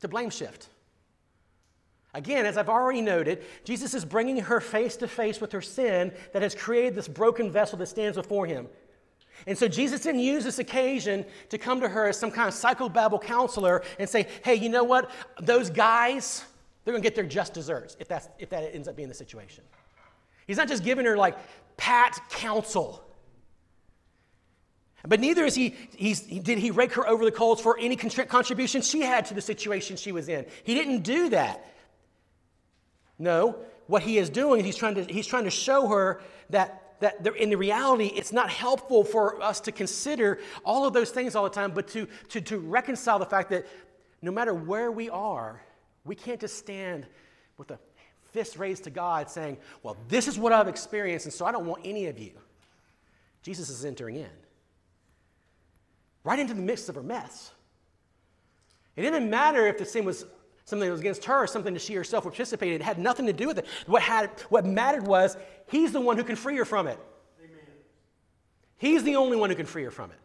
to 0.00 0.08
blame 0.08 0.28
shift. 0.28 0.70
Again, 2.14 2.46
as 2.46 2.56
I've 2.56 2.68
already 2.68 3.00
noted, 3.00 3.44
Jesus 3.62 3.94
is 3.94 4.04
bringing 4.04 4.38
her 4.38 4.60
face 4.60 4.96
to 4.96 5.06
face 5.06 5.40
with 5.40 5.52
her 5.52 5.62
sin 5.62 6.12
that 6.32 6.42
has 6.42 6.56
created 6.56 6.96
this 6.96 7.06
broken 7.06 7.48
vessel 7.52 7.78
that 7.78 7.86
stands 7.86 8.16
before 8.16 8.46
him. 8.46 8.66
And 9.46 9.56
so 9.56 9.68
Jesus 9.68 10.00
didn't 10.00 10.22
use 10.22 10.42
this 10.42 10.58
occasion 10.58 11.24
to 11.50 11.58
come 11.58 11.80
to 11.80 11.88
her 11.88 12.08
as 12.08 12.18
some 12.18 12.32
kind 12.32 12.48
of 12.48 12.54
psychobabble 12.54 13.22
counselor 13.22 13.84
and 14.00 14.10
say, 14.10 14.26
hey, 14.42 14.56
you 14.56 14.68
know 14.68 14.82
what? 14.82 15.12
Those 15.40 15.70
guys, 15.70 16.44
they're 16.84 16.92
going 16.92 17.02
to 17.02 17.06
get 17.06 17.14
their 17.14 17.24
just 17.24 17.54
desserts 17.54 17.96
if, 18.00 18.08
that's, 18.08 18.28
if 18.38 18.50
that 18.50 18.74
ends 18.74 18.88
up 18.88 18.96
being 18.96 19.08
the 19.08 19.14
situation. 19.14 19.64
He's 20.46 20.56
not 20.56 20.68
just 20.68 20.82
giving 20.82 21.04
her 21.06 21.16
like 21.16 21.36
pat 21.76 22.20
counsel. 22.30 23.04
But 25.06 25.20
neither 25.20 25.44
is 25.44 25.54
he, 25.54 25.74
he's, 25.96 26.20
did 26.20 26.58
he 26.58 26.70
rake 26.70 26.92
her 26.92 27.06
over 27.08 27.24
the 27.24 27.32
coals 27.32 27.60
for 27.60 27.78
any 27.78 27.96
contribution 27.96 28.82
she 28.82 29.00
had 29.00 29.24
to 29.26 29.34
the 29.34 29.40
situation 29.40 29.96
she 29.96 30.12
was 30.12 30.28
in. 30.28 30.44
He 30.64 30.74
didn't 30.74 31.02
do 31.02 31.30
that. 31.30 31.64
No, 33.18 33.56
what 33.86 34.02
he 34.02 34.18
is 34.18 34.30
doing, 34.30 34.60
is 34.60 34.66
he's 34.66 34.76
trying 34.76 34.94
to, 34.96 35.04
he's 35.04 35.26
trying 35.26 35.44
to 35.44 35.50
show 35.50 35.88
her 35.88 36.20
that, 36.50 36.96
that 37.00 37.26
in 37.36 37.50
the 37.50 37.56
reality, 37.56 38.06
it's 38.06 38.32
not 38.32 38.50
helpful 38.50 39.04
for 39.04 39.42
us 39.42 39.60
to 39.60 39.72
consider 39.72 40.38
all 40.64 40.86
of 40.86 40.92
those 40.92 41.10
things 41.10 41.34
all 41.34 41.44
the 41.44 41.50
time, 41.50 41.72
but 41.72 41.88
to, 41.88 42.06
to, 42.28 42.40
to 42.40 42.58
reconcile 42.58 43.18
the 43.18 43.26
fact 43.26 43.50
that 43.50 43.66
no 44.22 44.30
matter 44.30 44.52
where 44.52 44.90
we 44.90 45.08
are, 45.08 45.62
we 46.10 46.16
can't 46.16 46.40
just 46.40 46.58
stand 46.58 47.06
with 47.56 47.70
a 47.70 47.78
fist 48.32 48.58
raised 48.58 48.82
to 48.82 48.90
God 48.90 49.30
saying, 49.30 49.58
Well, 49.84 49.96
this 50.08 50.26
is 50.26 50.40
what 50.40 50.52
I've 50.52 50.66
experienced, 50.66 51.26
and 51.26 51.32
so 51.32 51.46
I 51.46 51.52
don't 51.52 51.66
want 51.66 51.82
any 51.84 52.06
of 52.06 52.18
you. 52.18 52.32
Jesus 53.44 53.70
is 53.70 53.84
entering 53.84 54.16
in 54.16 54.30
right 56.24 56.40
into 56.40 56.52
the 56.52 56.62
midst 56.62 56.88
of 56.88 56.96
her 56.96 57.02
mess. 57.04 57.52
It 58.96 59.02
didn't 59.02 59.30
matter 59.30 59.68
if 59.68 59.78
the 59.78 59.84
sin 59.84 60.04
was 60.04 60.26
something 60.64 60.88
that 60.88 60.90
was 60.90 61.00
against 61.00 61.24
her 61.26 61.44
or 61.44 61.46
something 61.46 61.74
that 61.74 61.80
she 61.80 61.94
herself 61.94 62.24
participated 62.24 62.74
in. 62.74 62.80
It 62.80 62.84
had 62.84 62.98
nothing 62.98 63.26
to 63.26 63.32
do 63.32 63.46
with 63.46 63.58
it. 63.58 63.66
What, 63.86 64.02
had, 64.02 64.30
what 64.48 64.66
mattered 64.66 65.06
was 65.06 65.36
he's 65.68 65.92
the 65.92 66.00
one 66.00 66.16
who 66.16 66.24
can 66.24 66.34
free 66.34 66.56
her 66.56 66.64
from 66.64 66.88
it. 66.88 66.98
Amen. 67.38 67.60
He's 68.78 69.04
the 69.04 69.14
only 69.14 69.36
one 69.36 69.48
who 69.48 69.54
can 69.54 69.64
free 69.64 69.84
her 69.84 69.92
from 69.92 70.10
it. 70.10 70.18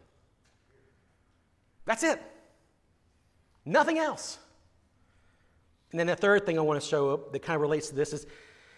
That's 1.84 2.02
it. 2.02 2.20
Nothing 3.64 3.98
else. 3.98 4.38
And 5.90 6.00
then 6.00 6.06
the 6.06 6.16
third 6.16 6.46
thing 6.46 6.58
I 6.58 6.62
want 6.62 6.80
to 6.80 6.86
show 6.86 7.10
up 7.10 7.32
that 7.32 7.42
kind 7.42 7.54
of 7.54 7.62
relates 7.62 7.88
to 7.88 7.94
this 7.94 8.12
is 8.12 8.26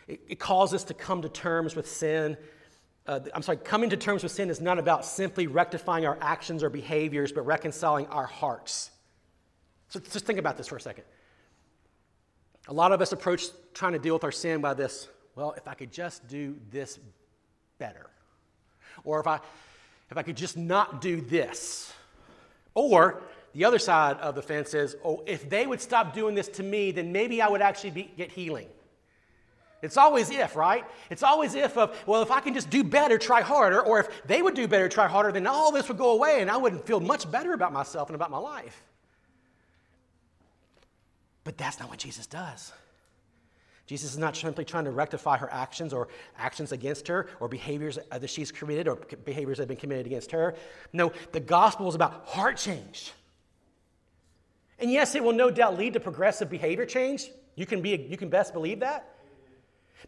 it, 0.07 0.21
it 0.29 0.39
calls 0.39 0.75
us 0.75 0.85
to 0.85 0.95
come 0.95 1.23
to 1.23 1.29
terms 1.29 1.75
with 1.75 1.89
sin 1.89 2.37
uh, 3.09 3.21
I'm 3.35 3.41
sorry, 3.41 3.57
coming 3.57 3.89
to 3.89 3.97
terms 3.97 4.23
with 4.23 4.33
sin 4.33 4.51
is 4.51 4.61
not 4.61 4.79
about 4.79 5.03
simply 5.03 5.47
rectifying 5.47 6.05
our 6.05 6.19
actions 6.21 6.63
or 6.63 6.69
behaviors, 6.69 7.33
but 7.33 7.41
reconciling 7.47 8.07
our 8.09 8.27
hearts. 8.27 8.91
So 9.89 9.99
just 9.99 10.27
think 10.27 10.39
about 10.39 10.59
this 10.59 10.69
for 10.69 10.77
a 10.77 10.81
second. 10.81 11.05
A 12.69 12.73
lot 12.75 12.93
of 12.93 13.01
us 13.01 13.13
approach 13.13 13.47
trying 13.73 13.95
to 13.95 13.99
deal 13.99 14.13
with 14.13 14.25
our 14.25 14.31
sin 14.33 14.61
by 14.61 14.75
this 14.75 15.09
well, 15.35 15.55
if 15.57 15.69
I 15.69 15.75
could 15.75 15.93
just 15.93 16.27
do 16.27 16.57
this 16.71 16.99
better. 17.79 18.11
Or 19.05 19.21
if 19.21 19.27
I, 19.27 19.37
if 20.11 20.17
I 20.17 20.23
could 20.23 20.37
just 20.37 20.57
not 20.57 21.01
do 21.01 21.21
this. 21.21 21.93
Or 22.75 23.23
the 23.55 23.65
other 23.65 23.79
side 23.79 24.19
of 24.19 24.35
the 24.35 24.43
fence 24.43 24.75
is, 24.75 24.97
oh, 25.05 25.23
if 25.27 25.49
they 25.49 25.67
would 25.67 25.81
stop 25.81 26.15
doing 26.15 26.35
this 26.35 26.49
to 26.49 26.63
me, 26.63 26.93
then 26.93 27.13
maybe 27.13 27.41
I 27.41 27.49
would 27.49 27.63
actually 27.63 27.91
be, 27.91 28.11
get 28.17 28.31
healing. 28.31 28.69
It's 29.81 29.97
always 29.97 30.31
if, 30.31 30.57
right? 30.57 30.85
It's 31.09 31.23
always 31.23 31.55
if 31.55 31.77
of, 31.77 31.97
well, 32.07 32.23
if 32.23 32.31
I 32.31 32.41
can 32.41 32.53
just 32.53 32.69
do 32.69 32.83
better, 32.83 33.17
try 33.17 33.43
harder, 33.43 33.81
or 33.81 34.01
if 34.01 34.27
they 34.27 34.43
would 34.43 34.55
do 34.55 34.67
better, 34.67 34.89
try 34.89 35.07
harder, 35.07 35.31
then 35.31 35.47
all 35.47 35.71
this 35.71 35.89
would 35.89 35.99
go 35.99 36.13
away 36.13 36.41
and 36.41 36.51
I 36.51 36.57
wouldn't 36.57 36.85
feel 36.85 37.01
much 37.01 37.31
better 37.31 37.53
about 37.53 37.73
myself 37.73 38.09
and 38.09 38.17
about 38.17 38.31
my 38.31 38.39
life. 38.39 38.83
But 41.45 41.57
that's 41.57 41.79
not 41.79 41.89
what 41.89 41.99
Jesus 41.99 42.27
does. 42.27 42.73
Jesus 43.87 44.13
is 44.13 44.19
not 44.19 44.37
simply 44.37 44.67
trying 44.67 44.85
to 44.85 44.91
rectify 44.91 45.39
her 45.39 45.51
actions 45.51 45.95
or 45.95 46.09
actions 46.37 46.73
against 46.73 47.09
her 47.09 47.29
or 47.41 47.49
behaviors 47.49 47.99
that 48.11 48.29
she's 48.29 48.53
committed 48.53 48.87
or 48.87 48.97
behaviors 49.25 49.57
that 49.57 49.63
have 49.63 49.69
been 49.69 49.79
committed 49.79 50.05
against 50.05 50.31
her. 50.33 50.57
No, 50.93 51.11
the 51.33 51.41
gospel 51.41 51.89
is 51.89 51.95
about 51.95 52.27
heart 52.27 52.59
change. 52.59 53.13
And 54.79 54.91
yes, 54.91 55.15
it 55.15 55.25
will 55.25 55.33
no 55.33 55.51
doubt 55.51 55.77
lead 55.77 55.95
to 55.95 56.01
progressive 56.01 56.49
behavior 56.49 56.87
change. 56.87 57.31
You 57.57 57.67
can, 57.67 57.83
be, 57.83 58.07
you 58.09 58.17
can 58.17 58.29
best 58.29 58.53
believe 58.53 58.81
that. 58.81 59.15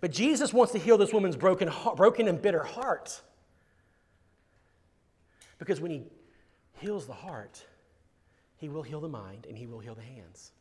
But 0.00 0.12
Jesus 0.12 0.52
wants 0.52 0.72
to 0.72 0.78
heal 0.78 0.96
this 0.96 1.12
woman's 1.12 1.36
broken, 1.36 1.70
broken 1.96 2.28
and 2.28 2.40
bitter 2.40 2.62
heart. 2.62 3.20
Because 5.58 5.80
when 5.80 5.90
he 5.90 6.02
heals 6.78 7.06
the 7.06 7.12
heart, 7.12 7.64
he 8.56 8.68
will 8.68 8.82
heal 8.82 9.00
the 9.00 9.08
mind 9.08 9.46
and 9.48 9.58
he 9.58 9.66
will 9.66 9.80
heal 9.80 9.94
the 9.94 10.02
hands. 10.02 10.52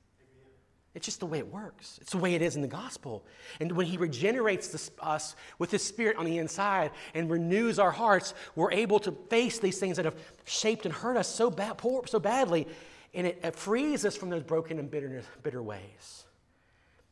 It's 0.95 1.05
just 1.05 1.19
the 1.19 1.27
way 1.27 1.37
it 1.37 1.47
works. 1.47 1.99
It's 2.01 2.11
the 2.11 2.17
way 2.17 2.33
it 2.33 2.41
is 2.41 2.55
in 2.55 2.61
the 2.63 2.67
gospel. 2.67 3.23
And 3.59 3.71
when 3.73 3.85
He 3.85 3.97
regenerates 3.97 4.89
us 4.99 5.35
with 5.59 5.69
His 5.69 5.83
Spirit 5.83 6.17
on 6.17 6.25
the 6.25 6.39
inside 6.39 6.91
and 7.13 7.29
renews 7.29 7.77
our 7.77 7.91
hearts, 7.91 8.33
we're 8.55 8.71
able 8.71 8.99
to 9.01 9.11
face 9.29 9.59
these 9.59 9.77
things 9.77 9.97
that 9.97 10.05
have 10.05 10.15
shaped 10.45 10.85
and 10.85 10.93
hurt 10.93 11.15
us 11.15 11.27
so, 11.27 11.51
bad, 11.51 11.77
poor, 11.77 12.07
so 12.07 12.19
badly. 12.19 12.67
And 13.13 13.27
it, 13.27 13.39
it 13.43 13.55
frees 13.55 14.05
us 14.05 14.15
from 14.15 14.29
those 14.29 14.43
broken 14.43 14.79
and 14.79 14.89
bitter, 14.89 15.23
bitter 15.43 15.61
ways. 15.61 16.25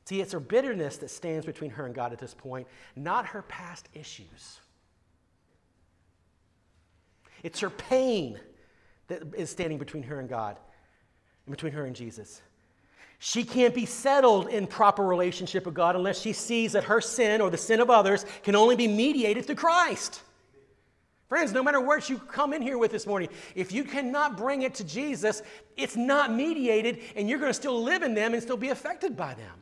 See, 0.06 0.22
it's 0.22 0.32
her 0.32 0.40
bitterness 0.40 0.98
that 0.98 1.10
stands 1.10 1.46
between 1.46 1.72
her 1.72 1.86
and 1.86 1.94
God 1.94 2.14
at 2.14 2.20
this 2.20 2.34
point, 2.34 2.68
not 2.96 3.26
her 3.28 3.42
past 3.42 3.90
issues. 3.94 4.60
It's 7.44 7.60
her 7.60 7.70
pain 7.70 8.40
that 9.08 9.24
is 9.36 9.50
standing 9.50 9.78
between 9.78 10.04
her 10.04 10.20
and 10.20 10.30
God, 10.30 10.58
and 11.46 11.52
between 11.52 11.74
her 11.74 11.86
and 11.86 11.96
Jesus. 11.96 12.42
She 13.20 13.44
can't 13.44 13.74
be 13.74 13.86
settled 13.86 14.48
in 14.48 14.68
proper 14.68 15.04
relationship 15.04 15.66
with 15.66 15.74
God 15.74 15.96
unless 15.96 16.22
she 16.22 16.34
sees 16.34 16.74
that 16.74 16.84
her 16.86 17.02
sin 17.02 17.42
or 17.42 17.50
the 17.50 17.58
sin 17.58 17.80
of 17.80 17.90
others 17.90 18.26
can 18.44 18.56
only 18.56 18.76
be 18.76 18.88
mediated 18.88 19.46
through 19.46 19.56
Christ. 19.56 20.22
Friends, 21.28 21.52
no 21.52 21.62
matter 21.62 21.82
what 21.82 22.10
you 22.10 22.18
come 22.18 22.54
in 22.54 22.62
here 22.62 22.78
with 22.78 22.92
this 22.92 23.06
morning, 23.06 23.28
if 23.54 23.74
you 23.74 23.84
cannot 23.84 24.38
bring 24.38 24.62
it 24.62 24.76
to 24.76 24.84
Jesus, 24.86 25.42
it's 25.76 25.98
not 25.98 26.32
mediated, 26.32 27.00
and 27.18 27.30
you're 27.30 27.40
going 27.40 27.50
to 27.50 27.54
still 27.54 27.84
live 27.84 28.02
in 28.02 28.14
them 28.14 28.34
and 28.34 28.42
still 28.42 28.56
be 28.56 28.70
affected 28.70 29.18
by 29.18 29.34
them. 29.34 29.60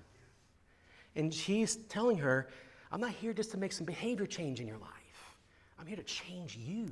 And 1.15 1.33
she's 1.33 1.75
telling 1.75 2.19
her, 2.19 2.49
I'm 2.91 3.01
not 3.01 3.11
here 3.11 3.33
just 3.33 3.51
to 3.51 3.57
make 3.57 3.73
some 3.73 3.85
behavior 3.85 4.27
change 4.27 4.59
in 4.59 4.67
your 4.67 4.77
life, 4.77 4.91
I'm 5.79 5.87
here 5.87 5.97
to 5.97 6.03
change 6.03 6.55
you. 6.55 6.87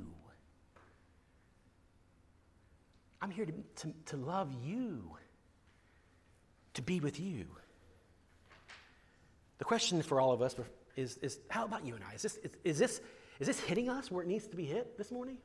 I'm 3.21 3.31
here 3.31 3.45
to, 3.45 3.53
to, 3.53 3.93
to 4.07 4.17
love 4.17 4.51
you, 4.65 5.01
to 6.73 6.81
be 6.81 6.99
with 6.99 7.21
you. 7.21 7.45
The 9.59 9.63
question 9.63 10.01
for 10.01 10.19
all 10.19 10.33
of 10.33 10.41
us 10.41 10.55
is, 10.97 11.15
is 11.17 11.39
how 11.47 11.63
about 11.63 11.85
you 11.85 11.95
and 11.95 12.03
I? 12.03 12.15
Is 12.15 12.23
this, 12.23 12.35
is, 12.43 12.51
is, 12.65 12.79
this, 12.79 13.01
is 13.39 13.47
this 13.47 13.59
hitting 13.59 13.89
us 13.89 14.11
where 14.11 14.23
it 14.23 14.27
needs 14.27 14.47
to 14.47 14.55
be 14.55 14.65
hit 14.65 14.97
this 14.97 15.11
morning? 15.11 15.37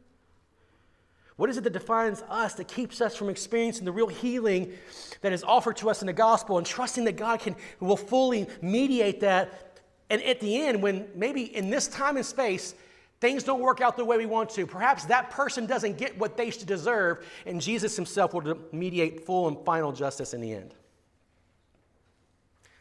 What 1.37 1.49
is 1.49 1.57
it 1.57 1.65
that 1.65 1.73
defines 1.73 2.23
us, 2.29 2.55
that 2.55 2.67
keeps 2.67 3.01
us 3.01 3.15
from 3.15 3.29
experiencing 3.29 3.85
the 3.85 3.93
real 3.93 4.09
healing 4.09 4.73
that 5.21 5.33
is 5.33 5.45
offered 5.45 5.77
to 5.77 5.89
us 5.89 6.03
in 6.03 6.07
the 6.07 6.13
gospel 6.13 6.59
and 6.59 6.67
trusting 6.67 7.05
that 7.05 7.17
God 7.17 7.39
can, 7.39 7.55
will 7.79 7.97
fully 7.97 8.49
mediate 8.61 9.21
that? 9.21 9.81
And 10.11 10.21
at 10.25 10.41
the 10.41 10.61
end, 10.61 10.83
when 10.83 11.09
maybe 11.15 11.43
in 11.55 11.71
this 11.71 11.87
time 11.87 12.17
and 12.17 12.27
space, 12.27 12.75
things 13.21 13.45
don't 13.45 13.61
work 13.61 13.81
out 13.81 13.97
the 13.97 14.05
way 14.05 14.17
we 14.17 14.27
want 14.27 14.51
to, 14.51 14.67
perhaps 14.67 15.05
that 15.05 15.31
person 15.31 15.65
doesn't 15.65 15.97
get 15.97 16.19
what 16.19 16.37
they 16.37 16.51
should 16.51 16.67
deserve, 16.67 17.25
and 17.47 17.61
Jesus 17.61 17.95
himself 17.95 18.35
will 18.35 18.59
mediate 18.73 19.25
full 19.25 19.47
and 19.47 19.65
final 19.65 19.93
justice 19.93 20.35
in 20.35 20.41
the 20.41 20.53
end. 20.53 20.75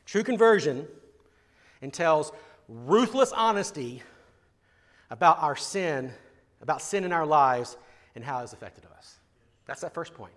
True 0.07 0.23
conversion 0.23 0.87
entails 1.81 2.31
ruthless 2.67 3.31
honesty 3.33 4.01
about 5.09 5.41
our 5.41 5.55
sin, 5.55 6.11
about 6.61 6.81
sin 6.81 7.03
in 7.03 7.11
our 7.11 7.25
lives, 7.25 7.77
and 8.15 8.23
how 8.23 8.39
it 8.39 8.41
has 8.41 8.53
affected 8.53 8.83
us. 8.97 9.17
That's 9.65 9.81
that 9.81 9.93
first 9.93 10.13
point. 10.13 10.33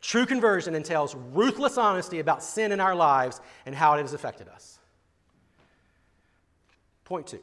True 0.00 0.26
conversion 0.26 0.74
entails 0.74 1.14
ruthless 1.14 1.76
honesty 1.76 2.20
about 2.20 2.42
sin 2.42 2.72
in 2.72 2.80
our 2.80 2.94
lives 2.94 3.40
and 3.66 3.74
how 3.74 3.94
it 3.94 4.00
has 4.00 4.12
affected 4.12 4.48
us. 4.48 4.78
Point 7.04 7.26
two. 7.26 7.40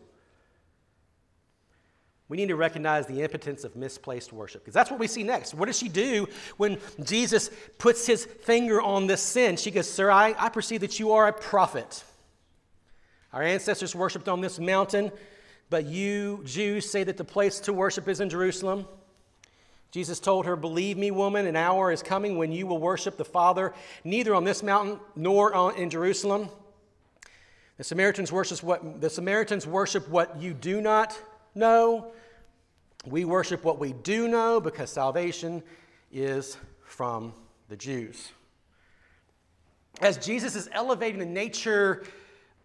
We 2.28 2.38
need 2.38 2.48
to 2.48 2.56
recognize 2.56 3.06
the 3.06 3.22
impotence 3.22 3.64
of 3.64 3.76
misplaced 3.76 4.34
worship 4.34 4.64
because 4.64 4.74
that's 4.74 4.90
what 4.90 5.00
we 5.00 5.08
see 5.08 5.22
next. 5.22 5.54
What 5.54 5.68
does 5.68 5.78
she 5.78 5.90
do 5.90 6.28
when 6.58 6.80
Jesus 7.04 7.52
puts 7.78 8.08
his 8.08 8.26
finger 8.26 8.82
on 8.82 9.06
this 9.06 9.22
sin? 9.22 9.58
She 9.58 9.70
goes, 9.70 9.92
Sir, 9.92 10.10
I, 10.10 10.34
I 10.38 10.50
perceive 10.50 10.82
that 10.82 11.00
you 11.00 11.12
are 11.12 11.28
a 11.28 11.34
prophet. 11.34 12.04
Our 13.32 13.44
ancestors 13.44 13.94
worshiped 13.94 14.28
on 14.28 14.42
this 14.42 14.60
mountain 14.60 15.12
but 15.70 15.86
you 15.86 16.42
Jews 16.46 16.90
say 16.90 17.04
that 17.04 17.18
the 17.18 17.24
place 17.24 17.60
to 17.62 17.74
worship 17.74 18.08
is 18.08 18.20
in 18.20 18.30
Jerusalem. 18.30 18.86
Jesus 19.92 20.20
told 20.20 20.46
her, 20.46 20.56
Believe 20.56 20.98
me, 20.98 21.10
woman, 21.12 21.46
an 21.48 21.56
hour 21.56 21.92
is 21.92 22.04
coming 22.04 22.38
when 22.38 22.52
you 22.52 22.68
will 22.68 22.80
worship 22.80 23.18
the 23.18 23.26
Father 23.26 23.74
neither 24.04 24.36
on 24.36 24.44
this 24.44 24.62
mountain 24.62 25.00
nor 25.16 25.74
in 25.76 25.90
Jerusalem. 25.90 26.50
The 27.78 27.84
Samaritans 27.84 28.32
worship 28.32 28.64
what 28.64 29.02
the 29.02 29.10
Samaritans 29.10 29.66
worship 29.68 30.08
what 30.10 30.42
you 30.42 30.54
do 30.54 30.82
not 30.82 31.20
know. 31.56 32.12
We 33.06 33.26
worship 33.26 33.64
what 33.64 33.80
we 33.80 33.94
do 33.94 34.28
know 34.28 34.60
because 34.60 34.90
salvation 34.90 35.64
is 36.12 36.58
from 36.84 37.34
the 37.70 37.76
Jews. 37.76 38.32
As 40.02 40.18
Jesus 40.18 40.56
is 40.56 40.68
elevating 40.72 41.20
the 41.20 41.26
nature 41.26 42.04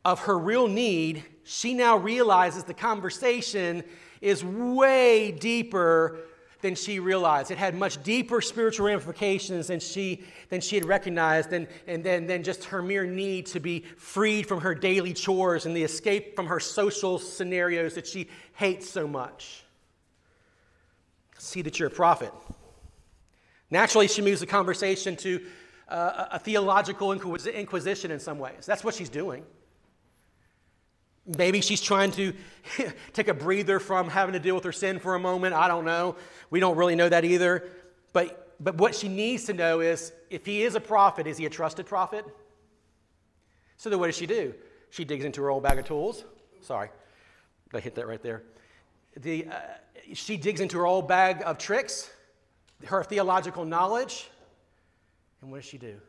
of 0.05 0.21
her 0.21 0.39
real 0.39 0.67
need, 0.67 1.25
she 1.45 1.75
now 1.75 1.97
realizes 1.97 2.65
the 2.65 2.75
conversation 2.75 3.83
is 4.21 4.45
way 4.45 5.33
deeper 5.33 6.19
than 6.61 6.75
she 6.75 6.99
realized. 6.99 7.51
It 7.51 7.59
had 7.59 7.75
much 7.75 8.03
deeper 8.03 8.41
spiritual 8.41 8.87
ramifications 8.87 9.69
than 9.69 9.81
she, 9.81 10.23
than 10.51 10.61
she 10.61 10.77
had 10.77 10.85
recognized, 10.85 11.53
and, 11.53 11.67
and 11.87 12.05
then, 12.05 12.27
then 12.27 12.43
just 12.43 12.65
her 12.65 12.83
mere 12.83 13.07
need 13.07 13.47
to 13.47 13.61
be 13.61 13.81
freed 13.97 14.47
from 14.47 14.61
her 14.61 14.75
daily 14.75 15.15
chores 15.15 15.67
and 15.67 15.75
the 15.75 15.83
escape 15.83 16.37
from 16.37 16.47
her 16.47 16.61
social 16.61 17.19
scenarios 17.19 17.95
that 17.95 18.07
she 18.07 18.29
hates 18.55 18.89
so 18.89 19.07
much. 19.09 19.65
see 21.39 21.63
that 21.63 21.79
you're 21.79 21.89
a 21.89 21.91
prophet. 21.91 22.33
Naturally, 23.71 24.09
she 24.09 24.21
moves 24.21 24.41
the 24.41 24.47
conversation 24.47 25.17
to 25.17 25.41
uh, 25.89 26.27
a 26.33 26.39
theological 26.39 27.13
inquisition 27.13 28.11
in 28.11 28.21
some 28.21 28.39
ways. 28.39 28.67
That's 28.67 28.85
what 28.85 28.95
she's 28.95 29.09
doing. 29.09 29.45
Maybe 31.27 31.61
she's 31.61 31.81
trying 31.81 32.11
to 32.13 32.33
take 33.13 33.29
a 33.29 33.35
breather 33.35 33.79
from 33.79 34.09
having 34.09 34.33
to 34.33 34.39
deal 34.39 34.55
with 34.55 34.65
her 34.65 34.73
sin 34.73 34.99
for 34.99 35.15
a 35.15 35.19
moment. 35.19 35.55
I 35.55 35.69
don't 35.69 35.85
know. 35.85 36.17
We 36.51 36.61
don't 36.61 36.77
really 36.77 36.97
know 36.97 37.09
that 37.09 37.25
either. 37.25 37.69
But, 38.13 38.55
but 38.59 38.77
what 38.77 38.95
she 38.95 39.09
needs 39.09 39.45
to 39.45 39.53
know 39.53 39.81
is 39.81 40.13
if 40.31 40.47
he 40.47 40.63
is 40.63 40.75
a 40.75 40.81
prophet, 40.81 41.27
is 41.27 41.39
he 41.39 41.47
a 41.47 41.51
trusted 41.51 41.87
prophet? 41.87 42.25
So 43.77 43.91
then 43.91 43.99
what 43.99 44.07
does 44.07 44.17
she 44.17 44.27
do? 44.27 44.55
She 44.91 45.05
digs 45.05 45.25
into 45.25 45.41
her 45.43 45.51
old 45.51 45.63
bag 45.63 45.79
of 45.79 45.85
tools. 45.85 46.25
Sorry, 46.61 46.91
I 47.73 47.81
hit 47.81 47.95
that 47.95 48.07
right 48.07 48.23
there. 48.23 48.43
The, 49.17 49.47
uh, 49.47 49.55
she 50.13 50.37
digs 50.37 50.61
into 50.61 50.79
her 50.79 50.87
old 50.87 51.09
bag 51.09 51.43
of 51.45 51.59
tricks, 51.59 52.11
her 52.87 53.03
theological 53.05 53.65
knowledge. 53.65 54.29
And 55.41 55.51
what 55.51 55.59
does 55.59 55.71
she 55.71 55.79
do? 55.79 56.01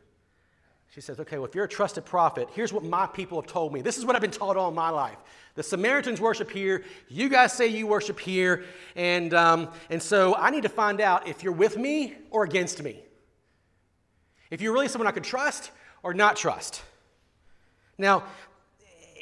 She 0.94 1.00
says, 1.00 1.18
okay, 1.20 1.38
well, 1.38 1.46
if 1.46 1.54
you're 1.54 1.64
a 1.64 1.68
trusted 1.68 2.04
prophet, 2.04 2.50
here's 2.52 2.70
what 2.70 2.84
my 2.84 3.06
people 3.06 3.40
have 3.40 3.50
told 3.50 3.72
me. 3.72 3.80
This 3.80 3.96
is 3.96 4.04
what 4.04 4.14
I've 4.14 4.20
been 4.20 4.30
taught 4.30 4.58
all 4.58 4.70
my 4.70 4.90
life. 4.90 5.16
The 5.54 5.62
Samaritans 5.62 6.20
worship 6.20 6.50
here. 6.50 6.84
You 7.08 7.30
guys 7.30 7.54
say 7.54 7.66
you 7.66 7.86
worship 7.86 8.20
here. 8.20 8.64
And, 8.94 9.32
um, 9.32 9.70
and 9.88 10.02
so 10.02 10.34
I 10.34 10.50
need 10.50 10.64
to 10.64 10.68
find 10.68 11.00
out 11.00 11.26
if 11.26 11.42
you're 11.42 11.54
with 11.54 11.78
me 11.78 12.16
or 12.30 12.44
against 12.44 12.82
me. 12.82 13.02
If 14.50 14.60
you're 14.60 14.74
really 14.74 14.88
someone 14.88 15.06
I 15.06 15.12
could 15.12 15.24
trust 15.24 15.70
or 16.02 16.12
not 16.12 16.36
trust. 16.36 16.82
Now, 17.96 18.24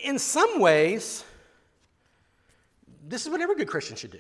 in 0.03 0.19
some 0.19 0.59
ways, 0.59 1.25
this 3.07 3.23
is 3.23 3.31
what 3.31 3.41
every 3.41 3.55
good 3.55 3.69
Christian 3.69 3.95
should 3.95 4.11
do. 4.11 4.19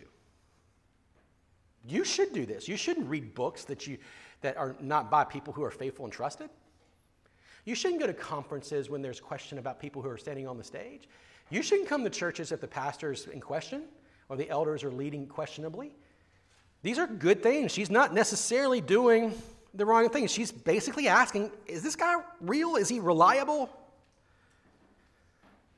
You 1.85 2.05
should 2.05 2.33
do 2.33 2.47
this. 2.47 2.69
You 2.69 2.77
shouldn't 2.77 3.09
read 3.09 3.35
books 3.35 3.65
that, 3.65 3.89
you, 3.89 3.99
that 4.43 4.57
are 4.57 4.77
not 4.81 5.11
by 5.11 5.25
people 5.25 5.53
who 5.53 5.65
are 5.65 5.73
faithful 5.73 6.05
and 6.05 6.15
trusted. 6.15 6.49
You 7.65 7.75
shouldn't 7.75 8.01
go 8.01 8.07
to 8.07 8.15
conferences 8.15 8.89
when 8.89 9.03
there's 9.03 9.21
question 9.21 9.59
about 9.59 9.81
people 9.81 10.03
who 10.03 10.09
are 10.09 10.19
standing 10.19 10.49
on 10.49 10.57
the 10.57 10.65
stage. 10.65 11.09
You 11.51 11.63
shouldn't 11.63 11.89
come 11.89 12.05
to 12.05 12.11
churches 12.11 12.53
if 12.53 12.61
the 12.61 12.69
pastor's 12.69 13.27
in 13.27 13.41
question 13.41 13.83
or 14.29 14.37
the 14.37 14.49
elders 14.49 14.85
are 14.85 14.91
leading 14.91 15.27
questionably. 15.27 15.93
These 16.83 16.99
are 16.99 17.07
good 17.07 17.43
things. 17.43 17.73
She's 17.73 17.91
not 17.91 18.15
necessarily 18.15 18.81
doing 18.81 19.35
the 19.75 19.85
wrong 19.85 20.09
thing. 20.09 20.27
She's 20.27 20.51
basically 20.51 21.09
asking, 21.09 21.51
is 21.67 21.83
this 21.83 21.97
guy 21.97 22.15
real? 22.41 22.77
Is 22.77 22.89
he 22.89 23.01
reliable? 23.01 23.69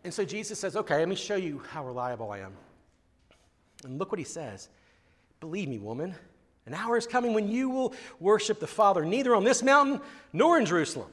And 0.04 0.12
so 0.12 0.24
Jesus 0.24 0.58
says, 0.58 0.76
okay, 0.76 0.98
let 0.98 1.08
me 1.08 1.14
show 1.14 1.36
you 1.36 1.62
how 1.70 1.84
reliable 1.84 2.30
I 2.30 2.38
am. 2.38 2.52
And 3.84 3.98
look 3.98 4.12
what 4.12 4.18
he 4.18 4.24
says. 4.24 4.68
Believe 5.40 5.68
me, 5.68 5.78
woman, 5.78 6.14
an 6.66 6.74
hour 6.74 6.96
is 6.96 7.06
coming 7.06 7.34
when 7.34 7.48
you 7.48 7.68
will 7.68 7.94
worship 8.20 8.60
the 8.60 8.66
Father, 8.66 9.04
neither 9.04 9.34
on 9.34 9.42
this 9.42 9.62
mountain 9.62 10.00
nor 10.32 10.58
in 10.58 10.66
Jerusalem. 10.66 11.08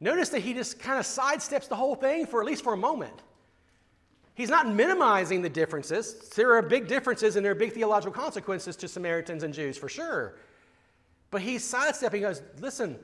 Notice 0.00 0.28
that 0.30 0.40
he 0.40 0.54
just 0.54 0.78
kind 0.78 0.98
of 0.98 1.04
sidesteps 1.04 1.68
the 1.68 1.76
whole 1.76 1.94
thing 1.94 2.26
for 2.26 2.40
at 2.40 2.46
least 2.46 2.64
for 2.64 2.74
a 2.74 2.76
moment. 2.76 3.22
He's 4.34 4.50
not 4.50 4.68
minimizing 4.68 5.42
the 5.42 5.48
differences. 5.48 6.28
There 6.30 6.54
are 6.54 6.62
big 6.62 6.88
differences 6.88 7.36
and 7.36 7.44
there 7.44 7.52
are 7.52 7.56
big 7.56 7.72
theological 7.72 8.12
consequences 8.12 8.74
to 8.76 8.88
Samaritans 8.88 9.44
and 9.44 9.54
Jews 9.54 9.78
for 9.78 9.88
sure. 9.88 10.36
But 11.30 11.40
he's 11.40 11.64
sidestepping 11.64 12.20
he 12.20 12.26
goes, 12.26 12.42
listen, 12.60 12.98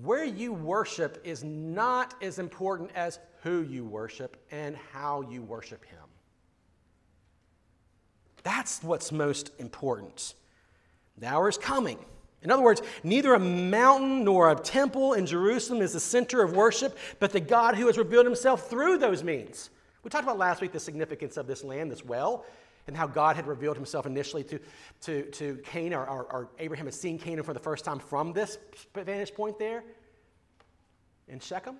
where 0.00 0.24
you 0.24 0.52
worship 0.54 1.20
is 1.22 1.44
not 1.44 2.14
as 2.22 2.38
important 2.38 2.90
as 2.94 3.18
who 3.42 3.62
you 3.62 3.84
worship 3.84 4.36
and 4.50 4.76
how 4.92 5.20
you 5.22 5.42
worship 5.42 5.84
him. 5.84 5.98
That's 8.42 8.82
what's 8.82 9.12
most 9.12 9.50
important. 9.58 10.34
The 11.18 11.26
hour 11.26 11.48
is 11.48 11.58
coming 11.58 11.98
in 12.42 12.50
other 12.50 12.62
words, 12.62 12.82
neither 13.04 13.34
a 13.34 13.38
mountain 13.38 14.24
nor 14.24 14.50
a 14.50 14.56
temple 14.56 15.14
in 15.14 15.26
Jerusalem 15.26 15.80
is 15.80 15.92
the 15.92 16.00
center 16.00 16.42
of 16.42 16.56
worship, 16.56 16.98
but 17.20 17.32
the 17.32 17.40
God 17.40 17.76
who 17.76 17.86
has 17.86 17.96
revealed 17.96 18.26
himself 18.26 18.68
through 18.68 18.98
those 18.98 19.22
means. 19.22 19.70
We 20.02 20.10
talked 20.10 20.24
about 20.24 20.38
last 20.38 20.60
week 20.60 20.72
the 20.72 20.80
significance 20.80 21.36
of 21.36 21.46
this 21.46 21.62
land, 21.62 21.90
this 21.92 22.04
well, 22.04 22.44
and 22.88 22.96
how 22.96 23.06
God 23.06 23.36
had 23.36 23.46
revealed 23.46 23.76
himself 23.76 24.06
initially 24.06 24.42
to, 24.44 24.58
to, 25.02 25.22
to 25.30 25.56
Canaan, 25.64 25.94
or, 25.94 26.06
or, 26.06 26.22
or 26.24 26.48
Abraham 26.58 26.86
had 26.86 26.94
seen 26.94 27.16
Canaan 27.18 27.44
for 27.44 27.54
the 27.54 27.60
first 27.60 27.84
time 27.84 28.00
from 28.00 28.32
this 28.32 28.58
vantage 28.92 29.34
point 29.34 29.58
there 29.58 29.84
in 31.28 31.38
Shechem. 31.38 31.76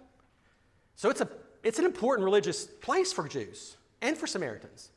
So 0.94 1.10
it's, 1.10 1.20
a, 1.20 1.28
it's 1.64 1.80
an 1.80 1.84
important 1.84 2.24
religious 2.24 2.66
place 2.66 3.12
for 3.12 3.26
Jews 3.26 3.76
and 4.00 4.16
for 4.16 4.28
Samaritans. 4.28 4.90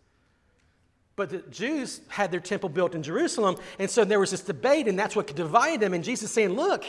But 1.15 1.29
the 1.29 1.37
Jews 1.49 2.01
had 2.09 2.31
their 2.31 2.39
temple 2.39 2.69
built 2.69 2.93
in 2.93 3.01
Jerusalem, 3.01 3.55
and 3.79 3.89
so 3.89 4.03
there 4.03 4.19
was 4.19 4.31
this 4.31 4.41
debate, 4.41 4.87
and 4.87 4.99
that's 4.99 5.15
what 5.15 5.33
divided 5.33 5.79
them. 5.79 5.93
And 5.93 6.03
Jesus 6.03 6.31
saying, 6.31 6.49
Look, 6.49 6.85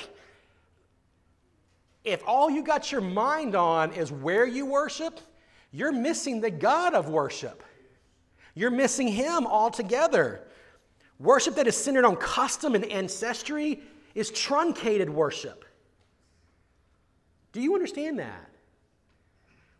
if 2.04 2.22
all 2.26 2.50
you 2.50 2.62
got 2.62 2.90
your 2.90 3.00
mind 3.00 3.54
on 3.54 3.92
is 3.92 4.10
where 4.10 4.46
you 4.46 4.66
worship, 4.66 5.20
you're 5.70 5.92
missing 5.92 6.40
the 6.40 6.50
God 6.50 6.94
of 6.94 7.08
worship. 7.08 7.62
You're 8.54 8.70
missing 8.70 9.08
Him 9.08 9.46
altogether. 9.46 10.40
Worship 11.18 11.54
that 11.54 11.66
is 11.66 11.76
centered 11.76 12.04
on 12.04 12.16
custom 12.16 12.74
and 12.74 12.84
ancestry 12.86 13.82
is 14.14 14.30
truncated 14.30 15.10
worship. 15.10 15.64
Do 17.52 17.60
you 17.60 17.74
understand 17.74 18.18
that? 18.18 18.50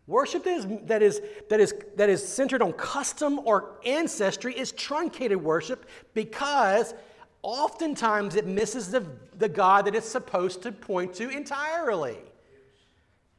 Worship 0.07 0.45
that 0.45 0.55
is, 0.55 0.67
that, 0.85 1.01
is, 1.01 1.21
that, 1.49 1.59
is, 1.59 1.73
that 1.97 2.09
is 2.09 2.25
centered 2.25 2.61
on 2.61 2.71
custom 2.73 3.39
or 3.39 3.77
ancestry 3.85 4.57
is 4.57 4.71
truncated 4.71 5.37
worship 5.37 5.85
because 6.13 6.93
oftentimes 7.41 8.35
it 8.35 8.47
misses 8.47 8.89
the, 8.89 9.05
the 9.37 9.49
God 9.49 9.85
that 9.85 9.95
it's 9.95 10.07
supposed 10.07 10.63
to 10.63 10.71
point 10.71 11.13
to 11.15 11.29
entirely. 11.29 12.17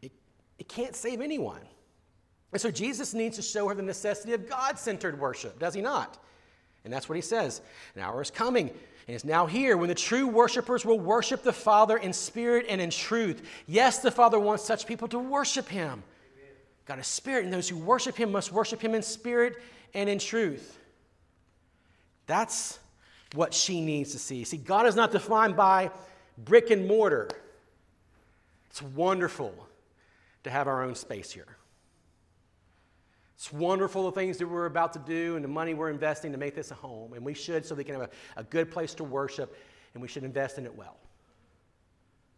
It, 0.02 0.12
it 0.58 0.68
can't 0.68 0.94
save 0.94 1.22
anyone. 1.22 1.62
And 2.52 2.60
so 2.60 2.70
Jesus 2.70 3.14
needs 3.14 3.36
to 3.36 3.42
show 3.42 3.66
her 3.68 3.74
the 3.74 3.82
necessity 3.82 4.34
of 4.34 4.48
God 4.48 4.78
centered 4.78 5.18
worship, 5.18 5.58
does 5.58 5.72
he 5.72 5.80
not? 5.80 6.18
And 6.84 6.92
that's 6.92 7.08
what 7.08 7.16
he 7.16 7.22
says. 7.22 7.62
An 7.94 8.02
hour 8.02 8.20
is 8.20 8.30
coming 8.30 8.70
and 9.06 9.16
is 9.16 9.24
now 9.24 9.46
here 9.46 9.78
when 9.78 9.88
the 9.88 9.94
true 9.94 10.26
worshipers 10.26 10.84
will 10.84 11.00
worship 11.00 11.42
the 11.42 11.52
Father 11.52 11.96
in 11.96 12.12
spirit 12.12 12.66
and 12.68 12.78
in 12.78 12.90
truth. 12.90 13.42
Yes, 13.66 14.00
the 14.00 14.10
Father 14.10 14.38
wants 14.38 14.64
such 14.64 14.86
people 14.86 15.08
to 15.08 15.18
worship 15.18 15.68
him. 15.68 16.02
God 16.88 16.98
is 16.98 17.06
spirit, 17.06 17.44
and 17.44 17.52
those 17.52 17.68
who 17.68 17.76
worship 17.76 18.16
him 18.16 18.32
must 18.32 18.50
worship 18.50 18.80
him 18.80 18.94
in 18.94 19.02
spirit 19.02 19.62
and 19.92 20.08
in 20.08 20.18
truth. 20.18 20.78
That's 22.26 22.78
what 23.34 23.52
she 23.52 23.82
needs 23.82 24.12
to 24.12 24.18
see. 24.18 24.42
See, 24.44 24.56
God 24.56 24.86
is 24.86 24.96
not 24.96 25.12
defined 25.12 25.54
by 25.54 25.90
brick 26.38 26.70
and 26.70 26.88
mortar. 26.88 27.28
It's 28.70 28.80
wonderful 28.80 29.54
to 30.44 30.50
have 30.50 30.66
our 30.66 30.82
own 30.82 30.94
space 30.94 31.30
here. 31.30 31.58
It's 33.34 33.52
wonderful 33.52 34.04
the 34.04 34.12
things 34.12 34.38
that 34.38 34.48
we're 34.48 34.66
about 34.66 34.94
to 34.94 34.98
do 34.98 35.36
and 35.36 35.44
the 35.44 35.48
money 35.48 35.74
we're 35.74 35.90
investing 35.90 36.32
to 36.32 36.38
make 36.38 36.54
this 36.54 36.70
a 36.70 36.74
home. 36.74 37.12
And 37.12 37.22
we 37.22 37.34
should 37.34 37.66
so 37.66 37.74
they 37.74 37.84
can 37.84 37.96
have 37.96 38.10
a, 38.36 38.40
a 38.40 38.44
good 38.44 38.70
place 38.70 38.94
to 38.94 39.04
worship, 39.04 39.54
and 39.92 40.00
we 40.00 40.08
should 40.08 40.24
invest 40.24 40.56
in 40.56 40.64
it 40.64 40.74
well, 40.74 40.96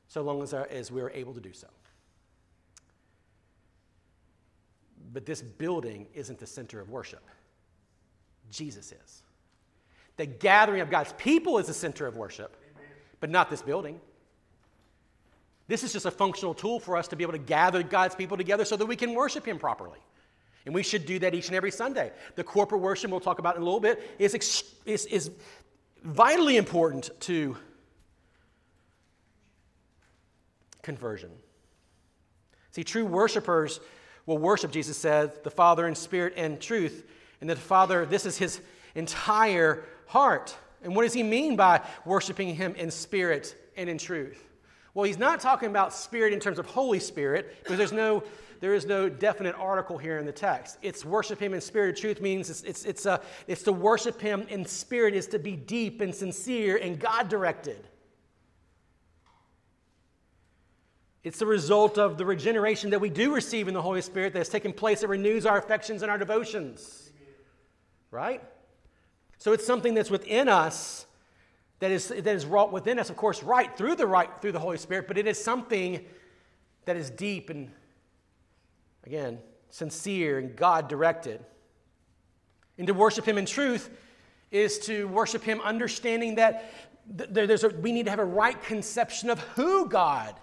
so 0.09 0.23
long 0.23 0.43
as, 0.43 0.53
our, 0.53 0.67
as 0.73 0.91
we're 0.91 1.11
able 1.11 1.35
to 1.35 1.41
do 1.41 1.53
so. 1.53 1.69
But 5.13 5.27
this 5.27 5.43
building 5.43 6.07
isn't 6.15 6.39
the 6.39 6.47
center 6.47 6.81
of 6.81 6.91
worship. 6.91 7.25
Jesus 8.51 8.93
is. 8.93 9.23
The 10.17 10.27
gathering 10.27 10.81
of 10.81 10.91
God's 10.91 11.13
people 11.15 11.59
is 11.59 11.67
the 11.67 11.75
center 11.75 12.07
of 12.07 12.17
worship, 12.17 12.57
but 13.21 13.31
not 13.31 13.51
this 13.51 13.63
building. 13.63 14.01
This 15.67 15.85
is 15.85 15.93
just 15.93 16.05
a 16.05 16.11
functional 16.11 16.53
tool 16.53 16.81
for 16.81 16.97
us 16.97 17.09
to 17.09 17.17
be 17.17 17.25
able 17.25 17.33
to 17.33 17.39
gather 17.39 17.83
God's 17.83 18.15
people 18.15 18.37
together 18.37 18.65
so 18.65 18.77
that 18.77 18.87
we 18.87 18.97
can 18.97 19.15
worship 19.15 19.47
Him 19.47 19.59
properly. 19.59 19.99
And 20.67 20.75
we 20.75 20.83
should 20.83 21.07
do 21.07 21.19
that 21.21 21.35
each 21.35 21.47
and 21.47 21.57
every 21.57 21.71
Sunday. 21.71 22.13
The 22.35 22.45
corporate 22.45 22.83
worship, 22.83 23.11
we'll 23.11 23.21
talk 23.21 23.39
about 23.39 23.57
in 23.57 23.63
a 23.63 23.65
little 23.65 23.81
bit, 23.81 24.17
is, 24.19 24.35
is, 24.85 25.07
is 25.07 25.31
vitally 26.03 26.57
important 26.57 27.11
to 27.21 27.57
conversion. 30.83 31.31
See, 32.73 32.85
true 32.85 33.07
worshipers 33.07 33.81
will 34.31 34.39
worship, 34.39 34.71
Jesus 34.71 34.97
said, 34.97 35.43
the 35.43 35.51
Father 35.51 35.89
in 35.89 35.95
spirit 35.97 36.35
and 36.37 36.61
truth. 36.61 37.05
And 37.41 37.51
that 37.51 37.57
the 37.57 37.61
Father, 37.61 38.07
this 38.07 38.27
is 38.27 38.39
his 38.39 38.61
entire 38.95 39.85
heart. 40.07 40.57
And 40.85 40.95
what 40.95 41.03
does 41.03 41.13
he 41.13 41.25
mean 41.25 41.57
by 41.57 41.83
worshiping 42.05 42.55
him 42.55 42.77
in 42.77 42.93
spirit 42.93 43.57
and 43.77 43.91
in 43.91 43.99
truth? 43.99 44.41
Well, 44.95 45.05
he's 45.05 45.19
not 45.19 45.41
talking 45.41 45.69
about 45.69 45.93
spirit 45.93 46.33
in 46.33 46.39
terms 46.39 46.61
of 46.61 46.67
Holy 46.67 47.01
Spirit, 47.01 47.57
because 47.63 47.77
there's 47.77 47.93
no, 47.93 48.23
there 48.61 48.73
is 48.73 48.87
no 48.87 49.09
definite 49.09 49.57
article 49.57 49.99
here 49.99 50.19
in 50.19 50.27
the 50.27 50.33
text. 50.33 50.79
It's 50.81 51.05
worship 51.05 51.41
him 51.41 51.53
in 51.53 51.61
spirit 51.61 51.89
and 51.89 51.99
truth 51.99 52.21
means 52.21 52.51
it's, 52.51 52.63
it's, 52.63 52.85
it's, 52.85 53.07
a, 53.07 53.21
it's 53.49 53.65
to 53.65 53.73
worship 53.73 54.21
him 54.21 54.47
in 54.49 54.65
spirit 54.65 55.15
is 55.15 55.27
to 55.29 55.41
be 55.41 55.57
deep 55.57 56.01
and 56.01 56.15
sincere 56.15 56.77
and 56.77 57.01
God 57.01 57.29
directed. 57.29 57.89
It's 61.23 61.39
the 61.39 61.47
result 61.47 61.99
of 61.99 62.17
the 62.17 62.25
regeneration 62.25 62.91
that 62.91 63.01
we 63.01 63.11
do 63.11 63.35
receive 63.35 63.69
in 63.69 63.75
the 63.75 63.83
Holy 63.83 64.01
Spirit 64.01 64.33
that 64.33 64.39
has 64.39 64.49
taken 64.49 64.73
place 64.73 65.01
that 65.03 65.09
renews 65.09 65.45
our 65.45 65.59
affections 65.59 66.03
and 66.03 66.11
our 66.11 66.19
devotions. 66.19 67.11
Right? 68.11 68.43
So 69.39 69.53
it's 69.53 69.67
something 69.67 69.95
that's 69.95 70.11
within 70.11 70.49
us 70.49 71.07
that 71.81 71.91
is, 71.91 72.09
that 72.09 72.27
is 72.27 72.45
wrought 72.47 72.73
within 72.73 72.99
us, 72.99 73.11
of 73.11 73.17
course, 73.17 73.43
right 73.43 73.75
through 73.77 73.97
the 73.97 74.07
right 74.07 74.31
through 74.41 74.53
the 74.53 74.59
Holy 74.59 74.77
Spirit, 74.77 75.09
but 75.09 75.17
it 75.17 75.27
is 75.27 75.43
something 75.43 76.05
that 76.85 76.97
is 76.97 77.11
deep 77.11 77.51
and 77.51 77.71
again, 79.05 79.39
sincere 79.71 80.39
and 80.39 80.55
God 80.57 80.89
directed. 80.89 81.45
And 82.79 82.87
to 82.87 82.95
worship 82.95 83.27
Him 83.27 83.39
in 83.39 83.47
truth 83.47 83.91
is 84.51 84.79
to 84.81 85.09
worship 85.09 85.43
Him 85.43 85.61
understanding 85.63 86.35
that 86.37 86.73
there's 87.07 87.65
a, 87.65 87.69
we 87.69 87.93
need 87.93 88.05
to 88.05 88.11
have 88.11 88.21
a 88.21 88.25
right 88.25 88.61
conception 88.63 89.31
of 89.31 89.41
who 89.41 89.89
God, 89.89 90.35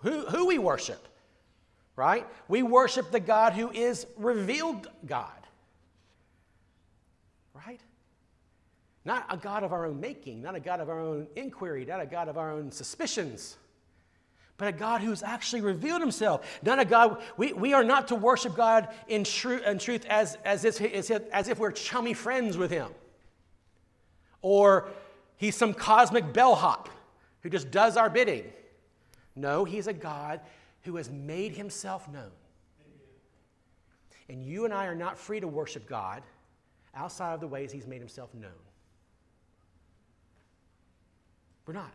who, 0.00 0.20
who 0.26 0.46
we 0.46 0.58
worship, 0.58 1.06
right? 1.96 2.26
We 2.48 2.62
worship 2.62 3.10
the 3.10 3.20
God 3.20 3.52
who 3.52 3.70
is 3.70 4.06
revealed 4.16 4.88
God, 5.06 5.30
right? 7.54 7.80
Not 9.04 9.26
a 9.30 9.36
God 9.36 9.62
of 9.62 9.72
our 9.72 9.86
own 9.86 10.00
making, 10.00 10.42
not 10.42 10.54
a 10.54 10.60
God 10.60 10.80
of 10.80 10.88
our 10.88 11.00
own 11.00 11.26
inquiry, 11.34 11.84
not 11.84 12.00
a 12.00 12.06
God 12.06 12.28
of 12.28 12.36
our 12.38 12.50
own 12.50 12.70
suspicions, 12.70 13.56
but 14.58 14.68
a 14.68 14.72
God 14.72 15.00
who's 15.00 15.22
actually 15.22 15.62
revealed 15.62 16.00
himself. 16.00 16.58
Not 16.62 16.80
a 16.80 16.84
God, 16.84 17.22
we, 17.36 17.52
we 17.52 17.72
are 17.72 17.84
not 17.84 18.08
to 18.08 18.16
worship 18.16 18.56
God 18.56 18.88
in, 19.06 19.24
tru- 19.24 19.62
in 19.62 19.78
truth 19.78 20.04
as, 20.06 20.36
as, 20.44 20.64
if, 20.64 20.80
as, 20.80 21.10
if, 21.10 21.22
as 21.30 21.48
if 21.48 21.58
we're 21.58 21.72
chummy 21.72 22.12
friends 22.12 22.56
with 22.56 22.70
him 22.70 22.88
or 24.42 24.88
he's 25.36 25.56
some 25.56 25.74
cosmic 25.74 26.32
bellhop 26.32 26.88
who 27.42 27.48
just 27.48 27.70
does 27.70 27.96
our 27.96 28.10
bidding. 28.10 28.44
No, 29.38 29.64
he's 29.64 29.86
a 29.86 29.92
God 29.92 30.40
who 30.82 30.96
has 30.96 31.10
made 31.10 31.52
himself 31.52 32.08
known. 32.08 32.30
And 34.28 34.42
you 34.42 34.64
and 34.64 34.74
I 34.74 34.86
are 34.86 34.94
not 34.94 35.18
free 35.18 35.40
to 35.40 35.48
worship 35.48 35.88
God 35.88 36.22
outside 36.94 37.32
of 37.32 37.40
the 37.40 37.46
ways 37.46 37.72
he's 37.72 37.86
made 37.86 38.00
himself 38.00 38.34
known. 38.34 38.50
We're 41.66 41.74
not. 41.74 41.92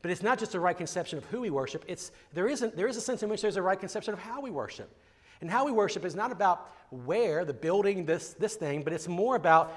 But 0.00 0.10
it's 0.10 0.22
not 0.22 0.38
just 0.38 0.54
a 0.54 0.60
right 0.60 0.76
conception 0.76 1.18
of 1.18 1.24
who 1.26 1.40
we 1.40 1.50
worship, 1.50 1.84
it's, 1.88 2.10
there, 2.32 2.48
isn't, 2.48 2.76
there 2.76 2.88
is 2.88 2.96
a 2.96 3.00
sense 3.00 3.22
in 3.22 3.28
which 3.28 3.42
there's 3.42 3.56
a 3.56 3.62
right 3.62 3.78
conception 3.78 4.14
of 4.14 4.20
how 4.20 4.40
we 4.40 4.50
worship. 4.50 4.90
And 5.40 5.50
how 5.50 5.64
we 5.64 5.72
worship 5.72 6.04
is 6.04 6.14
not 6.14 6.30
about 6.30 6.70
where, 6.90 7.44
the 7.44 7.54
building, 7.54 8.06
this, 8.06 8.34
this 8.34 8.54
thing, 8.54 8.82
but 8.82 8.92
it's 8.92 9.08
more 9.08 9.36
about 9.36 9.72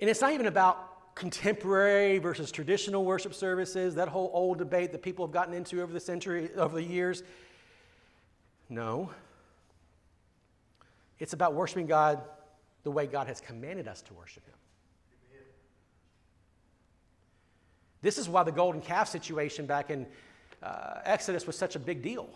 and 0.00 0.08
it's 0.08 0.20
not 0.20 0.32
even 0.32 0.46
about 0.46 0.99
contemporary 1.14 2.18
versus 2.18 2.50
traditional 2.50 3.04
worship 3.04 3.34
services, 3.34 3.94
that 3.94 4.08
whole 4.08 4.30
old 4.32 4.58
debate 4.58 4.92
that 4.92 5.02
people 5.02 5.26
have 5.26 5.32
gotten 5.32 5.54
into 5.54 5.82
over 5.82 5.92
the 5.92 6.00
century, 6.00 6.50
over 6.56 6.74
the 6.74 6.82
years. 6.82 7.22
No. 8.68 9.10
It's 11.18 11.32
about 11.32 11.54
worshiping 11.54 11.86
God 11.86 12.22
the 12.82 12.90
way 12.90 13.06
God 13.06 13.26
has 13.26 13.40
commanded 13.40 13.86
us 13.86 14.02
to 14.02 14.14
worship 14.14 14.46
Him. 14.46 14.54
This 18.02 18.16
is 18.16 18.28
why 18.28 18.42
the 18.42 18.52
golden 18.52 18.80
calf 18.80 19.08
situation 19.08 19.66
back 19.66 19.90
in 19.90 20.06
uh, 20.62 21.00
Exodus 21.04 21.46
was 21.46 21.56
such 21.56 21.76
a 21.76 21.78
big 21.78 22.02
deal. 22.02 22.30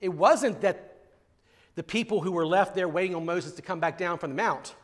It 0.00 0.08
wasn't 0.08 0.60
that 0.62 0.96
the 1.76 1.82
people 1.82 2.20
who 2.20 2.32
were 2.32 2.46
left 2.46 2.74
there 2.74 2.88
waiting 2.88 3.14
on 3.14 3.24
Moses 3.24 3.52
to 3.52 3.62
come 3.62 3.78
back 3.78 3.96
down 3.96 4.18
from 4.18 4.30
the 4.30 4.36
mount 4.36 4.74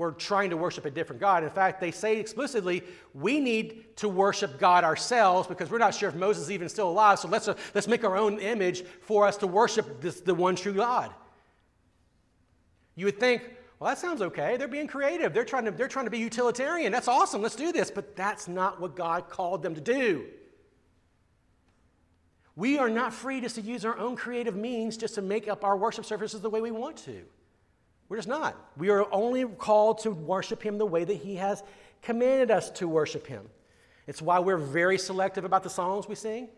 we're 0.00 0.12
trying 0.12 0.48
to 0.48 0.56
worship 0.56 0.86
a 0.86 0.90
different 0.90 1.20
God. 1.20 1.44
In 1.44 1.50
fact, 1.50 1.78
they 1.78 1.90
say 1.90 2.18
explicitly, 2.18 2.82
we 3.12 3.38
need 3.38 3.94
to 3.98 4.08
worship 4.08 4.58
God 4.58 4.82
ourselves 4.82 5.46
because 5.46 5.70
we're 5.70 5.76
not 5.76 5.94
sure 5.94 6.08
if 6.08 6.14
Moses 6.14 6.44
is 6.44 6.50
even 6.50 6.70
still 6.70 6.88
alive. 6.88 7.18
So 7.18 7.28
let's, 7.28 7.48
uh, 7.48 7.54
let's 7.74 7.86
make 7.86 8.02
our 8.02 8.16
own 8.16 8.38
image 8.38 8.82
for 9.02 9.26
us 9.26 9.36
to 9.36 9.46
worship 9.46 10.00
this, 10.00 10.22
the 10.22 10.34
one 10.34 10.56
true 10.56 10.72
God. 10.72 11.12
You 12.94 13.04
would 13.04 13.20
think, 13.20 13.42
well, 13.78 13.90
that 13.90 13.98
sounds 13.98 14.22
okay. 14.22 14.56
They're 14.56 14.68
being 14.68 14.86
creative. 14.86 15.34
They're 15.34 15.44
trying 15.44 15.66
to, 15.66 15.70
they're 15.70 15.86
trying 15.86 16.06
to 16.06 16.10
be 16.10 16.16
utilitarian. 16.16 16.92
That's 16.92 17.06
awesome. 17.06 17.42
Let's 17.42 17.54
do 17.54 17.70
this. 17.70 17.90
But 17.90 18.16
that's 18.16 18.48
not 18.48 18.80
what 18.80 18.96
God 18.96 19.28
called 19.28 19.62
them 19.62 19.74
to 19.74 19.82
do. 19.82 20.24
We 22.56 22.78
are 22.78 22.88
not 22.88 23.12
free 23.12 23.42
just 23.42 23.56
to 23.56 23.60
use 23.60 23.84
our 23.84 23.98
own 23.98 24.16
creative 24.16 24.56
means 24.56 24.96
just 24.96 25.16
to 25.16 25.20
make 25.20 25.46
up 25.46 25.62
our 25.62 25.76
worship 25.76 26.06
services 26.06 26.40
the 26.40 26.48
way 26.48 26.62
we 26.62 26.70
want 26.70 26.96
to. 27.04 27.20
We're 28.10 28.16
just 28.16 28.28
not. 28.28 28.56
We 28.76 28.90
are 28.90 29.06
only 29.12 29.44
called 29.46 30.00
to 30.00 30.10
worship 30.10 30.62
Him 30.62 30.76
the 30.76 30.84
way 30.84 31.04
that 31.04 31.14
He 31.14 31.36
has 31.36 31.62
commanded 32.02 32.50
us 32.50 32.68
to 32.72 32.88
worship 32.88 33.26
Him. 33.26 33.48
It's 34.08 34.20
why 34.20 34.40
we're 34.40 34.58
very 34.58 34.98
selective 34.98 35.44
about 35.44 35.62
the 35.62 35.70
songs 35.70 36.08
we 36.08 36.16
sing. 36.16 36.48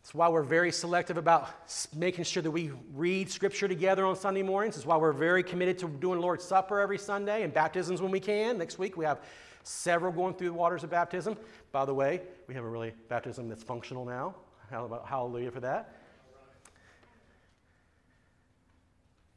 It's 0.00 0.12
why 0.12 0.28
we're 0.28 0.42
very 0.42 0.72
selective 0.72 1.16
about 1.16 1.48
making 1.94 2.24
sure 2.24 2.42
that 2.42 2.50
we 2.50 2.72
read 2.92 3.30
Scripture 3.30 3.68
together 3.68 4.04
on 4.04 4.16
Sunday 4.16 4.42
mornings. 4.42 4.76
It's 4.76 4.84
why 4.84 4.96
we're 4.96 5.12
very 5.12 5.44
committed 5.44 5.78
to 5.78 5.86
doing 5.86 6.20
Lord's 6.20 6.42
Supper 6.42 6.80
every 6.80 6.98
Sunday 6.98 7.44
and 7.44 7.54
baptisms 7.54 8.02
when 8.02 8.10
we 8.10 8.18
can. 8.18 8.58
Next 8.58 8.80
week 8.80 8.96
we 8.96 9.04
have 9.04 9.20
several 9.62 10.10
going 10.10 10.34
through 10.34 10.48
the 10.48 10.54
waters 10.54 10.82
of 10.82 10.90
baptism. 10.90 11.36
By 11.70 11.84
the 11.84 11.94
way, 11.94 12.20
we 12.48 12.54
have 12.54 12.64
a 12.64 12.68
really 12.68 12.92
baptism 13.08 13.48
that's 13.48 13.62
functional 13.62 14.04
now. 14.04 14.34
Hallelujah 14.70 15.52
for 15.52 15.60
that. 15.60 16.01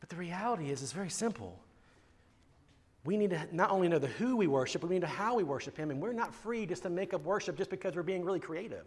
But 0.05 0.11
the 0.11 0.21
reality 0.21 0.69
is, 0.69 0.83
it's 0.83 0.91
very 0.91 1.09
simple. 1.09 1.59
We 3.05 3.17
need 3.17 3.31
to 3.31 3.47
not 3.51 3.71
only 3.71 3.87
know 3.87 3.97
the 3.97 4.05
who 4.05 4.37
we 4.37 4.45
worship, 4.45 4.81
but 4.81 4.89
we 4.91 4.97
need 4.97 5.01
to 5.01 5.07
how 5.07 5.33
we 5.33 5.43
worship 5.43 5.75
Him. 5.75 5.89
And 5.89 5.99
we're 5.99 6.13
not 6.13 6.31
free 6.31 6.67
just 6.67 6.83
to 6.83 6.91
make 6.91 7.15
up 7.15 7.23
worship 7.23 7.57
just 7.57 7.71
because 7.71 7.95
we're 7.95 8.03
being 8.03 8.23
really 8.23 8.39
creative. 8.39 8.85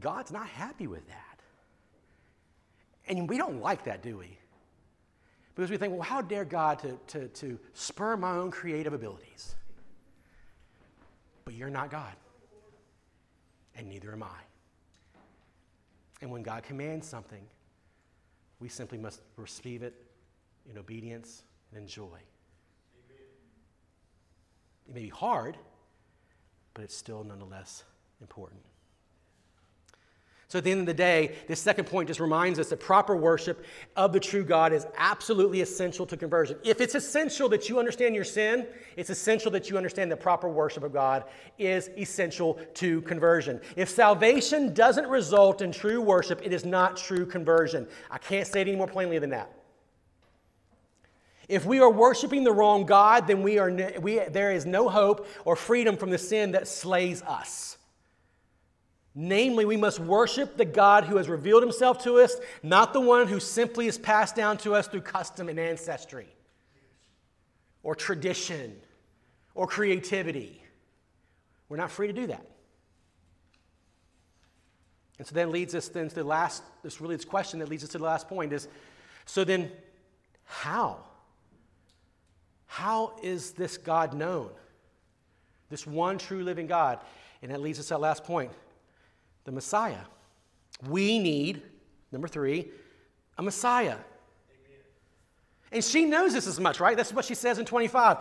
God's 0.00 0.32
not 0.32 0.48
happy 0.48 0.88
with 0.88 1.06
that. 1.06 1.40
And 3.06 3.28
we 3.28 3.38
don't 3.38 3.60
like 3.60 3.84
that, 3.84 4.02
do 4.02 4.18
we? 4.18 4.36
Because 5.54 5.70
we 5.70 5.76
think, 5.76 5.92
well, 5.92 6.02
how 6.02 6.20
dare 6.20 6.44
God 6.44 6.80
to, 6.80 6.98
to, 7.06 7.28
to 7.28 7.56
spur 7.72 8.16
my 8.16 8.32
own 8.32 8.50
creative 8.50 8.92
abilities? 8.92 9.54
But 11.44 11.54
you're 11.54 11.70
not 11.70 11.92
God. 11.92 12.16
And 13.76 13.88
neither 13.88 14.10
am 14.10 14.24
I. 14.24 14.40
And 16.22 16.32
when 16.32 16.42
God 16.42 16.64
commands 16.64 17.06
something, 17.06 17.46
we 18.60 18.68
simply 18.68 18.98
must 18.98 19.22
receive 19.36 19.82
it 19.82 19.94
in 20.70 20.78
obedience 20.78 21.42
and 21.72 21.80
enjoy. 21.80 22.04
Amen. 22.04 23.26
It 24.88 24.94
may 24.94 25.02
be 25.02 25.08
hard, 25.08 25.56
but 26.74 26.84
it's 26.84 26.96
still 26.96 27.24
nonetheless 27.24 27.84
important. 28.20 28.62
So 30.50 30.58
at 30.58 30.64
the 30.64 30.72
end 30.72 30.80
of 30.80 30.86
the 30.86 30.94
day, 30.94 31.36
this 31.46 31.60
second 31.60 31.84
point 31.84 32.08
just 32.08 32.18
reminds 32.18 32.58
us 32.58 32.70
that 32.70 32.80
proper 32.80 33.14
worship 33.14 33.64
of 33.94 34.12
the 34.12 34.18
true 34.18 34.42
God 34.42 34.72
is 34.72 34.84
absolutely 34.96 35.60
essential 35.60 36.04
to 36.06 36.16
conversion. 36.16 36.58
If 36.64 36.80
it's 36.80 36.96
essential 36.96 37.48
that 37.50 37.68
you 37.68 37.78
understand 37.78 38.16
your 38.16 38.24
sin, 38.24 38.66
it's 38.96 39.10
essential 39.10 39.52
that 39.52 39.70
you 39.70 39.76
understand 39.76 40.10
that 40.10 40.16
proper 40.16 40.48
worship 40.48 40.82
of 40.82 40.92
God 40.92 41.22
is 41.56 41.88
essential 41.96 42.58
to 42.74 43.00
conversion. 43.02 43.60
If 43.76 43.90
salvation 43.90 44.74
doesn't 44.74 45.06
result 45.06 45.62
in 45.62 45.70
true 45.70 46.00
worship, 46.00 46.40
it 46.44 46.52
is 46.52 46.64
not 46.64 46.96
true 46.96 47.26
conversion. 47.26 47.86
I 48.10 48.18
can't 48.18 48.44
say 48.44 48.62
it 48.62 48.66
any 48.66 48.76
more 48.76 48.88
plainly 48.88 49.20
than 49.20 49.30
that. 49.30 49.52
If 51.48 51.64
we 51.64 51.78
are 51.78 51.90
worshiping 51.90 52.42
the 52.42 52.52
wrong 52.52 52.86
God, 52.86 53.28
then 53.28 53.44
we 53.44 53.58
are, 53.58 53.70
we, 54.00 54.18
there 54.18 54.50
is 54.50 54.66
no 54.66 54.88
hope 54.88 55.28
or 55.44 55.54
freedom 55.54 55.96
from 55.96 56.10
the 56.10 56.18
sin 56.18 56.50
that 56.52 56.66
slays 56.66 57.22
us. 57.22 57.78
Namely, 59.22 59.66
we 59.66 59.76
must 59.76 60.00
worship 60.00 60.56
the 60.56 60.64
God 60.64 61.04
who 61.04 61.18
has 61.18 61.28
revealed 61.28 61.62
himself 61.62 62.02
to 62.04 62.20
us, 62.20 62.36
not 62.62 62.94
the 62.94 63.02
one 63.02 63.28
who 63.28 63.38
simply 63.38 63.86
is 63.86 63.98
passed 63.98 64.34
down 64.34 64.56
to 64.56 64.74
us 64.74 64.88
through 64.88 65.02
custom 65.02 65.50
and 65.50 65.60
ancestry, 65.60 66.26
or 67.82 67.94
tradition, 67.94 68.74
or 69.54 69.66
creativity. 69.66 70.64
We're 71.68 71.76
not 71.76 71.90
free 71.90 72.06
to 72.06 72.14
do 72.14 72.28
that. 72.28 72.46
And 75.18 75.26
so 75.26 75.34
then 75.34 75.52
leads 75.52 75.74
us 75.74 75.88
then 75.88 76.08
to 76.08 76.14
the 76.14 76.24
last, 76.24 76.62
this 76.82 76.98
really 76.98 77.16
this 77.16 77.26
question 77.26 77.60
that 77.60 77.68
leads 77.68 77.84
us 77.84 77.90
to 77.90 77.98
the 77.98 78.04
last 78.04 78.26
point 78.26 78.54
is 78.54 78.68
so 79.26 79.44
then 79.44 79.70
how? 80.46 80.96
How 82.64 83.18
is 83.22 83.50
this 83.50 83.76
God 83.76 84.14
known? 84.14 84.48
This 85.68 85.86
one 85.86 86.16
true 86.16 86.42
living 86.42 86.66
God. 86.66 87.00
And 87.42 87.52
that 87.52 87.60
leads 87.60 87.78
us 87.78 87.88
to 87.88 87.94
that 87.94 88.00
last 88.00 88.24
point 88.24 88.50
the 89.50 89.54
Messiah. 89.54 90.04
We 90.88 91.18
need, 91.18 91.62
number 92.12 92.28
three, 92.28 92.68
a 93.36 93.42
Messiah. 93.42 93.96
And 95.72 95.82
she 95.82 96.04
knows 96.04 96.34
this 96.34 96.46
as 96.46 96.60
much, 96.60 96.78
right? 96.78 96.96
That's 96.96 97.12
what 97.12 97.24
she 97.24 97.34
says 97.34 97.58
in 97.58 97.64
25. 97.64 98.18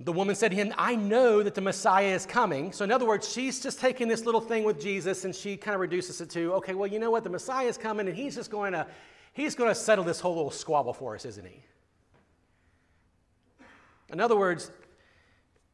The 0.00 0.12
woman 0.12 0.34
said 0.34 0.50
to 0.50 0.56
him, 0.56 0.74
I 0.76 0.96
know 0.96 1.42
that 1.42 1.54
the 1.54 1.62
Messiah 1.62 2.14
is 2.14 2.26
coming. 2.26 2.72
So, 2.72 2.84
in 2.84 2.92
other 2.92 3.06
words, 3.06 3.32
she's 3.32 3.58
just 3.60 3.80
taking 3.80 4.06
this 4.06 4.26
little 4.26 4.40
thing 4.40 4.64
with 4.64 4.78
Jesus 4.78 5.24
and 5.24 5.34
she 5.34 5.56
kind 5.56 5.74
of 5.74 5.80
reduces 5.80 6.20
it 6.20 6.28
to, 6.30 6.52
okay, 6.56 6.74
well, 6.74 6.86
you 6.86 6.98
know 6.98 7.10
what? 7.10 7.24
The 7.24 7.30
Messiah 7.30 7.66
is 7.66 7.78
coming 7.78 8.06
and 8.06 8.14
he's 8.14 8.34
just 8.34 8.50
going 8.50 8.72
to, 8.72 8.86
he's 9.32 9.54
going 9.54 9.70
to 9.70 9.74
settle 9.74 10.04
this 10.04 10.20
whole 10.20 10.36
little 10.36 10.50
squabble 10.50 10.92
for 10.92 11.14
us, 11.14 11.24
isn't 11.24 11.46
he? 11.46 11.64
In 14.12 14.20
other 14.20 14.36
words, 14.36 14.70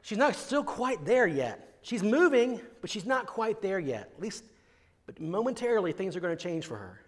she's 0.02 0.18
not 0.18 0.36
still 0.36 0.62
quite 0.62 1.04
there 1.04 1.26
yet. 1.26 1.73
She's 1.84 2.02
moving, 2.02 2.62
but 2.80 2.88
she's 2.88 3.04
not 3.04 3.26
quite 3.26 3.60
there 3.60 3.78
yet. 3.78 4.10
At 4.16 4.22
least, 4.22 4.42
but 5.04 5.20
momentarily, 5.20 5.92
things 5.92 6.16
are 6.16 6.20
going 6.20 6.34
to 6.34 6.42
change 6.42 6.64
for 6.64 6.78
her. 6.78 7.00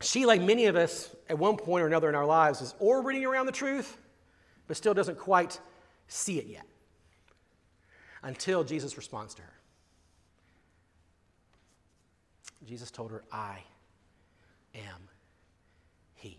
she, 0.00 0.24
like 0.24 0.40
many 0.40 0.66
of 0.66 0.76
us, 0.76 1.14
at 1.28 1.36
one 1.36 1.56
point 1.56 1.82
or 1.82 1.88
another 1.88 2.08
in 2.08 2.14
our 2.14 2.24
lives, 2.24 2.60
is 2.60 2.76
orbiting 2.78 3.24
around 3.24 3.46
the 3.46 3.52
truth, 3.52 3.98
but 4.68 4.76
still 4.76 4.94
doesn't 4.94 5.18
quite 5.18 5.58
see 6.06 6.38
it 6.38 6.46
yet 6.46 6.64
until 8.22 8.62
Jesus 8.62 8.96
responds 8.96 9.34
to 9.34 9.42
her. 9.42 9.54
Jesus 12.64 12.92
told 12.92 13.10
her, 13.10 13.24
I 13.32 13.58
am 14.76 15.08
He. 16.14 16.38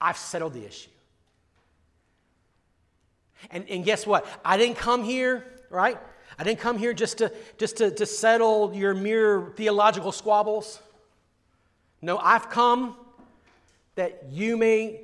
I've 0.00 0.16
settled 0.16 0.54
the 0.54 0.66
issue. 0.66 0.90
And, 3.50 3.68
and 3.68 3.84
guess 3.84 4.06
what? 4.06 4.26
I 4.44 4.56
didn't 4.56 4.76
come 4.76 5.04
here, 5.04 5.44
right? 5.70 5.98
I 6.38 6.44
didn't 6.44 6.60
come 6.60 6.78
here 6.78 6.92
just 6.92 7.18
to, 7.18 7.32
just 7.56 7.76
to, 7.78 7.90
to 7.90 8.06
settle 8.06 8.74
your 8.74 8.94
mere 8.94 9.52
theological 9.56 10.12
squabbles. 10.12 10.80
No, 12.00 12.18
I've 12.18 12.48
come 12.48 12.96
that 13.96 14.26
you 14.30 14.56
may, 14.56 15.00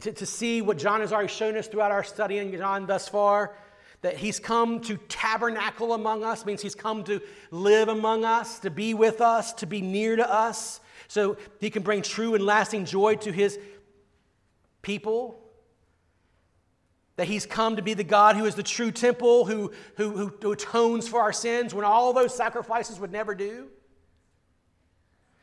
to, 0.00 0.12
to 0.12 0.26
see 0.26 0.62
what 0.62 0.78
John 0.78 1.00
has 1.00 1.12
already 1.12 1.28
shown 1.28 1.56
us 1.56 1.66
throughout 1.66 1.90
our 1.90 2.04
study 2.04 2.38
in 2.38 2.52
John 2.56 2.86
thus 2.86 3.08
far, 3.08 3.56
that 4.02 4.16
he's 4.16 4.38
come 4.38 4.80
to 4.82 4.96
tabernacle 5.08 5.94
among 5.94 6.24
us, 6.24 6.44
means 6.46 6.62
he's 6.62 6.74
come 6.74 7.02
to 7.04 7.20
live 7.50 7.88
among 7.88 8.24
us, 8.24 8.60
to 8.60 8.70
be 8.70 8.94
with 8.94 9.20
us, 9.20 9.52
to 9.54 9.66
be 9.66 9.80
near 9.80 10.16
to 10.16 10.32
us, 10.32 10.80
so 11.08 11.36
he 11.60 11.70
can 11.70 11.82
bring 11.82 12.02
true 12.02 12.34
and 12.34 12.44
lasting 12.44 12.84
joy 12.84 13.16
to 13.16 13.32
his 13.32 13.58
people 14.82 15.41
that 17.22 17.28
he's 17.28 17.46
come 17.46 17.76
to 17.76 17.82
be 17.82 17.94
the 17.94 18.02
God 18.02 18.34
who 18.34 18.46
is 18.46 18.56
the 18.56 18.64
true 18.64 18.90
temple, 18.90 19.44
who, 19.44 19.70
who, 19.96 20.32
who, 20.40 20.50
atones 20.50 21.06
for 21.06 21.20
our 21.20 21.32
sins 21.32 21.72
when 21.72 21.84
all 21.84 22.12
those 22.12 22.34
sacrifices 22.34 22.98
would 22.98 23.12
never 23.12 23.32
do. 23.32 23.68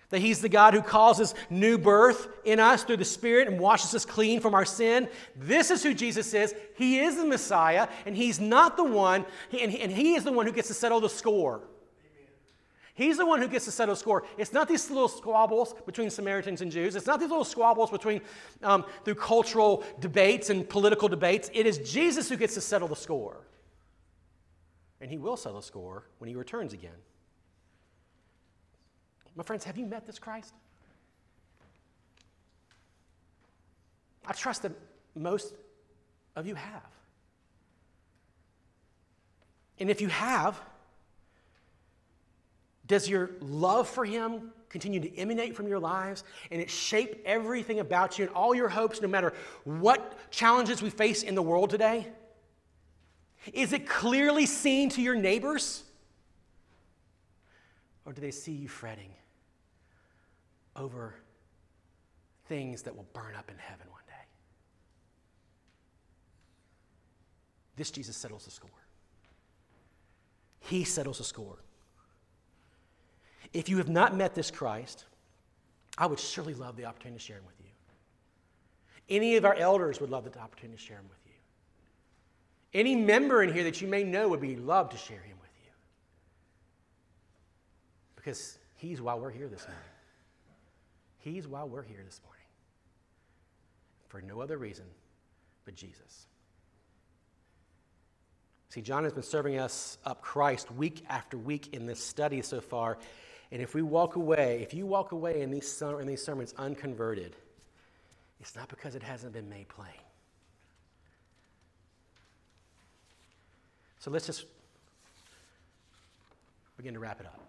That 0.10 0.20
he's 0.20 0.42
the 0.42 0.50
God 0.50 0.74
who 0.74 0.82
causes 0.82 1.36
new 1.50 1.78
birth 1.78 2.28
in 2.44 2.60
us 2.60 2.84
through 2.84 2.98
the 2.98 3.06
Spirit 3.06 3.48
and 3.48 3.62
washes 3.62 3.96
us 3.96 4.04
clean 4.04 4.42
from 4.42 4.56
our 4.56 4.66
sin. 4.66 5.08
This 5.38 5.72
is 5.72 5.82
who 5.82 5.94
Jesus 5.94 6.34
is. 6.34 6.54
He 6.76 7.00
is 7.00 7.16
the 7.16 7.26
Messiah, 7.26 7.88
and 8.06 8.14
he's 8.14 8.42
not 8.42 8.76
the 8.76 8.84
one, 8.84 9.26
and 9.58 9.72
he 9.72 10.16
is 10.16 10.26
the 10.26 10.34
one 10.34 10.48
who 10.48 10.52
gets 10.52 10.68
to 10.68 10.74
settle 10.74 11.00
the 11.00 11.08
score. 11.08 11.62
He's 13.00 13.16
the 13.16 13.26
one 13.26 13.42
who 13.42 13.48
gets 13.48 13.64
to 13.64 13.72
settle 13.72 13.96
the 13.96 14.00
score. 14.00 14.26
It's 14.38 14.52
not 14.52 14.68
these 14.68 14.90
little 14.90 15.08
squabbles 15.08 15.74
between 15.86 16.10
Samaritans 16.10 16.60
and 16.60 16.70
Jews. 16.70 16.98
It's 16.98 17.08
not 17.08 17.22
these 17.22 17.30
little 17.30 17.46
squabbles 17.46 17.90
between 17.90 18.20
um, 18.62 18.84
through 19.06 19.16
cultural 19.16 19.86
debates 20.02 20.50
and 20.50 20.68
political 20.68 21.08
debates. 21.08 21.50
It 21.54 21.66
is 21.66 21.78
Jesus 21.90 22.28
who 22.28 22.36
gets 22.36 22.56
to 22.56 22.62
settle 22.62 22.90
the 22.90 22.98
score. 22.98 23.38
And 25.00 25.10
he 25.10 25.18
will 25.18 25.38
settle 25.38 25.62
the 25.62 25.66
score 25.66 26.04
when 26.18 26.28
he 26.28 26.36
returns 26.36 26.74
again. 26.74 26.92
My 29.34 29.44
friends, 29.44 29.64
have 29.64 29.78
you 29.78 29.86
met 29.86 30.06
this 30.06 30.20
Christ? 30.20 30.54
I 34.28 34.34
trust 34.34 34.64
that 34.64 34.74
most 35.16 35.54
of 36.36 36.46
you 36.46 36.56
have. 36.56 36.92
And 39.80 39.90
if 39.90 40.02
you 40.02 40.10
have, 40.10 40.60
does 42.90 43.08
your 43.08 43.30
love 43.40 43.88
for 43.88 44.04
Him 44.04 44.52
continue 44.68 45.00
to 45.00 45.18
emanate 45.18 45.56
from 45.56 45.68
your 45.68 45.80
lives 45.80 46.24
and 46.52 46.60
it 46.60 46.70
shape 46.70 47.22
everything 47.24 47.80
about 47.80 48.20
you 48.20 48.26
and 48.26 48.34
all 48.34 48.54
your 48.54 48.68
hopes, 48.68 49.00
no 49.02 49.08
matter 49.08 49.34
what 49.64 50.30
challenges 50.32 50.82
we 50.82 50.90
face 50.90 51.24
in 51.24 51.36
the 51.36 51.42
world 51.42 51.70
today? 51.70 52.08
Is 53.54 53.72
it 53.74 53.88
clearly 53.88 54.46
seen 54.46 54.90
to 54.90 55.02
your 55.02 55.16
neighbors? 55.16 55.84
Or 58.06 58.12
do 58.12 58.22
they 58.22 58.32
see 58.32 58.54
you 58.54 58.68
fretting 58.68 59.12
over 60.76 61.14
things 62.48 62.82
that 62.82 62.96
will 62.96 63.08
burn 63.14 63.36
up 63.36 63.52
in 63.52 63.58
heaven 63.60 63.86
one 63.92 64.02
day? 64.08 64.14
This 67.76 67.92
Jesus 67.92 68.18
settles 68.18 68.46
the 68.46 68.52
score. 68.52 68.72
He 70.60 70.84
settles 70.84 71.20
the 71.20 71.24
score. 71.24 71.60
If 73.54 73.70
you 73.70 73.78
have 73.78 73.90
not 73.90 74.16
met 74.16 74.36
this 74.36 74.52
Christ, 74.52 75.06
I 75.98 76.06
would 76.06 76.20
surely 76.20 76.54
love 76.54 76.76
the 76.76 76.86
opportunity 76.86 77.20
to 77.20 77.26
share 77.26 77.38
him 77.38 77.46
with 77.46 77.56
you. 77.60 77.66
Any 79.10 79.36
of 79.38 79.46
our 79.46 79.56
elders 79.56 80.00
would 80.00 80.12
love 80.12 80.32
the 80.32 80.40
opportunity 80.40 80.78
to 80.78 80.84
share 80.84 80.98
him 80.98 81.08
with 81.10 81.18
you. 81.26 82.80
Any 82.80 82.96
member 82.96 83.42
in 83.42 83.52
here 83.52 83.64
that 83.64 83.82
you 83.82 83.88
may 83.88 84.04
know 84.04 84.30
would 84.30 84.42
be 84.42 84.56
loved 84.56 84.92
to 84.92 84.98
share 84.98 85.22
him 85.22 85.38
with 85.42 85.50
you. 85.64 85.72
Because 88.16 88.60
he's 88.76 89.02
why 89.02 89.16
we're 89.16 89.32
here 89.32 89.48
this 89.48 89.64
morning. 89.64 89.84
He's 91.18 91.48
why 91.48 91.64
we're 91.64 91.84
here 91.84 92.02
this 92.06 92.22
morning. 92.24 92.46
For 94.08 94.22
no 94.22 94.42
other 94.42 94.58
reason 94.58 94.86
but 95.66 95.76
Jesus. 95.76 96.28
See, 98.70 98.82
John 98.82 99.04
has 99.04 99.14
been 99.14 99.24
serving 99.24 99.58
us 99.58 99.98
up 100.06 100.22
Christ 100.22 100.72
week 100.72 101.04
after 101.10 101.38
week 101.38 101.74
in 101.74 101.88
this 101.88 102.04
study 102.04 102.44
so 102.44 102.62
far, 102.62 103.00
and 103.52 103.62
if 103.62 103.74
we 103.74 103.82
walk 103.82 104.16
away, 104.16 104.62
if 104.62 104.74
you 104.74 104.86
walk 104.86 105.12
away 105.12 105.42
in 105.42 105.50
these, 105.52 105.82
in 105.82 106.08
these 106.08 106.24
sermons 106.24 106.54
unconverted, 106.58 107.36
it's 108.40 108.56
not 108.56 108.70
because 108.70 108.96
it 108.96 109.04
hasn't 109.04 109.34
been 109.34 109.50
made 109.50 109.68
plain. 109.70 109.90
So 114.00 114.12
let's 114.12 114.26
just 114.26 114.46
begin 116.78 116.94
to 116.94 117.00
wrap 117.00 117.20
it 117.20 117.26
up. 117.26 117.40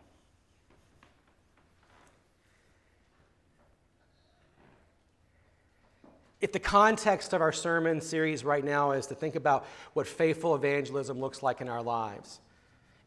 If 6.41 6.53
the 6.53 6.59
context 6.59 7.35
of 7.35 7.43
our 7.43 7.53
sermon 7.53 8.01
series 8.01 8.45
right 8.45 8.65
now 8.65 8.93
is 8.93 9.07
to 9.09 9.15
think 9.15 9.37
about 9.37 9.67
what 9.93 10.07
faithful 10.07 10.55
evangelism 10.55 11.21
looks 11.21 11.43
like 11.43 11.61
in 11.61 11.69
our 11.69 11.83
lives, 11.83 12.41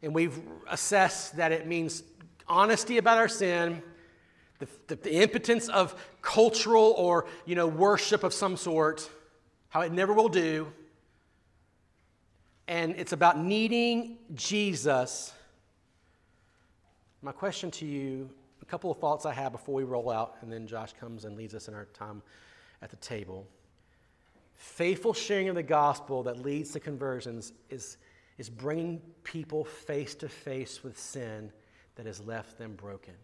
and 0.02 0.14
we've 0.14 0.38
assessed 0.68 1.36
that 1.36 1.50
it 1.50 1.66
means 1.66 2.04
honesty 2.48 2.98
about 2.98 3.18
our 3.18 3.28
sin, 3.28 3.82
the, 4.58 4.68
the, 4.88 4.96
the, 4.96 5.22
impotence 5.22 5.68
of 5.68 5.94
cultural 6.22 6.94
or 6.96 7.26
you 7.44 7.54
know 7.54 7.66
worship 7.66 8.24
of 8.24 8.32
some 8.32 8.56
sort, 8.56 9.08
how 9.68 9.80
it 9.80 9.92
never 9.92 10.12
will 10.12 10.28
do. 10.28 10.66
And 12.66 12.94
it's 12.96 13.12
about 13.12 13.38
needing 13.38 14.16
Jesus. 14.34 15.32
My 17.20 17.32
question 17.32 17.70
to 17.72 17.86
you, 17.86 18.30
a 18.62 18.64
couple 18.64 18.90
of 18.90 18.98
thoughts 18.98 19.26
I 19.26 19.32
have 19.32 19.52
before 19.52 19.74
we 19.74 19.84
roll 19.84 20.10
out, 20.10 20.36
and 20.40 20.50
then 20.50 20.66
Josh 20.66 20.94
comes 20.98 21.24
and 21.24 21.36
leads 21.36 21.54
us 21.54 21.68
in 21.68 21.74
our 21.74 21.86
time 21.86 22.22
at 22.80 22.90
the 22.90 22.96
table. 22.96 23.46
Faithful 24.54 25.12
sharing 25.12 25.48
of 25.48 25.54
the 25.54 25.62
gospel 25.62 26.22
that 26.22 26.40
leads 26.40 26.70
to 26.70 26.80
conversions 26.80 27.52
is, 27.68 27.98
is 28.38 28.48
bringing 28.48 29.02
people 29.22 29.64
face 29.64 30.14
to 30.16 30.28
face 30.28 30.82
with 30.82 30.98
sin 30.98 31.52
that 31.96 32.06
has 32.06 32.20
left 32.20 32.58
them 32.58 32.74
broken. 32.74 33.14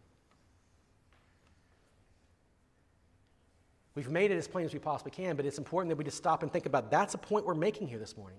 We've 3.94 4.10
made 4.10 4.30
it 4.30 4.36
as 4.36 4.46
plain 4.46 4.64
as 4.64 4.72
we 4.72 4.78
possibly 4.78 5.10
can, 5.10 5.36
but 5.36 5.44
it's 5.44 5.58
important 5.58 5.90
that 5.90 5.96
we 5.96 6.04
just 6.04 6.16
stop 6.16 6.42
and 6.42 6.52
think 6.52 6.66
about 6.66 6.90
that's 6.90 7.14
a 7.14 7.18
point 7.18 7.44
we're 7.44 7.54
making 7.54 7.88
here 7.88 7.98
this 7.98 8.16
morning. 8.16 8.38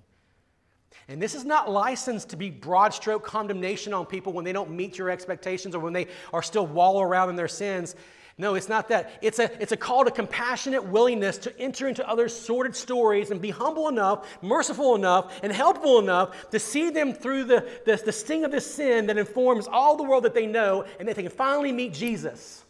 And 1.07 1.21
this 1.21 1.35
is 1.35 1.45
not 1.45 1.69
licensed 1.69 2.29
to 2.29 2.35
be 2.35 2.49
broad 2.49 2.93
stroke 2.93 3.25
condemnation 3.25 3.93
on 3.93 4.05
people 4.05 4.33
when 4.33 4.45
they 4.45 4.53
don't 4.53 4.71
meet 4.71 4.97
your 4.97 5.09
expectations 5.09 5.75
or 5.75 5.79
when 5.79 5.93
they 5.93 6.07
are 6.33 6.41
still 6.41 6.65
wallow 6.65 7.01
around 7.01 7.29
in 7.29 7.35
their 7.35 7.47
sins. 7.47 7.95
No, 8.41 8.55
it's 8.55 8.67
not 8.67 8.89
that. 8.89 9.11
It's 9.21 9.37
a, 9.37 9.61
it's 9.61 9.71
a 9.71 9.77
call 9.77 10.03
to 10.03 10.09
compassionate 10.09 10.83
willingness 10.83 11.37
to 11.37 11.55
enter 11.59 11.87
into 11.87 12.09
others' 12.09 12.35
sordid 12.35 12.75
stories 12.75 13.29
and 13.29 13.39
be 13.39 13.51
humble 13.51 13.87
enough, 13.87 14.27
merciful 14.41 14.95
enough, 14.95 15.39
and 15.43 15.53
helpful 15.53 15.99
enough 15.99 16.49
to 16.49 16.57
see 16.57 16.89
them 16.89 17.13
through 17.13 17.43
the, 17.43 17.69
the, 17.85 18.01
the 18.03 18.11
sting 18.11 18.43
of 18.43 18.49
this 18.49 18.65
sin 18.65 19.05
that 19.05 19.19
informs 19.19 19.67
all 19.67 19.95
the 19.95 20.01
world 20.01 20.23
that 20.23 20.33
they 20.33 20.47
know 20.47 20.85
and 20.99 21.07
that 21.07 21.15
they 21.15 21.21
can 21.21 21.31
finally 21.31 21.71
meet 21.71 21.93
Jesus. 21.93 22.63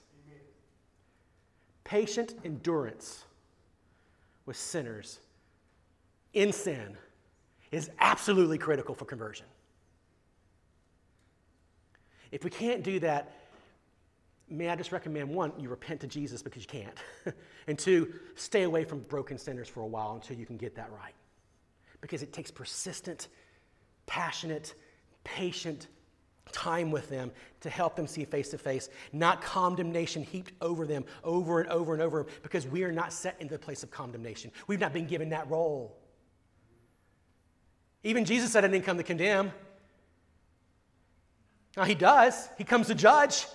Patient 1.85 2.33
endurance 2.43 3.23
with 4.45 4.57
sinners 4.57 5.19
in 6.33 6.51
sin 6.51 6.97
is 7.71 7.89
absolutely 8.01 8.57
critical 8.57 8.93
for 8.93 9.05
conversion. 9.05 9.45
If 12.29 12.43
we 12.43 12.49
can't 12.49 12.83
do 12.83 12.99
that, 12.99 13.31
may 14.51 14.69
I 14.69 14.75
just 14.75 14.91
recommend 14.91 15.29
one, 15.29 15.53
you 15.57 15.69
repent 15.69 16.01
to 16.01 16.07
Jesus 16.07 16.41
because 16.41 16.63
you 16.63 16.67
can't. 16.67 16.97
and 17.67 17.79
two, 17.79 18.13
stay 18.35 18.63
away 18.63 18.83
from 18.83 18.99
broken 18.99 19.37
sinners 19.37 19.69
for 19.69 19.81
a 19.81 19.87
while 19.87 20.13
until 20.13 20.37
you 20.37 20.45
can 20.45 20.57
get 20.57 20.75
that 20.75 20.91
right. 20.91 21.13
Because 22.01 22.21
it 22.21 22.33
takes 22.33 22.51
persistent, 22.51 23.29
passionate, 24.05 24.73
patient 25.23 25.87
time 26.51 26.91
with 26.91 27.09
them 27.09 27.31
to 27.61 27.69
help 27.69 27.95
them 27.95 28.05
see 28.05 28.25
face 28.25 28.49
to 28.49 28.57
face, 28.57 28.89
not 29.13 29.41
condemnation 29.41 30.23
heaped 30.23 30.51
over 30.61 30.85
them 30.85 31.05
over 31.23 31.61
and 31.61 31.69
over 31.69 31.93
and 31.93 32.01
over, 32.01 32.27
because 32.43 32.67
we 32.67 32.83
are 32.83 32.91
not 32.91 33.13
set 33.13 33.35
into 33.39 33.53
the 33.53 33.59
place 33.59 33.83
of 33.83 33.91
condemnation. 33.91 34.51
We've 34.67 34.79
not 34.79 34.91
been 34.91 35.07
given 35.07 35.29
that 35.29 35.49
role. 35.49 35.97
Even 38.03 38.25
Jesus 38.25 38.51
said, 38.51 38.65
I 38.65 38.67
didn't 38.67 38.85
come 38.85 38.97
to 38.97 39.03
condemn. 39.03 39.51
Now, 41.77 41.83
he 41.83 41.95
does, 41.95 42.49
he 42.57 42.63
comes 42.63 42.87
to 42.87 42.95
judge. 42.95 43.45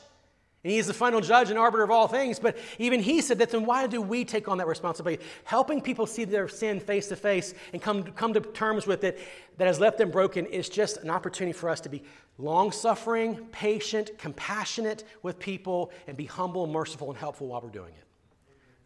And 0.64 0.72
he 0.72 0.78
is 0.78 0.88
the 0.88 0.94
final 0.94 1.20
judge 1.20 1.50
and 1.50 1.58
arbiter 1.58 1.84
of 1.84 1.90
all 1.90 2.08
things. 2.08 2.40
But 2.40 2.56
even 2.78 3.00
he 3.00 3.20
said 3.20 3.38
that, 3.38 3.50
then 3.50 3.64
why 3.64 3.86
do 3.86 4.02
we 4.02 4.24
take 4.24 4.48
on 4.48 4.58
that 4.58 4.66
responsibility? 4.66 5.22
Helping 5.44 5.80
people 5.80 6.06
see 6.06 6.24
their 6.24 6.48
sin 6.48 6.80
face 6.80 7.06
to 7.08 7.16
face 7.16 7.54
and 7.72 7.80
come, 7.80 8.02
come 8.02 8.34
to 8.34 8.40
terms 8.40 8.86
with 8.86 9.04
it 9.04 9.20
that 9.58 9.66
has 9.66 9.78
left 9.78 9.98
them 9.98 10.10
broken 10.10 10.44
is 10.46 10.68
just 10.68 10.96
an 10.98 11.10
opportunity 11.10 11.52
for 11.52 11.70
us 11.70 11.80
to 11.82 11.88
be 11.88 12.02
long 12.38 12.72
suffering, 12.72 13.46
patient, 13.52 14.18
compassionate 14.18 15.04
with 15.22 15.38
people, 15.38 15.92
and 16.08 16.16
be 16.16 16.26
humble, 16.26 16.66
merciful, 16.66 17.10
and 17.10 17.18
helpful 17.18 17.46
while 17.46 17.60
we're 17.60 17.70
doing 17.70 17.92
it. 17.96 18.04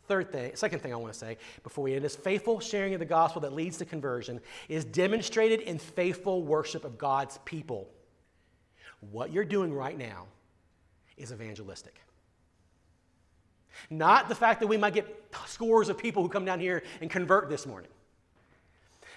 Third 0.07 0.33
thing, 0.33 0.57
second 0.57 0.81
thing 0.81 0.93
I 0.93 0.97
want 0.97 1.13
to 1.13 1.19
say 1.19 1.39
before 1.63 1.85
we 1.85 1.95
end 1.95 2.05
is 2.05 2.17
faithful 2.17 2.59
sharing 2.59 2.95
of 2.95 2.99
the 2.99 3.07
gospel 3.07 3.41
that 3.43 3.53
leads 3.53 3.79
to 3.79 3.85
conversion 3.85 4.41
is 4.69 4.85
demonstrated 4.85 5.61
in 5.61 5.79
faithful 5.79 6.43
worship 6.43 6.85
of 6.85 6.99
God's 6.99 7.39
people. 7.45 7.89
What 9.13 9.33
you're 9.33 9.45
doing 9.45 9.73
right 9.73 9.97
now 9.97 10.27
is 11.21 11.33
evangelistic. 11.33 12.01
Not 13.89 14.29
the 14.29 14.35
fact 14.35 14.61
that 14.61 14.67
we 14.67 14.77
might 14.77 14.95
get 14.95 15.35
scores 15.47 15.89
of 15.89 15.99
people 15.99 16.23
who 16.23 16.29
come 16.29 16.45
down 16.45 16.61
here 16.61 16.83
and 17.01 17.11
convert 17.11 17.49
this 17.49 17.67
morning. 17.67 17.91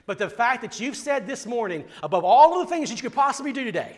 But 0.06 0.18
the 0.18 0.30
fact 0.30 0.62
that 0.62 0.80
you've 0.80 0.97
said 0.97 1.28
this 1.28 1.45
morning, 1.45 1.86
above 2.01 2.24
all 2.24 2.60
of 2.60 2.68
the 2.68 2.76
things 2.76 2.89
that 2.89 2.95
you 2.95 3.01
could 3.01 3.16
possibly 3.16 3.54
do 3.54 3.64
today, 3.64 3.97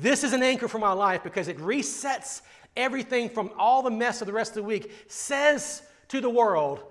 this 0.00 0.24
is 0.24 0.32
an 0.32 0.42
anchor 0.42 0.68
for 0.68 0.78
my 0.78 0.92
life 0.92 1.22
because 1.22 1.48
it 1.48 1.58
resets 1.58 2.42
everything 2.76 3.28
from 3.28 3.50
all 3.56 3.82
the 3.82 3.90
mess 3.90 4.20
of 4.20 4.26
the 4.26 4.32
rest 4.32 4.52
of 4.52 4.56
the 4.56 4.62
week, 4.64 4.92
says 5.08 5.82
to 6.08 6.20
the 6.20 6.30
world, 6.30 6.82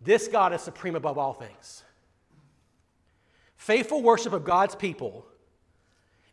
this 0.00 0.28
God 0.28 0.52
is 0.52 0.62
supreme 0.62 0.94
above 0.94 1.18
all 1.18 1.32
things. 1.32 1.82
Faithful 3.56 4.02
worship 4.02 4.32
of 4.32 4.44
God's 4.44 4.74
people 4.74 5.26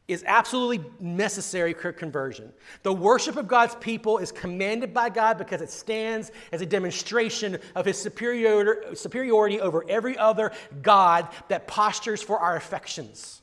is 0.08 0.24
absolutely 0.28 0.86
necessary 1.00 1.74
for 1.74 1.92
conversion. 1.92 2.54
The 2.84 2.94
worship 2.94 3.38
of 3.38 3.48
God's 3.48 3.74
people 3.76 4.20
is 4.20 4.32
commanded 4.32 4.94
by 4.94 5.10
God 5.10 5.38
because 5.38 5.62
it 5.62 5.72
stands 5.72 6.32
as 6.52 6.62
a 6.62 6.66
demonstration 6.66 7.58
of 7.74 7.86
his 7.86 8.00
superiority 8.00 9.60
over 9.60 9.84
every 9.90 10.18
other 10.18 10.52
God 10.84 11.28
that 11.48 11.68
postures 11.68 12.22
for 12.22 12.38
our 12.38 12.56
affections. 12.56 13.42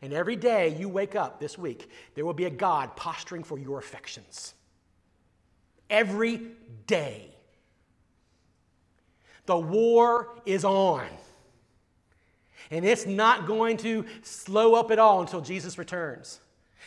And 0.00 0.12
every 0.12 0.36
day 0.36 0.74
you 0.78 0.88
wake 0.88 1.16
up 1.16 1.38
this 1.38 1.58
week, 1.58 1.90
there 2.14 2.24
will 2.24 2.34
be 2.34 2.46
a 2.46 2.50
God 2.50 2.96
posturing 2.96 3.42
for 3.42 3.58
your 3.58 3.78
affections. 3.78 4.54
Every 5.90 6.40
day. 6.86 7.30
The 9.46 9.58
war 9.58 10.38
is 10.46 10.64
on. 10.64 11.06
And 12.70 12.84
it's 12.84 13.06
not 13.06 13.46
going 13.46 13.76
to 13.78 14.04
slow 14.22 14.74
up 14.74 14.90
at 14.90 14.98
all 14.98 15.20
until 15.20 15.40
Jesus 15.40 15.78
returns. 15.78 16.40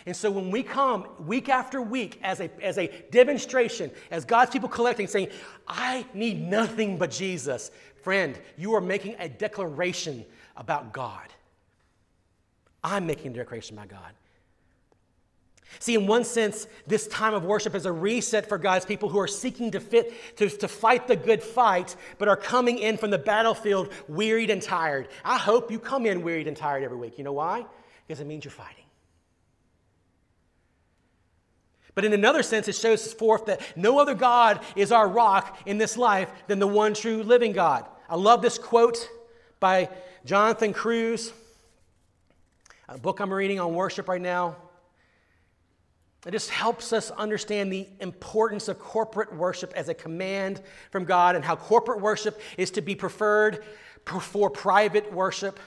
And 0.06 0.16
so 0.16 0.30
when 0.30 0.52
we 0.52 0.64
come 0.64 1.08
week 1.26 1.50
after 1.50 1.82
week 1.82 2.20
as 2.24 2.40
a, 2.40 2.50
as 2.64 2.78
a 2.78 2.88
demonstration, 3.12 3.92
as 4.12 4.26
God's 4.26 4.52
people 4.52 4.70
collecting, 4.70 5.08
saying, 5.08 5.30
I 5.68 6.06
need 6.14 6.42
nothing 6.42 6.98
but 6.98 7.12
Jesus, 7.12 7.72
friend, 8.04 8.38
you 8.58 8.74
are 8.76 8.82
making 8.82 9.16
a 9.20 9.28
declaration 9.28 10.26
about 10.56 10.94
God. 10.94 11.28
I'm 12.84 13.06
making 13.06 13.32
a 13.32 13.36
declaration 13.36 13.78
about 13.78 13.90
God. 13.90 14.14
See, 15.80 15.96
in 15.96 16.08
one 16.08 16.24
sense, 16.24 16.68
this 16.88 17.08
time 17.08 17.34
of 17.34 17.46
worship 17.46 17.76
is 17.76 17.86
a 17.86 17.92
reset 17.92 18.48
for 18.48 18.58
God's 18.58 18.86
people 18.86 19.10
who 19.10 19.20
are 19.20 19.28
seeking 19.28 19.72
to, 19.72 19.80
fit, 19.80 20.14
to, 20.38 20.50
to 20.50 20.68
fight 20.68 21.08
the 21.08 21.16
good 21.16 21.44
fight, 21.44 21.96
but 22.18 22.28
are 22.28 22.38
coming 22.38 22.80
in 22.80 22.98
from 22.98 23.12
the 23.12 23.18
battlefield 23.18 23.92
wearied 24.08 24.50
and 24.50 24.62
tired. 24.62 25.08
I 25.24 25.38
hope 25.38 25.72
you 25.72 25.80
come 25.80 26.06
in 26.06 26.24
wearied 26.24 26.48
and 26.48 26.58
tired 26.58 26.84
every 26.84 26.98
week. 26.98 27.18
You 27.18 27.24
know 27.24 27.34
why? 27.34 27.66
Because 28.08 28.22
it 28.22 28.28
means 28.28 28.46
you're 28.46 28.52
fighting. 28.52 28.86
But 31.94 32.06
in 32.06 32.14
another 32.14 32.44
sense, 32.44 32.68
it 32.68 32.76
shows 32.76 33.12
forth 33.12 33.46
that 33.48 33.62
no 33.76 34.00
other 34.00 34.14
God 34.14 34.64
is 34.76 34.92
our 34.92 35.08
rock 35.08 35.58
in 35.66 35.78
this 35.80 35.98
life 35.98 36.30
than 36.48 36.60
the 36.60 36.68
one 36.68 36.94
true 36.94 37.24
living 37.24 37.54
God. 37.54 37.86
I 38.10 38.16
love 38.16 38.42
this 38.42 38.58
quote 38.58 39.10
by 39.60 39.90
Jonathan 40.24 40.74
Cruse, 40.74 41.34
a 42.88 42.98
book 42.98 43.20
I'm 43.20 43.34
reading 43.34 43.60
on 43.60 43.74
worship 43.74 44.08
right 44.08 44.22
now. 44.22 44.56
It 46.26 46.32
just 46.32 46.50
helps 46.50 46.92
us 46.94 47.12
understand 47.12 47.72
the 47.72 47.88
importance 48.00 48.68
of 48.68 48.80
corporate 48.80 49.34
worship 49.34 49.72
as 49.76 49.88
a 49.88 49.94
command 49.94 50.62
from 50.92 51.06
God 51.06 51.36
and 51.36 51.46
how 51.46 51.56
corporate 51.56 52.02
worship 52.02 52.42
is 52.58 52.72
to 52.72 52.82
be 52.82 52.96
preferred 52.96 53.64
for 54.06 54.50
private 54.50 55.12
worship. 55.14 55.60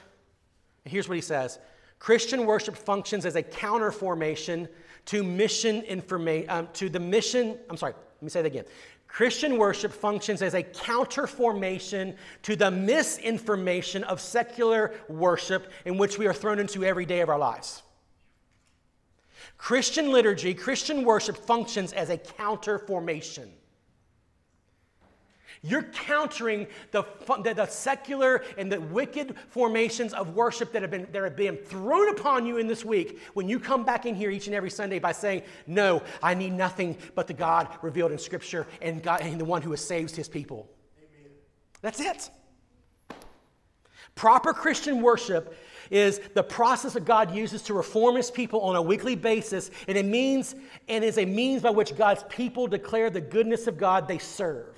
And 0.83 0.91
here's 0.91 1.07
what 1.07 1.15
he 1.15 1.21
says 1.21 1.59
Christian 1.99 2.45
worship 2.45 2.75
functions 2.75 3.25
as 3.25 3.35
a 3.35 3.43
counterformation 3.43 4.67
to 5.05 5.23
mission 5.23 5.81
information, 5.81 6.49
um, 6.49 6.67
to 6.73 6.89
the 6.89 6.99
mission. 6.99 7.57
I'm 7.69 7.77
sorry, 7.77 7.93
let 7.93 8.23
me 8.23 8.29
say 8.29 8.41
that 8.41 8.47
again. 8.47 8.65
Christian 9.07 9.57
worship 9.57 9.91
functions 9.91 10.41
as 10.41 10.53
a 10.53 10.63
counterformation 10.63 12.15
to 12.43 12.55
the 12.55 12.71
misinformation 12.71 14.03
of 14.05 14.21
secular 14.21 14.93
worship 15.09 15.71
in 15.85 15.97
which 15.97 16.17
we 16.17 16.27
are 16.27 16.33
thrown 16.33 16.59
into 16.59 16.85
every 16.85 17.05
day 17.05 17.19
of 17.19 17.29
our 17.29 17.37
lives. 17.37 17.83
Christian 19.57 20.11
liturgy, 20.11 20.53
Christian 20.53 21.03
worship 21.03 21.37
functions 21.37 21.93
as 21.93 22.09
a 22.09 22.17
counter 22.17 22.79
formation. 22.79 23.51
You're 25.63 25.83
countering 25.83 26.65
the, 26.89 27.03
the, 27.43 27.53
the, 27.53 27.67
secular 27.67 28.43
and 28.57 28.71
the 28.71 28.81
wicked 28.81 29.35
formations 29.49 30.11
of 30.11 30.33
worship 30.35 30.71
that 30.71 30.81
have, 30.81 30.89
been, 30.89 31.07
that 31.11 31.23
have 31.23 31.35
been 31.35 31.57
thrown 31.57 32.09
upon 32.09 32.47
you 32.47 32.57
in 32.57 32.65
this 32.65 32.83
week 32.83 33.19
when 33.35 33.47
you 33.47 33.59
come 33.59 33.85
back 33.85 34.07
in 34.07 34.15
here 34.15 34.31
each 34.31 34.47
and 34.47 34.55
every 34.55 34.71
Sunday 34.71 34.97
by 34.97 35.11
saying, 35.11 35.43
No, 35.67 36.01
I 36.23 36.33
need 36.33 36.53
nothing 36.53 36.97
but 37.13 37.27
the 37.27 37.33
God 37.33 37.67
revealed 37.83 38.11
in 38.11 38.17
Scripture 38.17 38.65
and, 38.81 39.03
God, 39.03 39.21
and 39.21 39.39
the 39.39 39.45
one 39.45 39.61
who 39.61 39.69
has 39.69 39.85
saved 39.85 40.15
his 40.15 40.27
people. 40.27 40.67
Amen. 40.97 41.31
That's 41.81 41.99
it. 41.99 42.31
Proper 44.15 44.53
Christian 44.53 45.01
worship 45.01 45.55
is 45.91 46.19
the 46.33 46.41
process 46.41 46.93
that 46.93 47.05
God 47.05 47.35
uses 47.35 47.61
to 47.63 47.73
reform 47.73 48.15
his 48.15 48.31
people 48.31 48.61
on 48.61 48.75
a 48.75 48.81
weekly 48.81 49.15
basis, 49.15 49.69
and 49.87 49.97
it 49.97 50.05
means 50.05 50.55
and 50.87 51.03
is 51.03 51.17
a 51.17 51.25
means 51.25 51.61
by 51.61 51.69
which 51.69 51.95
God's 51.95 52.23
people 52.29 52.65
declare 52.65 53.09
the 53.09 53.21
goodness 53.21 53.67
of 53.67 53.77
God 53.77 54.07
they 54.07 54.17
serve. 54.17 54.75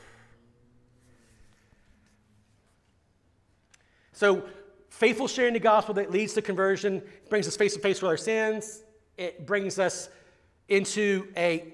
So, 4.12 4.44
faithful 4.90 5.28
sharing 5.28 5.54
the 5.54 5.60
gospel 5.60 5.94
that 5.96 6.12
leads 6.12 6.34
to 6.34 6.42
conversion 6.42 7.02
brings 7.30 7.48
us 7.48 7.56
face 7.56 7.74
to 7.76 7.80
face 7.80 8.02
with 8.02 8.10
our 8.10 8.18
sins. 8.18 8.84
It 9.18 9.46
brings 9.46 9.80
us 9.80 10.10
into 10.68 11.28
a 11.38 11.74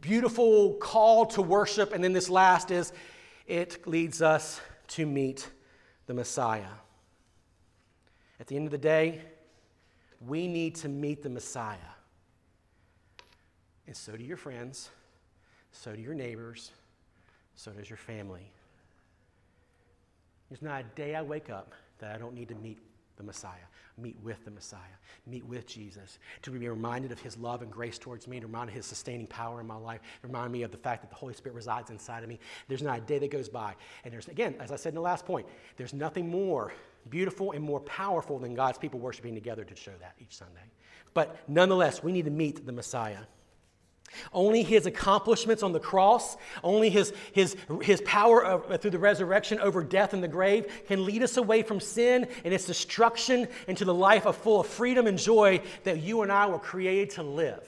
beautiful 0.00 0.74
call 0.74 1.26
to 1.26 1.42
worship. 1.42 1.92
And 1.92 2.02
then 2.02 2.12
this 2.12 2.30
last 2.30 2.70
is 2.70 2.92
it 3.46 3.86
leads 3.86 4.22
us 4.22 4.60
to 4.88 5.06
meet 5.06 5.48
the 6.06 6.14
Messiah. 6.14 6.85
At 8.38 8.46
the 8.46 8.56
end 8.56 8.66
of 8.66 8.70
the 8.72 8.78
day, 8.78 9.22
we 10.26 10.48
need 10.48 10.74
to 10.76 10.88
meet 10.88 11.22
the 11.22 11.30
Messiah. 11.30 11.76
And 13.86 13.96
so 13.96 14.16
do 14.16 14.24
your 14.24 14.36
friends, 14.36 14.90
so 15.72 15.94
do 15.94 16.00
your 16.00 16.14
neighbors, 16.14 16.72
so 17.54 17.70
does 17.72 17.88
your 17.88 17.96
family. 17.96 18.50
There's 20.48 20.62
not 20.62 20.80
a 20.80 20.84
day 20.94 21.14
I 21.14 21.22
wake 21.22 21.50
up 21.50 21.72
that 21.98 22.14
I 22.14 22.18
don't 22.18 22.34
need 22.34 22.48
to 22.48 22.54
meet 22.54 22.78
the 23.16 23.22
Messiah, 23.22 23.66
meet 23.98 24.16
with 24.22 24.44
the 24.44 24.50
Messiah, 24.50 24.80
meet 25.26 25.44
with 25.46 25.66
Jesus, 25.66 26.18
to 26.42 26.50
be 26.50 26.68
reminded 26.68 27.12
of 27.12 27.20
his 27.20 27.36
love 27.36 27.62
and 27.62 27.70
grace 27.70 27.98
towards 27.98 28.28
me, 28.28 28.40
to 28.40 28.46
remind 28.46 28.68
of 28.68 28.74
his 28.74 28.86
sustaining 28.86 29.26
power 29.26 29.60
in 29.60 29.66
my 29.66 29.76
life, 29.76 30.00
remind 30.22 30.52
me 30.52 30.62
of 30.62 30.70
the 30.70 30.76
fact 30.76 31.02
that 31.02 31.10
the 31.10 31.16
Holy 31.16 31.34
Spirit 31.34 31.54
resides 31.54 31.90
inside 31.90 32.22
of 32.22 32.28
me. 32.28 32.38
There's 32.68 32.82
not 32.82 32.98
a 32.98 33.02
day 33.02 33.18
that 33.18 33.30
goes 33.30 33.48
by. 33.48 33.74
And 34.04 34.12
there's, 34.12 34.28
again, 34.28 34.54
as 34.60 34.72
I 34.72 34.76
said 34.76 34.90
in 34.90 34.96
the 34.96 35.00
last 35.00 35.24
point, 35.24 35.46
there's 35.76 35.94
nothing 35.94 36.28
more 36.30 36.72
beautiful 37.08 37.52
and 37.52 37.62
more 37.62 37.80
powerful 37.80 38.38
than 38.38 38.54
God's 38.54 38.78
people 38.78 39.00
worshiping 39.00 39.34
together 39.34 39.64
to 39.64 39.76
show 39.76 39.92
that 40.00 40.14
each 40.20 40.36
Sunday. 40.36 40.60
But 41.14 41.36
nonetheless, 41.48 42.02
we 42.02 42.12
need 42.12 42.24
to 42.26 42.30
meet 42.30 42.66
the 42.66 42.72
Messiah. 42.72 43.20
Only 44.32 44.62
his 44.62 44.86
accomplishments 44.86 45.62
on 45.62 45.72
the 45.72 45.80
cross, 45.80 46.36
only 46.62 46.90
his, 46.90 47.12
his, 47.32 47.56
his 47.82 48.00
power 48.02 48.44
of, 48.44 48.80
through 48.80 48.92
the 48.92 48.98
resurrection 48.98 49.58
over 49.60 49.82
death 49.82 50.14
and 50.14 50.22
the 50.22 50.28
grave 50.28 50.84
can 50.86 51.04
lead 51.04 51.22
us 51.22 51.36
away 51.36 51.62
from 51.62 51.80
sin 51.80 52.26
and 52.44 52.54
its 52.54 52.66
destruction 52.66 53.48
into 53.68 53.84
the 53.84 53.94
life 53.94 54.26
of 54.26 54.36
full 54.36 54.60
of 54.60 54.66
freedom 54.66 55.06
and 55.06 55.18
joy 55.18 55.60
that 55.84 56.00
you 56.00 56.22
and 56.22 56.32
I 56.32 56.46
were 56.46 56.58
created 56.58 57.10
to 57.10 57.22
live. 57.22 57.66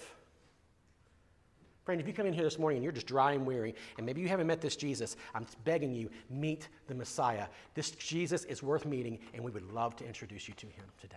Friend, 1.85 2.01
if 2.03 2.07
you 2.07 2.13
come 2.13 2.27
in 2.27 2.35
here 2.35 2.45
this 2.45 2.59
morning 2.59 2.77
and 2.77 2.85
you're 2.85 2.93
just 2.93 3.07
dry 3.07 3.33
and 3.33 3.47
weary, 3.47 3.75
and 3.97 4.05
maybe 4.05 4.21
you 4.21 4.29
haven't 4.29 4.47
met 4.47 4.61
this 4.61 4.77
Jesus, 4.77 5.17
I'm 5.35 5.47
begging 5.65 5.95
you, 5.95 6.11
meet 6.29 6.69
the 6.87 6.95
Messiah. 6.95 7.47
This 7.73 7.93
Jesus 7.93 8.45
is 8.45 8.63
worth 8.63 8.85
meeting, 8.85 9.19
and 9.33 9.43
we 9.43 9.51
would 9.51 9.73
love 9.73 9.97
to 9.97 10.07
introduce 10.07 10.49
you 10.49 10.55
to 10.55 10.67
him 10.67 10.85
today. 11.01 11.17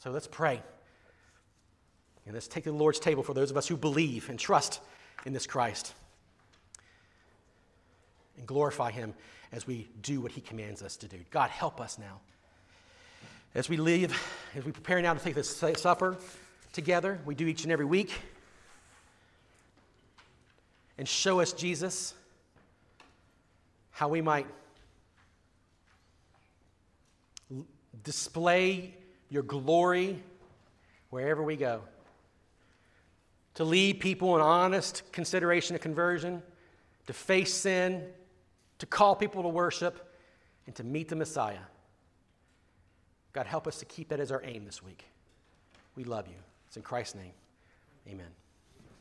So 0.00 0.10
let's 0.10 0.26
pray. 0.26 0.62
And 2.26 2.34
let's 2.34 2.48
take 2.48 2.64
the 2.64 2.72
Lord's 2.72 3.00
table 3.00 3.22
for 3.22 3.34
those 3.34 3.50
of 3.50 3.56
us 3.56 3.66
who 3.66 3.76
believe 3.76 4.28
and 4.28 4.38
trust 4.38 4.80
in 5.24 5.32
this 5.32 5.46
Christ 5.46 5.94
and 8.36 8.46
glorify 8.46 8.90
him 8.90 9.14
as 9.52 9.66
we 9.66 9.88
do 10.02 10.20
what 10.20 10.32
he 10.32 10.40
commands 10.40 10.82
us 10.82 10.96
to 10.98 11.08
do. 11.08 11.18
God, 11.30 11.50
help 11.50 11.80
us 11.80 11.98
now. 11.98 12.20
As 13.54 13.68
we 13.68 13.76
leave, 13.76 14.16
as 14.54 14.64
we 14.64 14.72
prepare 14.72 15.02
now 15.02 15.14
to 15.14 15.20
take 15.20 15.34
this 15.34 15.56
supper 15.76 16.16
together, 16.72 17.18
we 17.24 17.34
do 17.34 17.46
each 17.46 17.64
and 17.64 17.72
every 17.72 17.86
week. 17.86 18.12
and 21.00 21.08
show 21.08 21.40
us, 21.40 21.54
Jesus, 21.54 22.12
how 23.90 24.06
we 24.08 24.20
might 24.20 24.46
display 28.04 28.94
your 29.30 29.42
glory 29.42 30.22
wherever 31.08 31.42
we 31.42 31.56
go. 31.56 31.80
To 33.54 33.64
lead 33.64 34.00
people 34.00 34.36
in 34.36 34.42
honest 34.42 35.02
consideration 35.12 35.74
of 35.74 35.82
conversion, 35.82 36.42
to 37.06 37.12
face 37.12 37.52
sin, 37.52 38.06
to 38.78 38.86
call 38.86 39.16
people 39.16 39.42
to 39.42 39.48
worship, 39.48 40.16
and 40.66 40.74
to 40.76 40.84
meet 40.84 41.08
the 41.08 41.16
Messiah. 41.16 41.58
God, 43.32 43.46
help 43.46 43.66
us 43.66 43.78
to 43.78 43.84
keep 43.84 44.08
that 44.08 44.20
as 44.20 44.32
our 44.32 44.42
aim 44.44 44.64
this 44.64 44.82
week. 44.82 45.04
We 45.96 46.04
love 46.04 46.26
you. 46.28 46.36
It's 46.68 46.76
in 46.76 46.82
Christ's 46.82 47.16
name. 47.16 47.32
Amen. 48.08 48.39